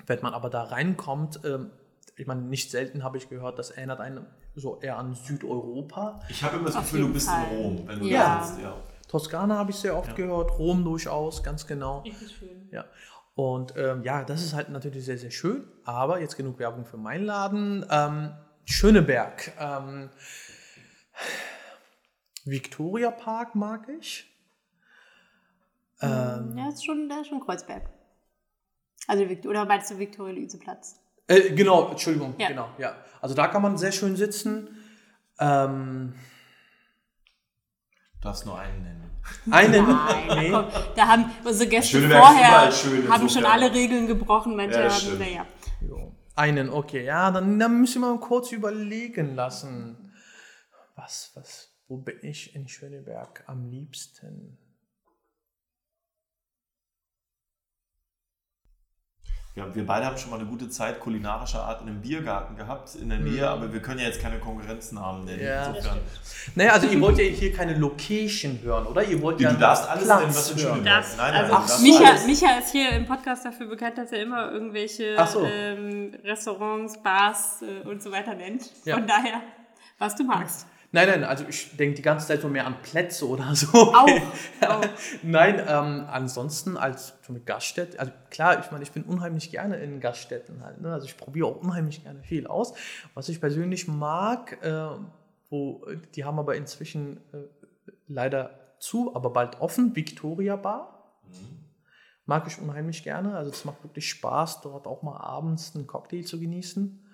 Wenn 0.09 0.19
man 0.23 0.33
aber 0.33 0.49
da 0.49 0.63
reinkommt, 0.63 1.39
ähm, 1.45 1.69
ich 2.17 2.25
meine, 2.25 2.41
nicht 2.41 2.71
selten 2.71 3.03
habe 3.03 3.17
ich 3.17 3.29
gehört, 3.29 3.59
das 3.59 3.69
erinnert 3.69 3.99
einen 4.01 4.25
so 4.55 4.79
eher 4.81 4.97
an 4.97 5.13
Südeuropa. 5.13 6.19
Ich 6.29 6.43
habe 6.43 6.57
immer 6.57 6.65
das 6.65 6.75
Auf 6.75 6.81
Gefühl, 6.91 7.01
du 7.01 7.13
bist 7.13 7.29
Fall. 7.29 7.45
in 7.51 7.57
Rom, 7.57 7.87
wenn 7.87 7.99
du 7.99 8.05
Ja. 8.07 8.39
da 8.39 8.43
sitzt. 8.43 8.59
Ja. 8.61 8.75
Toskana 9.07 9.55
habe 9.57 9.69
ich 9.71 9.77
sehr 9.77 9.95
oft 9.95 10.15
gehört, 10.15 10.57
Rom 10.57 10.83
durchaus, 10.83 11.43
ganz 11.43 11.65
genau. 11.67 11.99
Richtig 11.99 12.35
schön. 12.37 12.67
Ja. 12.71 12.85
Und 13.35 13.75
ähm, 13.77 14.03
ja, 14.03 14.23
das 14.23 14.43
ist 14.43 14.53
halt 14.53 14.69
natürlich 14.69 15.05
sehr, 15.05 15.17
sehr 15.19 15.31
schön. 15.31 15.63
Aber 15.85 16.19
jetzt 16.19 16.35
genug 16.35 16.57
Werbung 16.59 16.85
für 16.85 16.97
meinen 16.97 17.25
Laden. 17.25 17.85
Ähm, 17.89 18.31
Schöneberg. 18.65 19.51
Ähm, 19.59 20.09
Victoria 22.45 23.11
Park 23.11 23.55
mag 23.55 23.87
ich. 23.99 24.25
Ähm, 26.01 26.55
Ja, 26.57 26.69
ist 26.69 26.83
schon, 26.85 27.07
da 27.09 27.21
ist 27.21 27.27
schon 27.27 27.39
Kreuzberg. 27.39 27.83
Also, 29.09 29.23
oder 29.49 29.65
meinst 29.65 29.89
du 29.89 29.97
Viktoria-Luise-Platz? 29.97 30.99
äh, 31.27 31.49
genau, 31.51 31.89
Entschuldigung, 31.89 32.35
Ja. 32.37 32.47
genau, 32.49 32.69
ja. 32.77 32.95
Also 33.21 33.33
da 33.35 33.47
kann 33.47 33.61
man 33.61 33.77
sehr 33.77 33.91
schön 33.91 34.15
sitzen. 34.15 34.69
Ähm, 35.39 36.13
Du 38.21 38.27
darfst 38.27 38.45
nur 38.45 38.59
einen 38.59 38.83
nennen. 38.83 39.09
einen. 39.49 39.85
Nein, 39.87 40.27
nee. 40.39 40.51
komm, 40.51 40.65
da 40.95 41.07
haben 41.07 41.31
unsere 41.45 41.69
Gäste 41.69 41.91
Schöneberg 41.97 42.21
vorher 42.23 42.71
schön, 42.71 43.09
haben 43.09 43.29
schon 43.29 43.45
alle 43.45 43.73
Regeln 43.73 44.07
gebrochen. 44.07 44.55
Manche 44.57 44.79
Ja, 44.83 44.89
haben, 44.91 45.17
naja. 45.19 45.45
Einen, 46.35 46.69
okay. 46.69 47.03
Ja, 47.05 47.31
dann, 47.31 47.57
dann 47.59 47.79
müssen 47.79 48.01
wir 48.01 48.13
mal 48.13 48.19
kurz 48.19 48.51
überlegen 48.51 49.35
lassen. 49.35 50.13
Was, 50.95 51.31
was, 51.35 51.69
wo 51.87 51.97
bin 51.97 52.17
ich 52.21 52.53
in 52.55 52.67
Schöneberg 52.67 53.43
am 53.47 53.65
liebsten? 53.65 54.57
Ja, 59.59 59.65
wir 59.75 59.85
beide 59.85 60.05
haben 60.05 60.17
schon 60.17 60.29
mal 60.31 60.39
eine 60.39 60.45
gute 60.47 60.69
Zeit 60.69 61.01
kulinarischer 61.01 61.61
Art 61.61 61.81
in 61.81 61.89
einem 61.89 61.99
Biergarten 62.01 62.55
gehabt 62.55 62.95
in 62.95 63.09
der 63.09 63.19
Nähe, 63.19 63.45
aber 63.49 63.73
wir 63.73 63.81
können 63.81 63.99
ja 63.99 64.05
jetzt 64.05 64.21
keine 64.21 64.39
Konkurrenznamen 64.39 65.25
nennen. 65.25 65.39
Mhm. 65.39 65.45
Ja. 65.45 65.67
Insofern. 65.67 65.97
Naja, 66.55 66.71
also 66.71 66.87
ihr 66.87 67.01
wollt 67.01 67.17
ja 67.17 67.25
hier 67.25 67.51
keine 67.51 67.77
Location 67.77 68.59
hören, 68.63 68.87
oder? 68.87 69.03
Ihr 69.03 69.21
wollt 69.21 69.41
ja 69.41 69.51
Du 69.51 69.59
darfst 69.59 69.89
alles 69.89 70.05
Platz 70.05 70.21
nennen, 70.21 70.35
was 70.35 70.51
in 70.51 70.57
hören. 70.59 70.75
Schöneberg 70.75 71.01
Das, 71.01 71.17
Nein, 71.17 71.33
nein, 71.33 71.51
also 71.51 71.73
nein, 71.73 71.81
Micha, 71.83 72.09
alles. 72.09 72.25
Micha 72.25 72.57
ist 72.59 72.71
hier 72.71 72.89
im 72.91 73.05
Podcast 73.05 73.45
dafür 73.45 73.67
bekannt, 73.67 73.97
dass 73.97 74.11
er 74.13 74.21
immer 74.21 74.49
irgendwelche 74.49 75.17
so. 75.27 75.43
ähm, 75.43 76.13
Restaurants, 76.23 77.01
Bars 77.03 77.61
äh, 77.61 77.85
und 77.85 78.01
so 78.01 78.11
weiter 78.13 78.35
nennt. 78.35 78.71
Ja. 78.85 78.95
Von 78.95 79.07
daher, 79.07 79.41
was 79.97 80.15
du 80.15 80.23
magst. 80.23 80.67
Nein, 80.91 81.07
nein, 81.07 81.23
also 81.23 81.45
ich 81.47 81.77
denke 81.77 81.97
die 81.97 82.01
ganze 82.01 82.25
Zeit 82.25 82.41
so 82.41 82.47
mehr 82.47 82.65
an 82.65 82.81
Plätze 82.81 83.27
oder 83.27 83.53
so. 83.53 83.67
Auch. 83.93 84.07
auch. 84.67 84.85
Nein, 85.21 85.61
ähm, 85.67 86.07
ansonsten 86.09 86.77
als 86.77 87.13
so 87.21 87.31
eine 87.31 87.41
Gaststätte, 87.41 87.99
also 87.99 88.11
klar, 88.31 88.59
ich 88.59 88.71
meine, 88.71 88.83
ich 88.83 88.91
bin 88.91 89.03
unheimlich 89.03 89.51
gerne 89.51 89.77
in 89.77 89.99
Gaststätten 89.99 90.63
halt. 90.63 90.81
Ne? 90.81 90.91
Also 90.91 91.05
ich 91.05 91.15
probiere 91.15 91.47
auch 91.47 91.57
unheimlich 91.57 92.03
gerne 92.03 92.23
viel 92.23 92.47
aus. 92.47 92.73
Was 93.13 93.29
ich 93.29 93.39
persönlich 93.39 93.87
mag, 93.87 94.57
äh, 94.63 94.89
wo 95.51 95.85
die 96.15 96.25
haben 96.25 96.39
aber 96.39 96.55
inzwischen 96.55 97.17
äh, 97.33 97.43
leider 98.07 98.75
zu, 98.79 99.15
aber 99.15 99.29
bald 99.29 99.61
offen, 99.61 99.95
Victoria 99.95 100.55
Bar. 100.55 101.21
Mag 102.25 102.47
ich 102.47 102.59
unheimlich 102.59 103.03
gerne. 103.03 103.35
Also 103.35 103.51
es 103.51 103.65
macht 103.65 103.83
wirklich 103.83 104.09
Spaß, 104.09 104.61
dort 104.61 104.87
auch 104.87 105.03
mal 105.03 105.17
abends 105.17 105.75
einen 105.75 105.85
Cocktail 105.85 106.23
zu 106.23 106.39
genießen. 106.39 107.05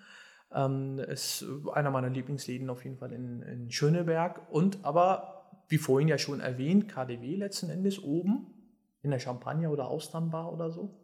Ähm, 0.54 1.00
ist 1.00 1.46
einer 1.74 1.91
meiner 1.91 2.10
Lieblingsläden 2.10 2.70
auf 2.70 2.84
jeden 2.84 2.98
Fall 2.98 3.12
in, 3.12 3.41
in 3.41 3.72
Schöneberg. 3.72 4.41
Und 4.52 4.84
aber, 4.84 5.50
wie 5.68 5.78
vorhin 5.78 6.08
ja 6.08 6.18
schon 6.18 6.39
erwähnt, 6.39 6.88
KDW 6.88 7.36
letzten 7.36 7.70
Endes 7.70 8.02
oben 8.02 8.48
in 9.02 9.12
der 9.12 9.20
Champagner- 9.20 9.72
oder 9.72 9.88
Austernbar 9.88 10.52
oder 10.52 10.72
so. 10.72 10.98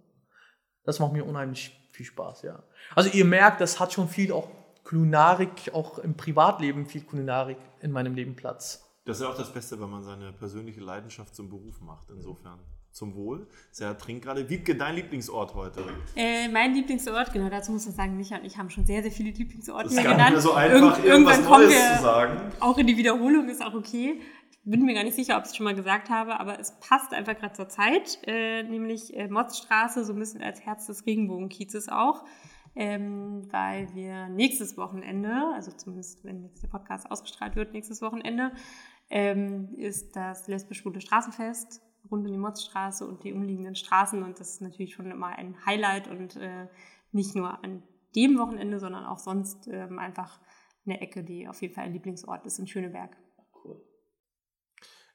Das 0.83 0.99
macht 0.99 1.13
mir 1.13 1.25
unheimlich 1.25 1.77
viel 1.91 2.05
Spaß, 2.05 2.43
ja. 2.43 2.63
Also 2.95 3.09
ihr 3.11 3.25
merkt, 3.25 3.61
das 3.61 3.79
hat 3.79 3.93
schon 3.93 4.07
viel 4.07 4.31
auch 4.31 4.47
Kulinarik, 4.83 5.73
auch 5.73 5.99
im 5.99 6.15
Privatleben 6.15 6.85
viel 6.85 7.01
Kulinarik 7.01 7.57
in 7.81 7.91
meinem 7.91 8.15
Leben 8.15 8.35
Platz. 8.35 8.87
Das 9.05 9.17
ist 9.17 9.23
ja 9.23 9.29
auch 9.29 9.37
das 9.37 9.53
Beste, 9.53 9.79
wenn 9.79 9.89
man 9.89 10.03
seine 10.03 10.31
persönliche 10.33 10.81
Leidenschaft 10.81 11.35
zum 11.35 11.49
Beruf 11.49 11.81
macht, 11.81 12.09
insofern. 12.09 12.59
Zum 12.91 13.15
Wohl. 13.15 13.47
Sehr 13.71 13.97
trinkt 13.97 14.25
gerade. 14.25 14.49
Wiebke, 14.49 14.75
dein 14.75 14.95
Lieblingsort 14.95 15.55
heute? 15.55 15.83
Äh, 16.15 16.49
mein 16.49 16.73
Lieblingsort, 16.73 17.31
genau, 17.31 17.49
dazu 17.49 17.71
muss 17.71 17.87
ich 17.87 17.95
sagen, 17.95 18.17
Micha 18.17 18.35
und 18.37 18.43
ich 18.45 18.57
haben 18.57 18.69
schon 18.69 18.85
sehr, 18.85 19.01
sehr 19.01 19.11
viele 19.11 19.31
Lieblingsorte 19.31 19.85
Das 19.85 19.93
ist 19.93 19.97
gar 19.97 20.09
nicht 20.09 20.17
genannt. 20.17 20.31
mehr 20.33 20.41
so 20.41 20.53
einfach, 20.53 20.75
Irgend- 20.97 21.05
irgendwas 21.05 21.37
irgendwann 21.37 21.45
kommen 21.59 21.69
wir 21.69 21.95
zu 21.97 22.01
sagen. 22.03 22.41
auch 22.59 22.77
in 22.77 22.87
die 22.87 22.97
Wiederholung, 22.97 23.47
ist 23.47 23.63
auch 23.63 23.73
okay. 23.73 24.19
Ich 24.51 24.59
bin 24.69 24.83
mir 24.83 24.93
gar 24.93 25.03
nicht 25.05 25.15
sicher, 25.15 25.37
ob 25.37 25.43
ich 25.45 25.51
es 25.51 25.55
schon 25.55 25.63
mal 25.63 25.73
gesagt 25.73 26.09
habe, 26.09 26.39
aber 26.39 26.59
es 26.59 26.77
passt 26.81 27.13
einfach 27.13 27.35
gerade 27.37 27.53
zur 27.53 27.69
Zeit, 27.69 28.19
äh, 28.27 28.61
nämlich 28.63 29.15
äh, 29.15 29.27
Motzstraße, 29.29 30.03
so 30.03 30.11
ein 30.13 30.19
bisschen 30.19 30.43
als 30.43 30.61
Herz 30.61 30.85
des 30.87 31.05
Regenbogenkiezes 31.05 31.87
auch. 31.89 32.23
Ähm, 32.75 33.47
weil 33.51 33.93
wir 33.95 34.27
nächstes 34.29 34.77
Wochenende, 34.77 35.29
also 35.55 35.71
zumindest 35.71 36.23
wenn 36.23 36.43
jetzt 36.43 36.61
der 36.63 36.69
Podcast 36.69 37.09
ausgestrahlt 37.11 37.55
wird, 37.55 37.73
nächstes 37.73 38.01
Wochenende, 38.01 38.51
ähm, 39.09 39.73
ist 39.77 40.15
das 40.15 40.47
lesbisch-schwule 40.47 41.01
Straßenfest 41.01 41.81
rund 42.09 42.25
um 42.25 42.31
die 42.31 42.37
Motzstraße 42.37 43.05
und 43.05 43.23
die 43.23 43.33
umliegenden 43.33 43.75
Straßen. 43.75 44.23
Und 44.23 44.39
das 44.39 44.55
ist 44.55 44.61
natürlich 44.61 44.93
schon 44.93 45.11
immer 45.11 45.27
ein 45.27 45.65
Highlight 45.65 46.07
und 46.07 46.35
äh, 46.37 46.67
nicht 47.11 47.35
nur 47.35 47.63
an 47.63 47.83
dem 48.15 48.37
Wochenende, 48.37 48.79
sondern 48.79 49.05
auch 49.05 49.19
sonst 49.19 49.67
ähm, 49.67 49.99
einfach 49.99 50.39
eine 50.85 51.01
Ecke, 51.01 51.23
die 51.23 51.47
auf 51.47 51.61
jeden 51.61 51.73
Fall 51.73 51.85
ein 51.85 51.93
Lieblingsort 51.93 52.45
ist 52.45 52.59
in 52.59 52.67
Schöneberg. 52.67 53.15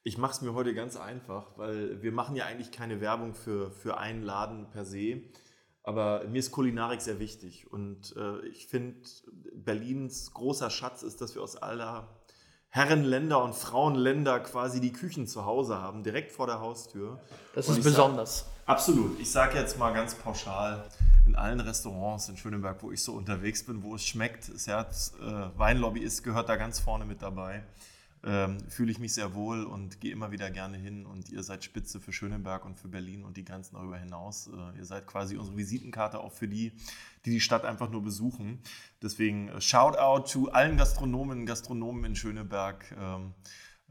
Ich 0.03 0.17
mache 0.17 0.31
es 0.31 0.41
mir 0.41 0.53
heute 0.53 0.73
ganz 0.73 0.95
einfach, 0.95 1.57
weil 1.57 2.01
wir 2.01 2.13
machen 2.13 2.35
ja 2.37 2.45
eigentlich 2.45 2.71
keine 2.71 3.01
Werbung 3.01 3.33
für, 3.33 3.71
für 3.71 3.97
einen 3.97 4.23
Laden 4.23 4.69
per 4.69 4.85
se. 4.85 5.23
Aber 5.83 6.25
mir 6.27 6.39
ist 6.39 6.51
Kulinarik 6.51 7.01
sehr 7.01 7.19
wichtig. 7.19 7.71
Und 7.71 8.15
äh, 8.15 8.45
ich 8.47 8.67
finde, 8.67 9.01
Berlins 9.53 10.33
großer 10.33 10.69
Schatz 10.69 11.03
ist, 11.03 11.19
dass 11.19 11.35
wir 11.35 11.41
aus 11.41 11.57
aller 11.57 12.21
Herrenländer 12.69 13.43
und 13.43 13.55
Frauenländer 13.55 14.39
quasi 14.41 14.79
die 14.81 14.91
Küchen 14.91 15.25
zu 15.27 15.45
Hause 15.45 15.77
haben, 15.81 16.03
direkt 16.03 16.31
vor 16.31 16.47
der 16.47 16.59
Haustür. 16.59 17.19
Das 17.55 17.67
Und 17.67 17.73
ist 17.73 17.77
ich 17.79 17.83
sag- 17.85 17.91
besonders. 17.93 18.45
Absolut. 18.65 19.19
Ich 19.19 19.31
sage 19.31 19.57
jetzt 19.57 19.79
mal 19.79 19.93
ganz 19.93 20.13
pauschal, 20.13 20.83
in 21.25 21.35
allen 21.35 21.59
Restaurants 21.61 22.27
in 22.29 22.35
Schöneberg, 22.37 22.83
wo 22.83 22.91
ich 22.91 23.01
so 23.01 23.13
unterwegs 23.13 23.63
bin, 23.65 23.81
wo 23.83 23.95
es 23.95 24.03
schmeckt, 24.05 24.53
das 24.53 24.67
Herz 24.67 25.13
äh, 25.21 25.57
Weinlobby 25.57 26.01
ist, 26.01 26.23
gehört 26.23 26.49
da 26.49 26.57
ganz 26.57 26.79
vorne 26.79 27.05
mit 27.05 27.21
dabei. 27.21 27.63
Ähm, 28.25 28.57
Fühle 28.69 28.91
ich 28.91 28.99
mich 28.99 29.13
sehr 29.13 29.33
wohl 29.35 29.63
und 29.63 30.01
gehe 30.01 30.11
immer 30.11 30.31
wieder 30.31 30.49
gerne 30.51 30.75
hin. 30.77 31.05
Und 31.05 31.29
ihr 31.29 31.43
seid 31.43 31.63
Spitze 31.63 32.01
für 32.01 32.11
Schöneberg 32.11 32.65
und 32.65 32.77
für 32.77 32.87
Berlin 32.89 33.23
und 33.23 33.37
die 33.37 33.45
Grenzen 33.45 33.75
darüber 33.75 33.97
hinaus. 33.97 34.47
Äh, 34.47 34.77
ihr 34.79 34.85
seid 34.85 35.07
quasi 35.07 35.37
unsere 35.37 35.55
Visitenkarte 35.55 36.19
auch 36.19 36.31
für 36.33 36.47
die, 36.47 36.73
die 37.27 37.31
die 37.33 37.41
Stadt 37.41 37.65
einfach 37.65 37.89
nur 37.89 38.01
besuchen. 38.01 38.59
Deswegen 39.01 39.49
äh, 39.49 39.61
Shoutout 39.61 40.27
zu 40.27 40.51
allen 40.51 40.77
Gastronomen 40.77 41.39
und 41.41 41.45
Gastronomen 41.45 42.03
in 42.05 42.15
Schöneberg. 42.15 42.85
Ähm, 42.99 43.33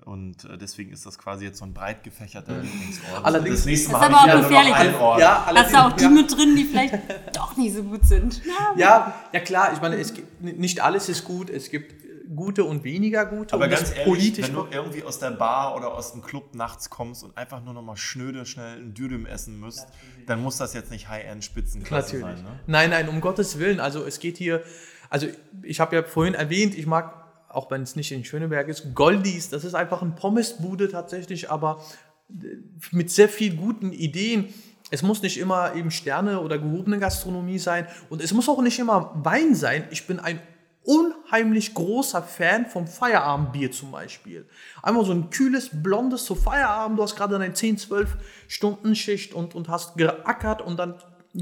und 0.04 0.44
äh, 0.44 0.58
deswegen 0.58 0.90
ist 0.92 1.06
das 1.06 1.18
quasi 1.18 1.44
jetzt 1.44 1.58
so 1.58 1.64
ein 1.64 1.72
breit 1.72 2.02
gefächerter 2.04 2.58
Lieblingsort. 2.60 3.24
Allerdings- 3.24 3.56
das 3.56 3.66
nächste 3.66 3.92
Das 3.92 4.00
Mal 4.00 4.08
ist 4.08 4.14
habe 4.14 4.28
ich 4.28 4.30
aber 4.30 4.30
ja 4.30 4.34
auch 4.34 4.42
nur 4.42 4.60
noch 4.60 4.66
gefährlich. 4.66 4.74
einen 4.94 4.94
Ort. 5.02 5.20
Ja, 5.20 5.46
Hast 5.54 5.72
du 5.72 5.76
auch 5.78 5.92
die 5.92 6.04
ja. 6.04 6.10
mit 6.10 6.36
drin, 6.36 6.56
die 6.56 6.64
vielleicht 6.64 6.94
doch 7.36 7.56
nicht 7.56 7.74
so 7.74 7.82
gut 7.82 8.04
sind? 8.04 8.42
Na, 8.46 8.78
Ja, 8.78 9.14
ja 9.32 9.40
klar, 9.40 9.72
ich 9.72 9.80
meine, 9.80 9.96
es 9.96 10.12
gibt, 10.14 10.42
nicht 10.42 10.80
alles 10.82 11.08
ist 11.08 11.24
gut, 11.24 11.48
es 11.50 11.70
gibt 11.70 11.94
gute 12.34 12.64
und 12.64 12.84
weniger 12.84 13.26
gute. 13.26 13.54
Aber 13.54 13.68
ganz 13.68 13.90
ehrlich, 13.90 14.04
politisch 14.04 14.46
wenn 14.48 14.54
du 14.54 14.66
irgendwie 14.70 15.02
aus 15.02 15.18
der 15.18 15.30
Bar 15.30 15.76
oder 15.76 15.94
aus 15.94 16.12
dem 16.12 16.22
Club 16.22 16.54
nachts 16.54 16.90
kommst 16.90 17.22
und 17.22 17.36
einfach 17.36 17.62
nur 17.62 17.74
noch 17.74 17.82
mal 17.82 17.96
schnöde 17.96 18.46
schnell 18.46 18.78
ein 18.78 18.94
Dürüm 18.94 19.26
essen 19.26 19.60
müsst, 19.60 19.86
dann 20.26 20.42
muss 20.42 20.56
das 20.56 20.74
jetzt 20.74 20.90
nicht 20.90 21.08
High-End-Spitzenklasse 21.08 22.16
Natürlich. 22.16 22.38
sein. 22.38 22.44
Ne? 22.44 22.60
Nein, 22.66 22.90
nein, 22.90 23.08
um 23.08 23.20
Gottes 23.20 23.58
Willen. 23.58 23.80
Also 23.80 24.04
es 24.04 24.18
geht 24.18 24.36
hier, 24.36 24.62
also 25.10 25.26
ich 25.62 25.80
habe 25.80 25.96
ja 25.96 26.02
vorhin 26.02 26.34
erwähnt, 26.34 26.76
ich 26.76 26.86
mag, 26.86 27.14
auch 27.48 27.70
wenn 27.70 27.82
es 27.82 27.96
nicht 27.96 28.12
in 28.12 28.24
Schöneberg 28.24 28.68
ist, 28.68 28.94
Goldies, 28.94 29.50
das 29.50 29.64
ist 29.64 29.74
einfach 29.74 30.02
ein 30.02 30.14
Pommesbude 30.14 30.88
tatsächlich, 30.88 31.50
aber 31.50 31.82
äh, 32.30 32.56
mit 32.90 33.10
sehr 33.10 33.28
viel 33.28 33.56
guten 33.56 33.92
Ideen. 33.92 34.52
Es 34.90 35.02
muss 35.02 35.20
nicht 35.20 35.38
immer 35.38 35.74
eben 35.74 35.90
Sterne 35.90 36.40
oder 36.40 36.58
gehobene 36.58 37.00
Gastronomie 37.00 37.58
sein 37.58 37.88
und 38.08 38.22
es 38.22 38.32
muss 38.32 38.48
auch 38.48 38.62
nicht 38.62 38.78
immer 38.78 39.12
Wein 39.16 39.54
sein. 39.56 39.84
Ich 39.90 40.06
bin 40.06 40.20
ein 40.20 40.40
unheimlich 40.86 41.74
großer 41.74 42.22
Fan 42.22 42.66
vom 42.66 42.86
Feierabendbier 42.86 43.72
zum 43.72 43.90
Beispiel. 43.90 44.48
Einmal 44.82 45.04
so 45.04 45.12
ein 45.12 45.30
kühles, 45.30 45.70
blondes 45.72 46.24
zu 46.24 46.34
Feierabend, 46.34 46.98
du 46.98 47.02
hast 47.02 47.16
gerade 47.16 47.38
deine 47.38 47.52
10, 47.52 47.78
12 47.78 48.16
Stunden 48.48 48.94
Schicht 48.94 49.34
und, 49.34 49.54
und 49.54 49.68
hast 49.68 49.96
geackert 49.96 50.62
und 50.62 50.78
dann 50.78 50.94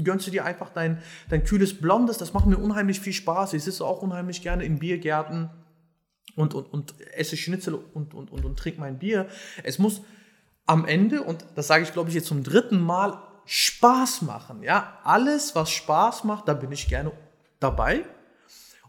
gönnst 0.03 0.27
du 0.27 0.31
dir 0.31 0.43
einfach 0.43 0.69
dein, 0.69 1.01
dein 1.29 1.43
kühles 1.43 1.79
Blondes. 1.79 2.17
Das 2.17 2.33
macht 2.33 2.47
mir 2.47 2.57
unheimlich 2.57 2.99
viel 2.99 3.13
Spaß. 3.13 3.53
Ich 3.53 3.63
sitze 3.63 3.85
auch 3.85 4.01
unheimlich 4.01 4.41
gerne 4.41 4.65
in 4.65 4.79
Biergärten 4.79 5.49
und, 6.35 6.53
und, 6.53 6.73
und 6.73 6.95
esse 7.13 7.37
Schnitzel 7.37 7.75
und, 7.75 8.13
und, 8.13 8.31
und, 8.31 8.43
und 8.43 8.59
trinke 8.59 8.79
mein 8.79 8.99
Bier. 8.99 9.27
Es 9.63 9.79
muss 9.79 10.01
am 10.65 10.85
Ende, 10.85 11.21
und 11.21 11.45
das 11.55 11.67
sage 11.67 11.83
ich 11.83 11.93
glaube 11.93 12.09
ich 12.09 12.15
jetzt 12.15 12.27
zum 12.27 12.43
dritten 12.43 12.81
Mal, 12.81 13.21
Spaß 13.45 14.23
machen. 14.23 14.63
Ja, 14.63 14.97
alles, 15.03 15.53
was 15.53 15.69
Spaß 15.69 16.23
macht, 16.23 16.47
da 16.47 16.55
bin 16.55 16.71
ich 16.71 16.87
gerne 16.87 17.11
dabei. 17.59 18.03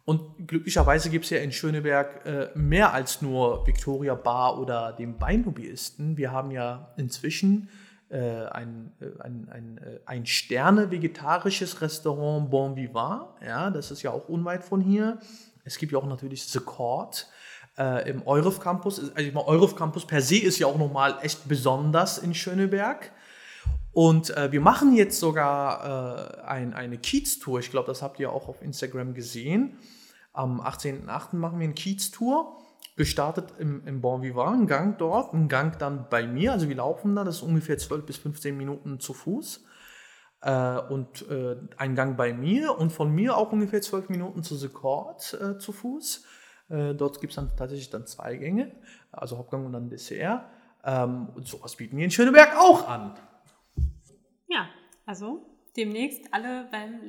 Und 0.07 0.47
glücklicherweise 0.47 1.11
gibt 1.11 1.25
es 1.25 1.33
ja 1.33 1.39
in 1.39 1.51
Schöneberg 1.51 2.25
äh, 2.25 2.49
mehr 2.55 2.95
als 2.95 3.23
nur 3.23 3.67
Victoria 3.67 4.15
Bar 4.15 4.61
oder 4.61 4.93
den 4.93 5.21
Weinlobbyisten. 5.21 6.17
Wir 6.17 6.31
haben 6.31 6.53
ja 6.53 6.95
inzwischen 6.97 7.69
äh, 8.09 8.45
ein, 8.47 8.93
äh, 9.01 9.07
ein, 9.21 9.49
ein, 9.51 9.79
äh, 9.79 9.99
ein 10.07 10.25
Sterne-vegetarisches 10.25 11.81
Restaurant 11.81 12.49
Bon 12.49 12.77
Vivant. 12.77 13.25
Ja, 13.45 13.69
das 13.71 13.91
ist 13.91 14.03
ja 14.03 14.13
auch 14.13 14.29
unweit 14.29 14.63
von 14.63 14.81
hier. 14.81 15.19
Es 15.65 15.77
gibt 15.77 15.91
ja 15.91 15.99
auch 15.99 16.07
natürlich 16.07 16.45
The 16.45 16.61
Court 16.61 17.27
äh, 17.77 18.09
im 18.09 18.25
Euref 18.29 18.61
Campus. 18.61 19.01
Also 19.01 19.17
ich 19.17 19.35
meine, 19.35 19.49
Euref 19.49 19.75
Campus 19.75 20.07
per 20.07 20.23
se 20.23 20.37
ist 20.37 20.61
ja 20.61 20.69
auch 20.69 20.79
nochmal 20.79 21.19
echt 21.23 21.49
besonders 21.49 22.19
in 22.19 22.33
Schöneberg. 22.33 23.11
Und 23.93 24.31
äh, 24.37 24.53
wir 24.53 24.61
machen 24.61 24.95
jetzt 24.95 25.19
sogar 25.19 26.39
äh, 26.39 26.43
ein, 26.43 26.75
eine 26.75 26.97
Kiez-Tour. 26.97 27.59
Ich 27.59 27.73
glaube, 27.73 27.89
das 27.89 28.03
habt 28.03 28.21
ihr 28.21 28.31
auch 28.31 28.47
auf 28.47 28.63
Instagram 28.63 29.15
gesehen. 29.15 29.77
Am 30.37 30.61
18.08. 30.61 31.37
machen 31.37 31.59
wir 31.59 31.65
eine 31.65 31.75
Kiez-Tour. 31.75 32.59
Gestartet 32.97 33.55
im, 33.59 33.87
im 33.87 34.01
Bon 34.01 34.23
Vivant, 34.23 34.63
ein 34.63 34.67
Gang 34.67 34.99
dort, 34.99 35.35
ein 35.35 35.49
Gang 35.49 35.79
dann 35.79 36.09
bei 36.09 36.27
mir. 36.27 36.53
Also 36.53 36.69
wir 36.69 36.77
laufen 36.77 37.15
da, 37.15 37.25
das 37.25 37.37
ist 37.37 37.43
ungefähr 37.43 37.77
12 37.77 38.07
bis 38.07 38.17
15 38.19 38.57
Minuten 38.57 39.01
zu 39.01 39.13
Fuß. 39.13 39.65
Äh, 40.43 40.79
und 40.91 41.29
äh, 41.29 41.57
ein 41.77 41.95
Gang 41.95 42.17
bei 42.17 42.33
mir 42.33 42.79
und 42.79 42.93
von 42.93 43.11
mir 43.11 43.37
auch 43.37 43.53
ungefähr 43.53 43.83
12 43.83 44.09
Minuten 44.11 44.43
zu 44.43 44.57
The 44.57 44.69
Court 44.69 45.35
äh, 45.41 45.59
zu 45.59 45.73
Fuß. 45.73 46.25
Äh, 46.69 46.95
dort 46.95 47.21
gibt 47.21 47.33
es 47.33 47.37
dann 47.37 47.57
tatsächlich 47.57 47.91
dann 47.91 48.07
zwei 48.07 48.37
Gänge, 48.37 48.73
also 49.13 49.39
Hauptgang 49.39 49.67
und 49.67 49.73
dann 49.73 49.89
Dessert. 49.89 50.45
Ähm, 50.85 51.29
und 51.35 51.47
sowas 51.47 51.77
bieten 51.77 51.97
wir 51.97 52.05
in 52.05 52.11
Schöneberg 52.11 52.57
auch 52.57 52.89
an. 52.89 53.15
Ja, 54.49 54.69
also 55.05 55.47
demnächst 55.77 56.33
alle 56.33 56.69
beim 56.71 57.01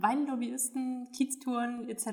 Weinlobbyisten, 0.00 1.08
Kieztouren 1.16 1.88
etc. 1.88 2.06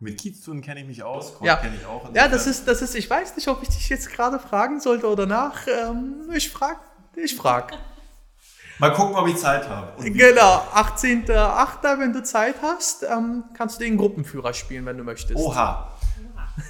Mit 0.00 0.18
Kieztouren 0.18 0.60
kenne 0.60 0.80
ich 0.80 0.86
mich 0.86 1.02
aus, 1.02 1.34
Kort 1.34 1.46
Ja, 1.46 1.56
kenne 1.56 1.76
ich 1.80 1.86
auch. 1.86 2.14
ja 2.14 2.28
das, 2.28 2.46
ist, 2.46 2.66
das 2.66 2.82
ist, 2.82 2.94
ich 2.94 3.08
weiß 3.08 3.36
nicht, 3.36 3.48
ob 3.48 3.62
ich 3.62 3.68
dich 3.68 3.88
jetzt 3.88 4.10
gerade 4.10 4.38
fragen 4.38 4.80
sollte 4.80 5.06
oder 5.06 5.26
nach. 5.26 5.66
Ähm, 5.66 6.28
ich 6.34 6.50
frag, 6.50 6.78
ich 7.16 7.36
frag. 7.36 7.72
Mal 8.78 8.92
gucken, 8.92 9.14
ob 9.14 9.28
ich 9.28 9.36
Zeit 9.36 9.68
habe. 9.68 10.02
Genau, 10.10 10.66
18.08., 10.74 11.98
wenn 12.00 12.12
du 12.12 12.24
Zeit 12.24 12.56
hast, 12.60 13.04
ähm, 13.04 13.44
kannst 13.56 13.78
du 13.78 13.84
den 13.84 13.96
Gruppenführer 13.96 14.52
spielen, 14.52 14.84
wenn 14.84 14.98
du 14.98 15.04
möchtest. 15.04 15.36
Oha. 15.36 15.92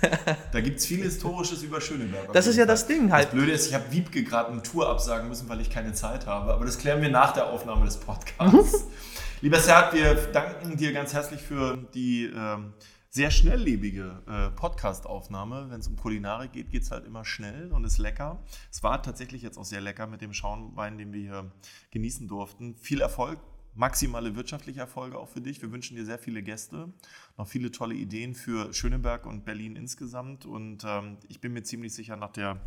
da 0.52 0.60
gibt 0.60 0.78
es 0.78 0.86
viel 0.86 1.02
Historisches 1.02 1.62
über 1.62 1.80
Schöneberg. 1.80 2.32
Das 2.32 2.46
ist 2.46 2.56
ja 2.56 2.66
das. 2.66 2.86
Ding 2.86 3.10
halt. 3.12 3.26
Das 3.26 3.32
Blöde 3.32 3.52
ist, 3.52 3.68
ich 3.68 3.74
habe 3.74 3.84
Wiebke 3.90 4.22
gerade 4.22 4.50
eine 4.52 4.62
Tour 4.62 4.88
absagen 4.88 5.28
müssen, 5.28 5.48
weil 5.48 5.60
ich 5.60 5.70
keine 5.70 5.92
Zeit 5.92 6.26
habe. 6.26 6.52
Aber 6.52 6.64
das 6.64 6.78
klären 6.78 7.00
wir 7.02 7.10
nach 7.10 7.32
der 7.32 7.46
Aufnahme 7.46 7.84
des 7.84 7.96
Podcasts. 7.96 8.86
Lieber 9.40 9.58
Serhat, 9.58 9.92
wir 9.94 10.14
danken 10.14 10.76
dir 10.76 10.92
ganz 10.92 11.12
herzlich 11.12 11.42
für 11.42 11.76
die 11.94 12.24
ähm, 12.24 12.72
sehr 13.14 13.30
schnelllebige 13.30 14.22
äh, 14.26 14.50
Podcast-Aufnahme. 14.56 15.66
Wenn 15.70 15.78
es 15.78 15.86
um 15.86 15.94
Kulinarik 15.94 16.50
geht, 16.50 16.70
geht 16.70 16.82
es 16.82 16.90
halt 16.90 17.06
immer 17.06 17.24
schnell 17.24 17.70
und 17.70 17.84
ist 17.84 17.98
lecker. 17.98 18.42
Es 18.72 18.82
war 18.82 19.04
tatsächlich 19.04 19.40
jetzt 19.40 19.56
auch 19.56 19.64
sehr 19.64 19.80
lecker 19.80 20.08
mit 20.08 20.20
dem 20.20 20.32
Schaumwein, 20.32 20.98
den 20.98 21.12
wir 21.12 21.20
hier 21.20 21.52
genießen 21.92 22.26
durften. 22.26 22.74
Viel 22.74 23.00
Erfolg, 23.00 23.38
maximale 23.76 24.34
wirtschaftliche 24.34 24.80
Erfolge 24.80 25.16
auch 25.16 25.28
für 25.28 25.40
dich. 25.40 25.62
Wir 25.62 25.70
wünschen 25.70 25.96
dir 25.96 26.04
sehr 26.04 26.18
viele 26.18 26.42
Gäste, 26.42 26.92
noch 27.38 27.46
viele 27.46 27.70
tolle 27.70 27.94
Ideen 27.94 28.34
für 28.34 28.74
Schöneberg 28.74 29.26
und 29.26 29.44
Berlin 29.44 29.76
insgesamt. 29.76 30.44
Und 30.44 30.82
ähm, 30.84 31.18
ich 31.28 31.40
bin 31.40 31.52
mir 31.52 31.62
ziemlich 31.62 31.94
sicher, 31.94 32.16
nach 32.16 32.32
der 32.32 32.62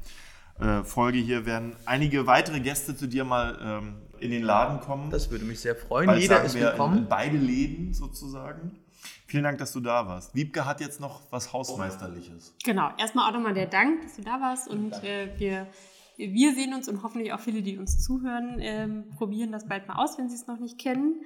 äh, 0.62 0.82
Folge 0.86 1.18
hier 1.18 1.46
werden 1.46 1.76
einige 1.84 2.26
weitere 2.26 2.62
Gäste 2.62 2.96
zu 2.96 3.08
dir 3.08 3.26
mal 3.26 3.60
ähm, 3.62 3.96
in 4.22 4.32
den 4.32 4.44
Laden 4.44 4.80
kommen. 4.80 5.10
Das 5.10 5.30
würde 5.30 5.44
mich 5.44 5.60
sehr 5.60 5.76
freuen. 5.76 6.18
Jeder 6.18 6.42
ist 6.42 6.56
willkommen. 6.56 7.08
beide 7.10 7.36
Läden 7.36 7.94
sozusagen. 7.94 8.80
Vielen 9.26 9.44
Dank, 9.44 9.58
dass 9.58 9.74
du 9.74 9.80
da 9.80 10.08
warst. 10.08 10.34
Wiebke 10.36 10.66
hat 10.66 10.82
jetzt 10.82 11.00
noch 11.00 11.22
was 11.32 11.54
Hausmeisterliches. 11.54 12.56
Genau, 12.64 12.92
erstmal 12.98 13.30
auch 13.30 13.34
nochmal 13.34 13.54
der 13.54 13.68
Dank, 13.68 14.02
dass 14.02 14.16
du 14.16 14.22
da 14.22 14.40
warst 14.40 14.68
und 14.68 14.94
äh, 15.04 15.30
wir, 15.38 15.68
wir 16.18 16.56
sehen 16.56 16.74
uns 16.74 16.88
und 16.88 17.04
hoffentlich 17.04 17.34
auch 17.34 17.40
viele, 17.40 17.62
die 17.62 17.78
uns 17.78 18.04
zuhören, 18.04 18.58
ähm, 18.60 19.06
probieren 19.18 19.52
das 19.52 19.68
bald 19.68 19.88
mal 19.88 19.96
aus, 19.96 20.18
wenn 20.18 20.30
sie 20.30 20.36
es 20.36 20.48
noch 20.48 20.60
nicht 20.60 20.80
kennen. 20.80 21.22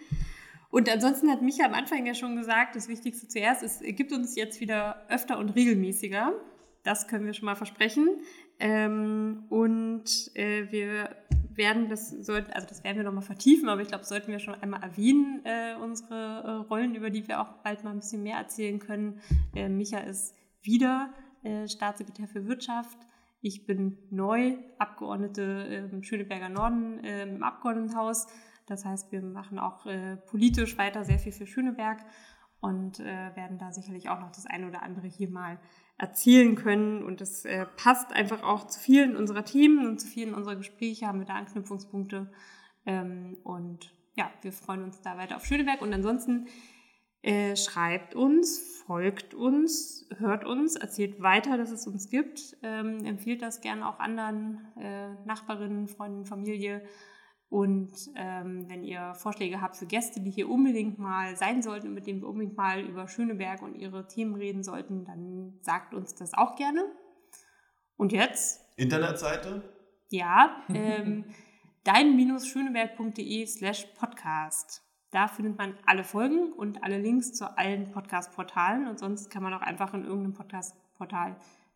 Und 0.71 0.89
ansonsten 0.89 1.29
hat 1.29 1.41
Micha 1.41 1.65
am 1.65 1.73
Anfang 1.73 2.05
ja 2.05 2.13
schon 2.13 2.37
gesagt, 2.37 2.75
das 2.75 2.87
Wichtigste 2.87 3.27
zuerst 3.27 3.61
ist, 3.61 3.81
gibt 3.83 4.13
uns 4.13 4.35
jetzt 4.35 4.61
wieder 4.61 5.05
öfter 5.09 5.37
und 5.37 5.49
regelmäßiger. 5.49 6.33
Das 6.83 7.07
können 7.07 7.25
wir 7.25 7.33
schon 7.33 7.45
mal 7.45 7.55
versprechen. 7.55 8.07
Ähm, 8.63 9.45
und 9.49 10.05
äh, 10.35 10.71
wir 10.71 11.15
werden 11.55 11.89
das 11.89 12.11
sollten, 12.11 12.51
also 12.53 12.67
das 12.67 12.83
werden 12.83 12.97
wir 12.97 13.03
nochmal 13.03 13.23
vertiefen, 13.23 13.67
aber 13.69 13.81
ich 13.81 13.87
glaube, 13.87 14.05
sollten 14.05 14.31
wir 14.31 14.37
schon 14.37 14.53
einmal 14.53 14.83
erwähnen, 14.83 15.41
äh, 15.45 15.73
unsere 15.81 16.43
äh, 16.43 16.49
Rollen, 16.67 16.93
über 16.93 17.09
die 17.09 17.27
wir 17.27 17.41
auch 17.41 17.53
bald 17.63 17.83
mal 17.83 17.89
ein 17.89 17.99
bisschen 17.99 18.21
mehr 18.21 18.37
erzählen 18.37 18.77
können. 18.77 19.19
Äh, 19.55 19.67
Micha 19.67 19.97
ist 19.97 20.35
wieder 20.61 21.11
äh, 21.41 21.67
Staatssekretär 21.67 22.27
für 22.27 22.45
Wirtschaft. 22.45 22.99
Ich 23.41 23.65
bin 23.65 23.97
neu 24.11 24.57
Abgeordnete 24.77 25.89
im 25.91 26.03
Schöneberger 26.03 26.49
Norden 26.49 27.03
äh, 27.03 27.23
im 27.23 27.41
Abgeordnetenhaus. 27.41 28.27
Das 28.67 28.85
heißt, 28.85 29.11
wir 29.11 29.23
machen 29.23 29.57
auch 29.57 29.87
äh, 29.87 30.17
politisch 30.17 30.77
weiter 30.77 31.03
sehr 31.03 31.17
viel 31.17 31.31
für 31.31 31.47
Schöneberg 31.47 32.05
und 32.59 32.99
werden 32.99 33.57
da 33.57 33.71
sicherlich 33.71 34.09
auch 34.09 34.19
noch 34.19 34.29
das 34.29 34.45
eine 34.45 34.67
oder 34.67 34.83
andere 34.83 35.07
hier 35.07 35.31
mal 35.31 35.57
erzielen 36.01 36.55
können. 36.55 37.03
Und 37.03 37.21
das 37.21 37.45
äh, 37.45 37.65
passt 37.77 38.11
einfach 38.11 38.41
auch 38.43 38.65
zu 38.67 38.79
vielen 38.79 39.15
unserer 39.15 39.45
Themen 39.45 39.87
und 39.87 40.01
zu 40.01 40.07
vielen 40.07 40.33
unserer 40.33 40.55
Gespräche, 40.55 41.07
haben 41.07 41.19
wir 41.19 41.27
da 41.27 41.35
Anknüpfungspunkte. 41.35 42.31
Ähm, 42.87 43.37
und 43.43 43.93
ja, 44.15 44.31
wir 44.41 44.51
freuen 44.51 44.83
uns 44.83 44.99
da 45.01 45.17
weiter 45.17 45.35
auf 45.35 45.45
Schöneberg. 45.45 45.81
Und 45.81 45.93
ansonsten 45.93 46.47
äh, 47.21 47.55
schreibt 47.55 48.15
uns, 48.15 48.81
folgt 48.87 49.35
uns, 49.35 50.07
hört 50.17 50.43
uns, 50.43 50.75
erzählt 50.75 51.21
weiter, 51.21 51.55
dass 51.55 51.69
es 51.69 51.85
uns 51.85 52.09
gibt, 52.09 52.57
ähm, 52.63 53.05
empfiehlt 53.05 53.43
das 53.43 53.61
gerne 53.61 53.87
auch 53.87 53.99
anderen 53.99 54.59
äh, 54.79 55.13
Nachbarinnen, 55.25 55.87
Freunden, 55.87 56.25
Familie 56.25 56.83
und 57.51 57.91
ähm, 58.15 58.69
wenn 58.69 58.85
ihr 58.85 59.13
Vorschläge 59.13 59.59
habt 59.59 59.75
für 59.75 59.85
Gäste, 59.85 60.21
die 60.21 60.31
hier 60.31 60.49
unbedingt 60.49 60.99
mal 60.99 61.35
sein 61.35 61.61
sollten 61.61 61.89
und 61.89 61.95
mit 61.95 62.07
denen 62.07 62.21
wir 62.21 62.29
unbedingt 62.29 62.55
mal 62.55 62.79
über 62.79 63.09
Schöneberg 63.09 63.61
und 63.61 63.75
ihre 63.75 64.07
Themen 64.07 64.35
reden 64.35 64.63
sollten, 64.63 65.03
dann 65.03 65.59
sagt 65.59 65.93
uns 65.93 66.15
das 66.15 66.33
auch 66.33 66.55
gerne. 66.55 66.89
Und 67.97 68.13
jetzt? 68.13 68.61
Internetseite? 68.77 69.63
Ja, 70.07 70.63
ähm, 70.73 71.25
dein-schöneberg.de 71.83 73.45
slash 73.45 73.85
podcast. 73.99 74.81
Da 75.11 75.27
findet 75.27 75.57
man 75.57 75.77
alle 75.85 76.05
Folgen 76.05 76.53
und 76.53 76.85
alle 76.85 76.99
Links 76.99 77.33
zu 77.33 77.57
allen 77.57 77.91
Podcast-Portalen. 77.91 78.87
Und 78.87 78.97
sonst 78.97 79.29
kann 79.29 79.43
man 79.43 79.53
auch 79.53 79.61
einfach 79.61 79.93
in 79.93 80.05
irgendeinem 80.05 80.35
Podcast-Portal 80.35 81.35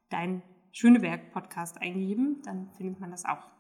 dein 0.10 0.42
Schöneberg-Podcast 0.72 1.82
eingeben. 1.82 2.42
Dann 2.46 2.72
findet 2.78 3.02
man 3.02 3.12
das 3.12 3.26
auch. 3.26 3.55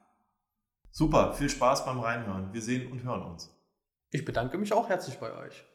Super, 0.97 1.33
viel 1.33 1.49
Spaß 1.49 1.83
beim 1.83 1.99
Reinhören. 1.99 2.53
Wir 2.53 2.61
sehen 2.61 2.89
und 2.89 3.03
hören 3.03 3.21
uns. 3.21 3.53
Ich 4.11 4.23
bedanke 4.23 4.57
mich 4.57 4.71
auch 4.71 4.87
herzlich 4.87 5.17
bei 5.19 5.29
euch. 5.35 5.65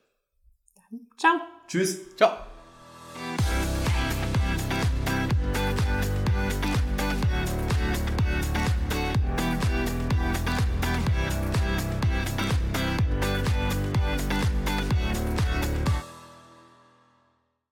Dann, 0.74 1.10
ciao. 1.18 1.34
Tschüss. 1.68 2.16
Ciao. 2.16 2.38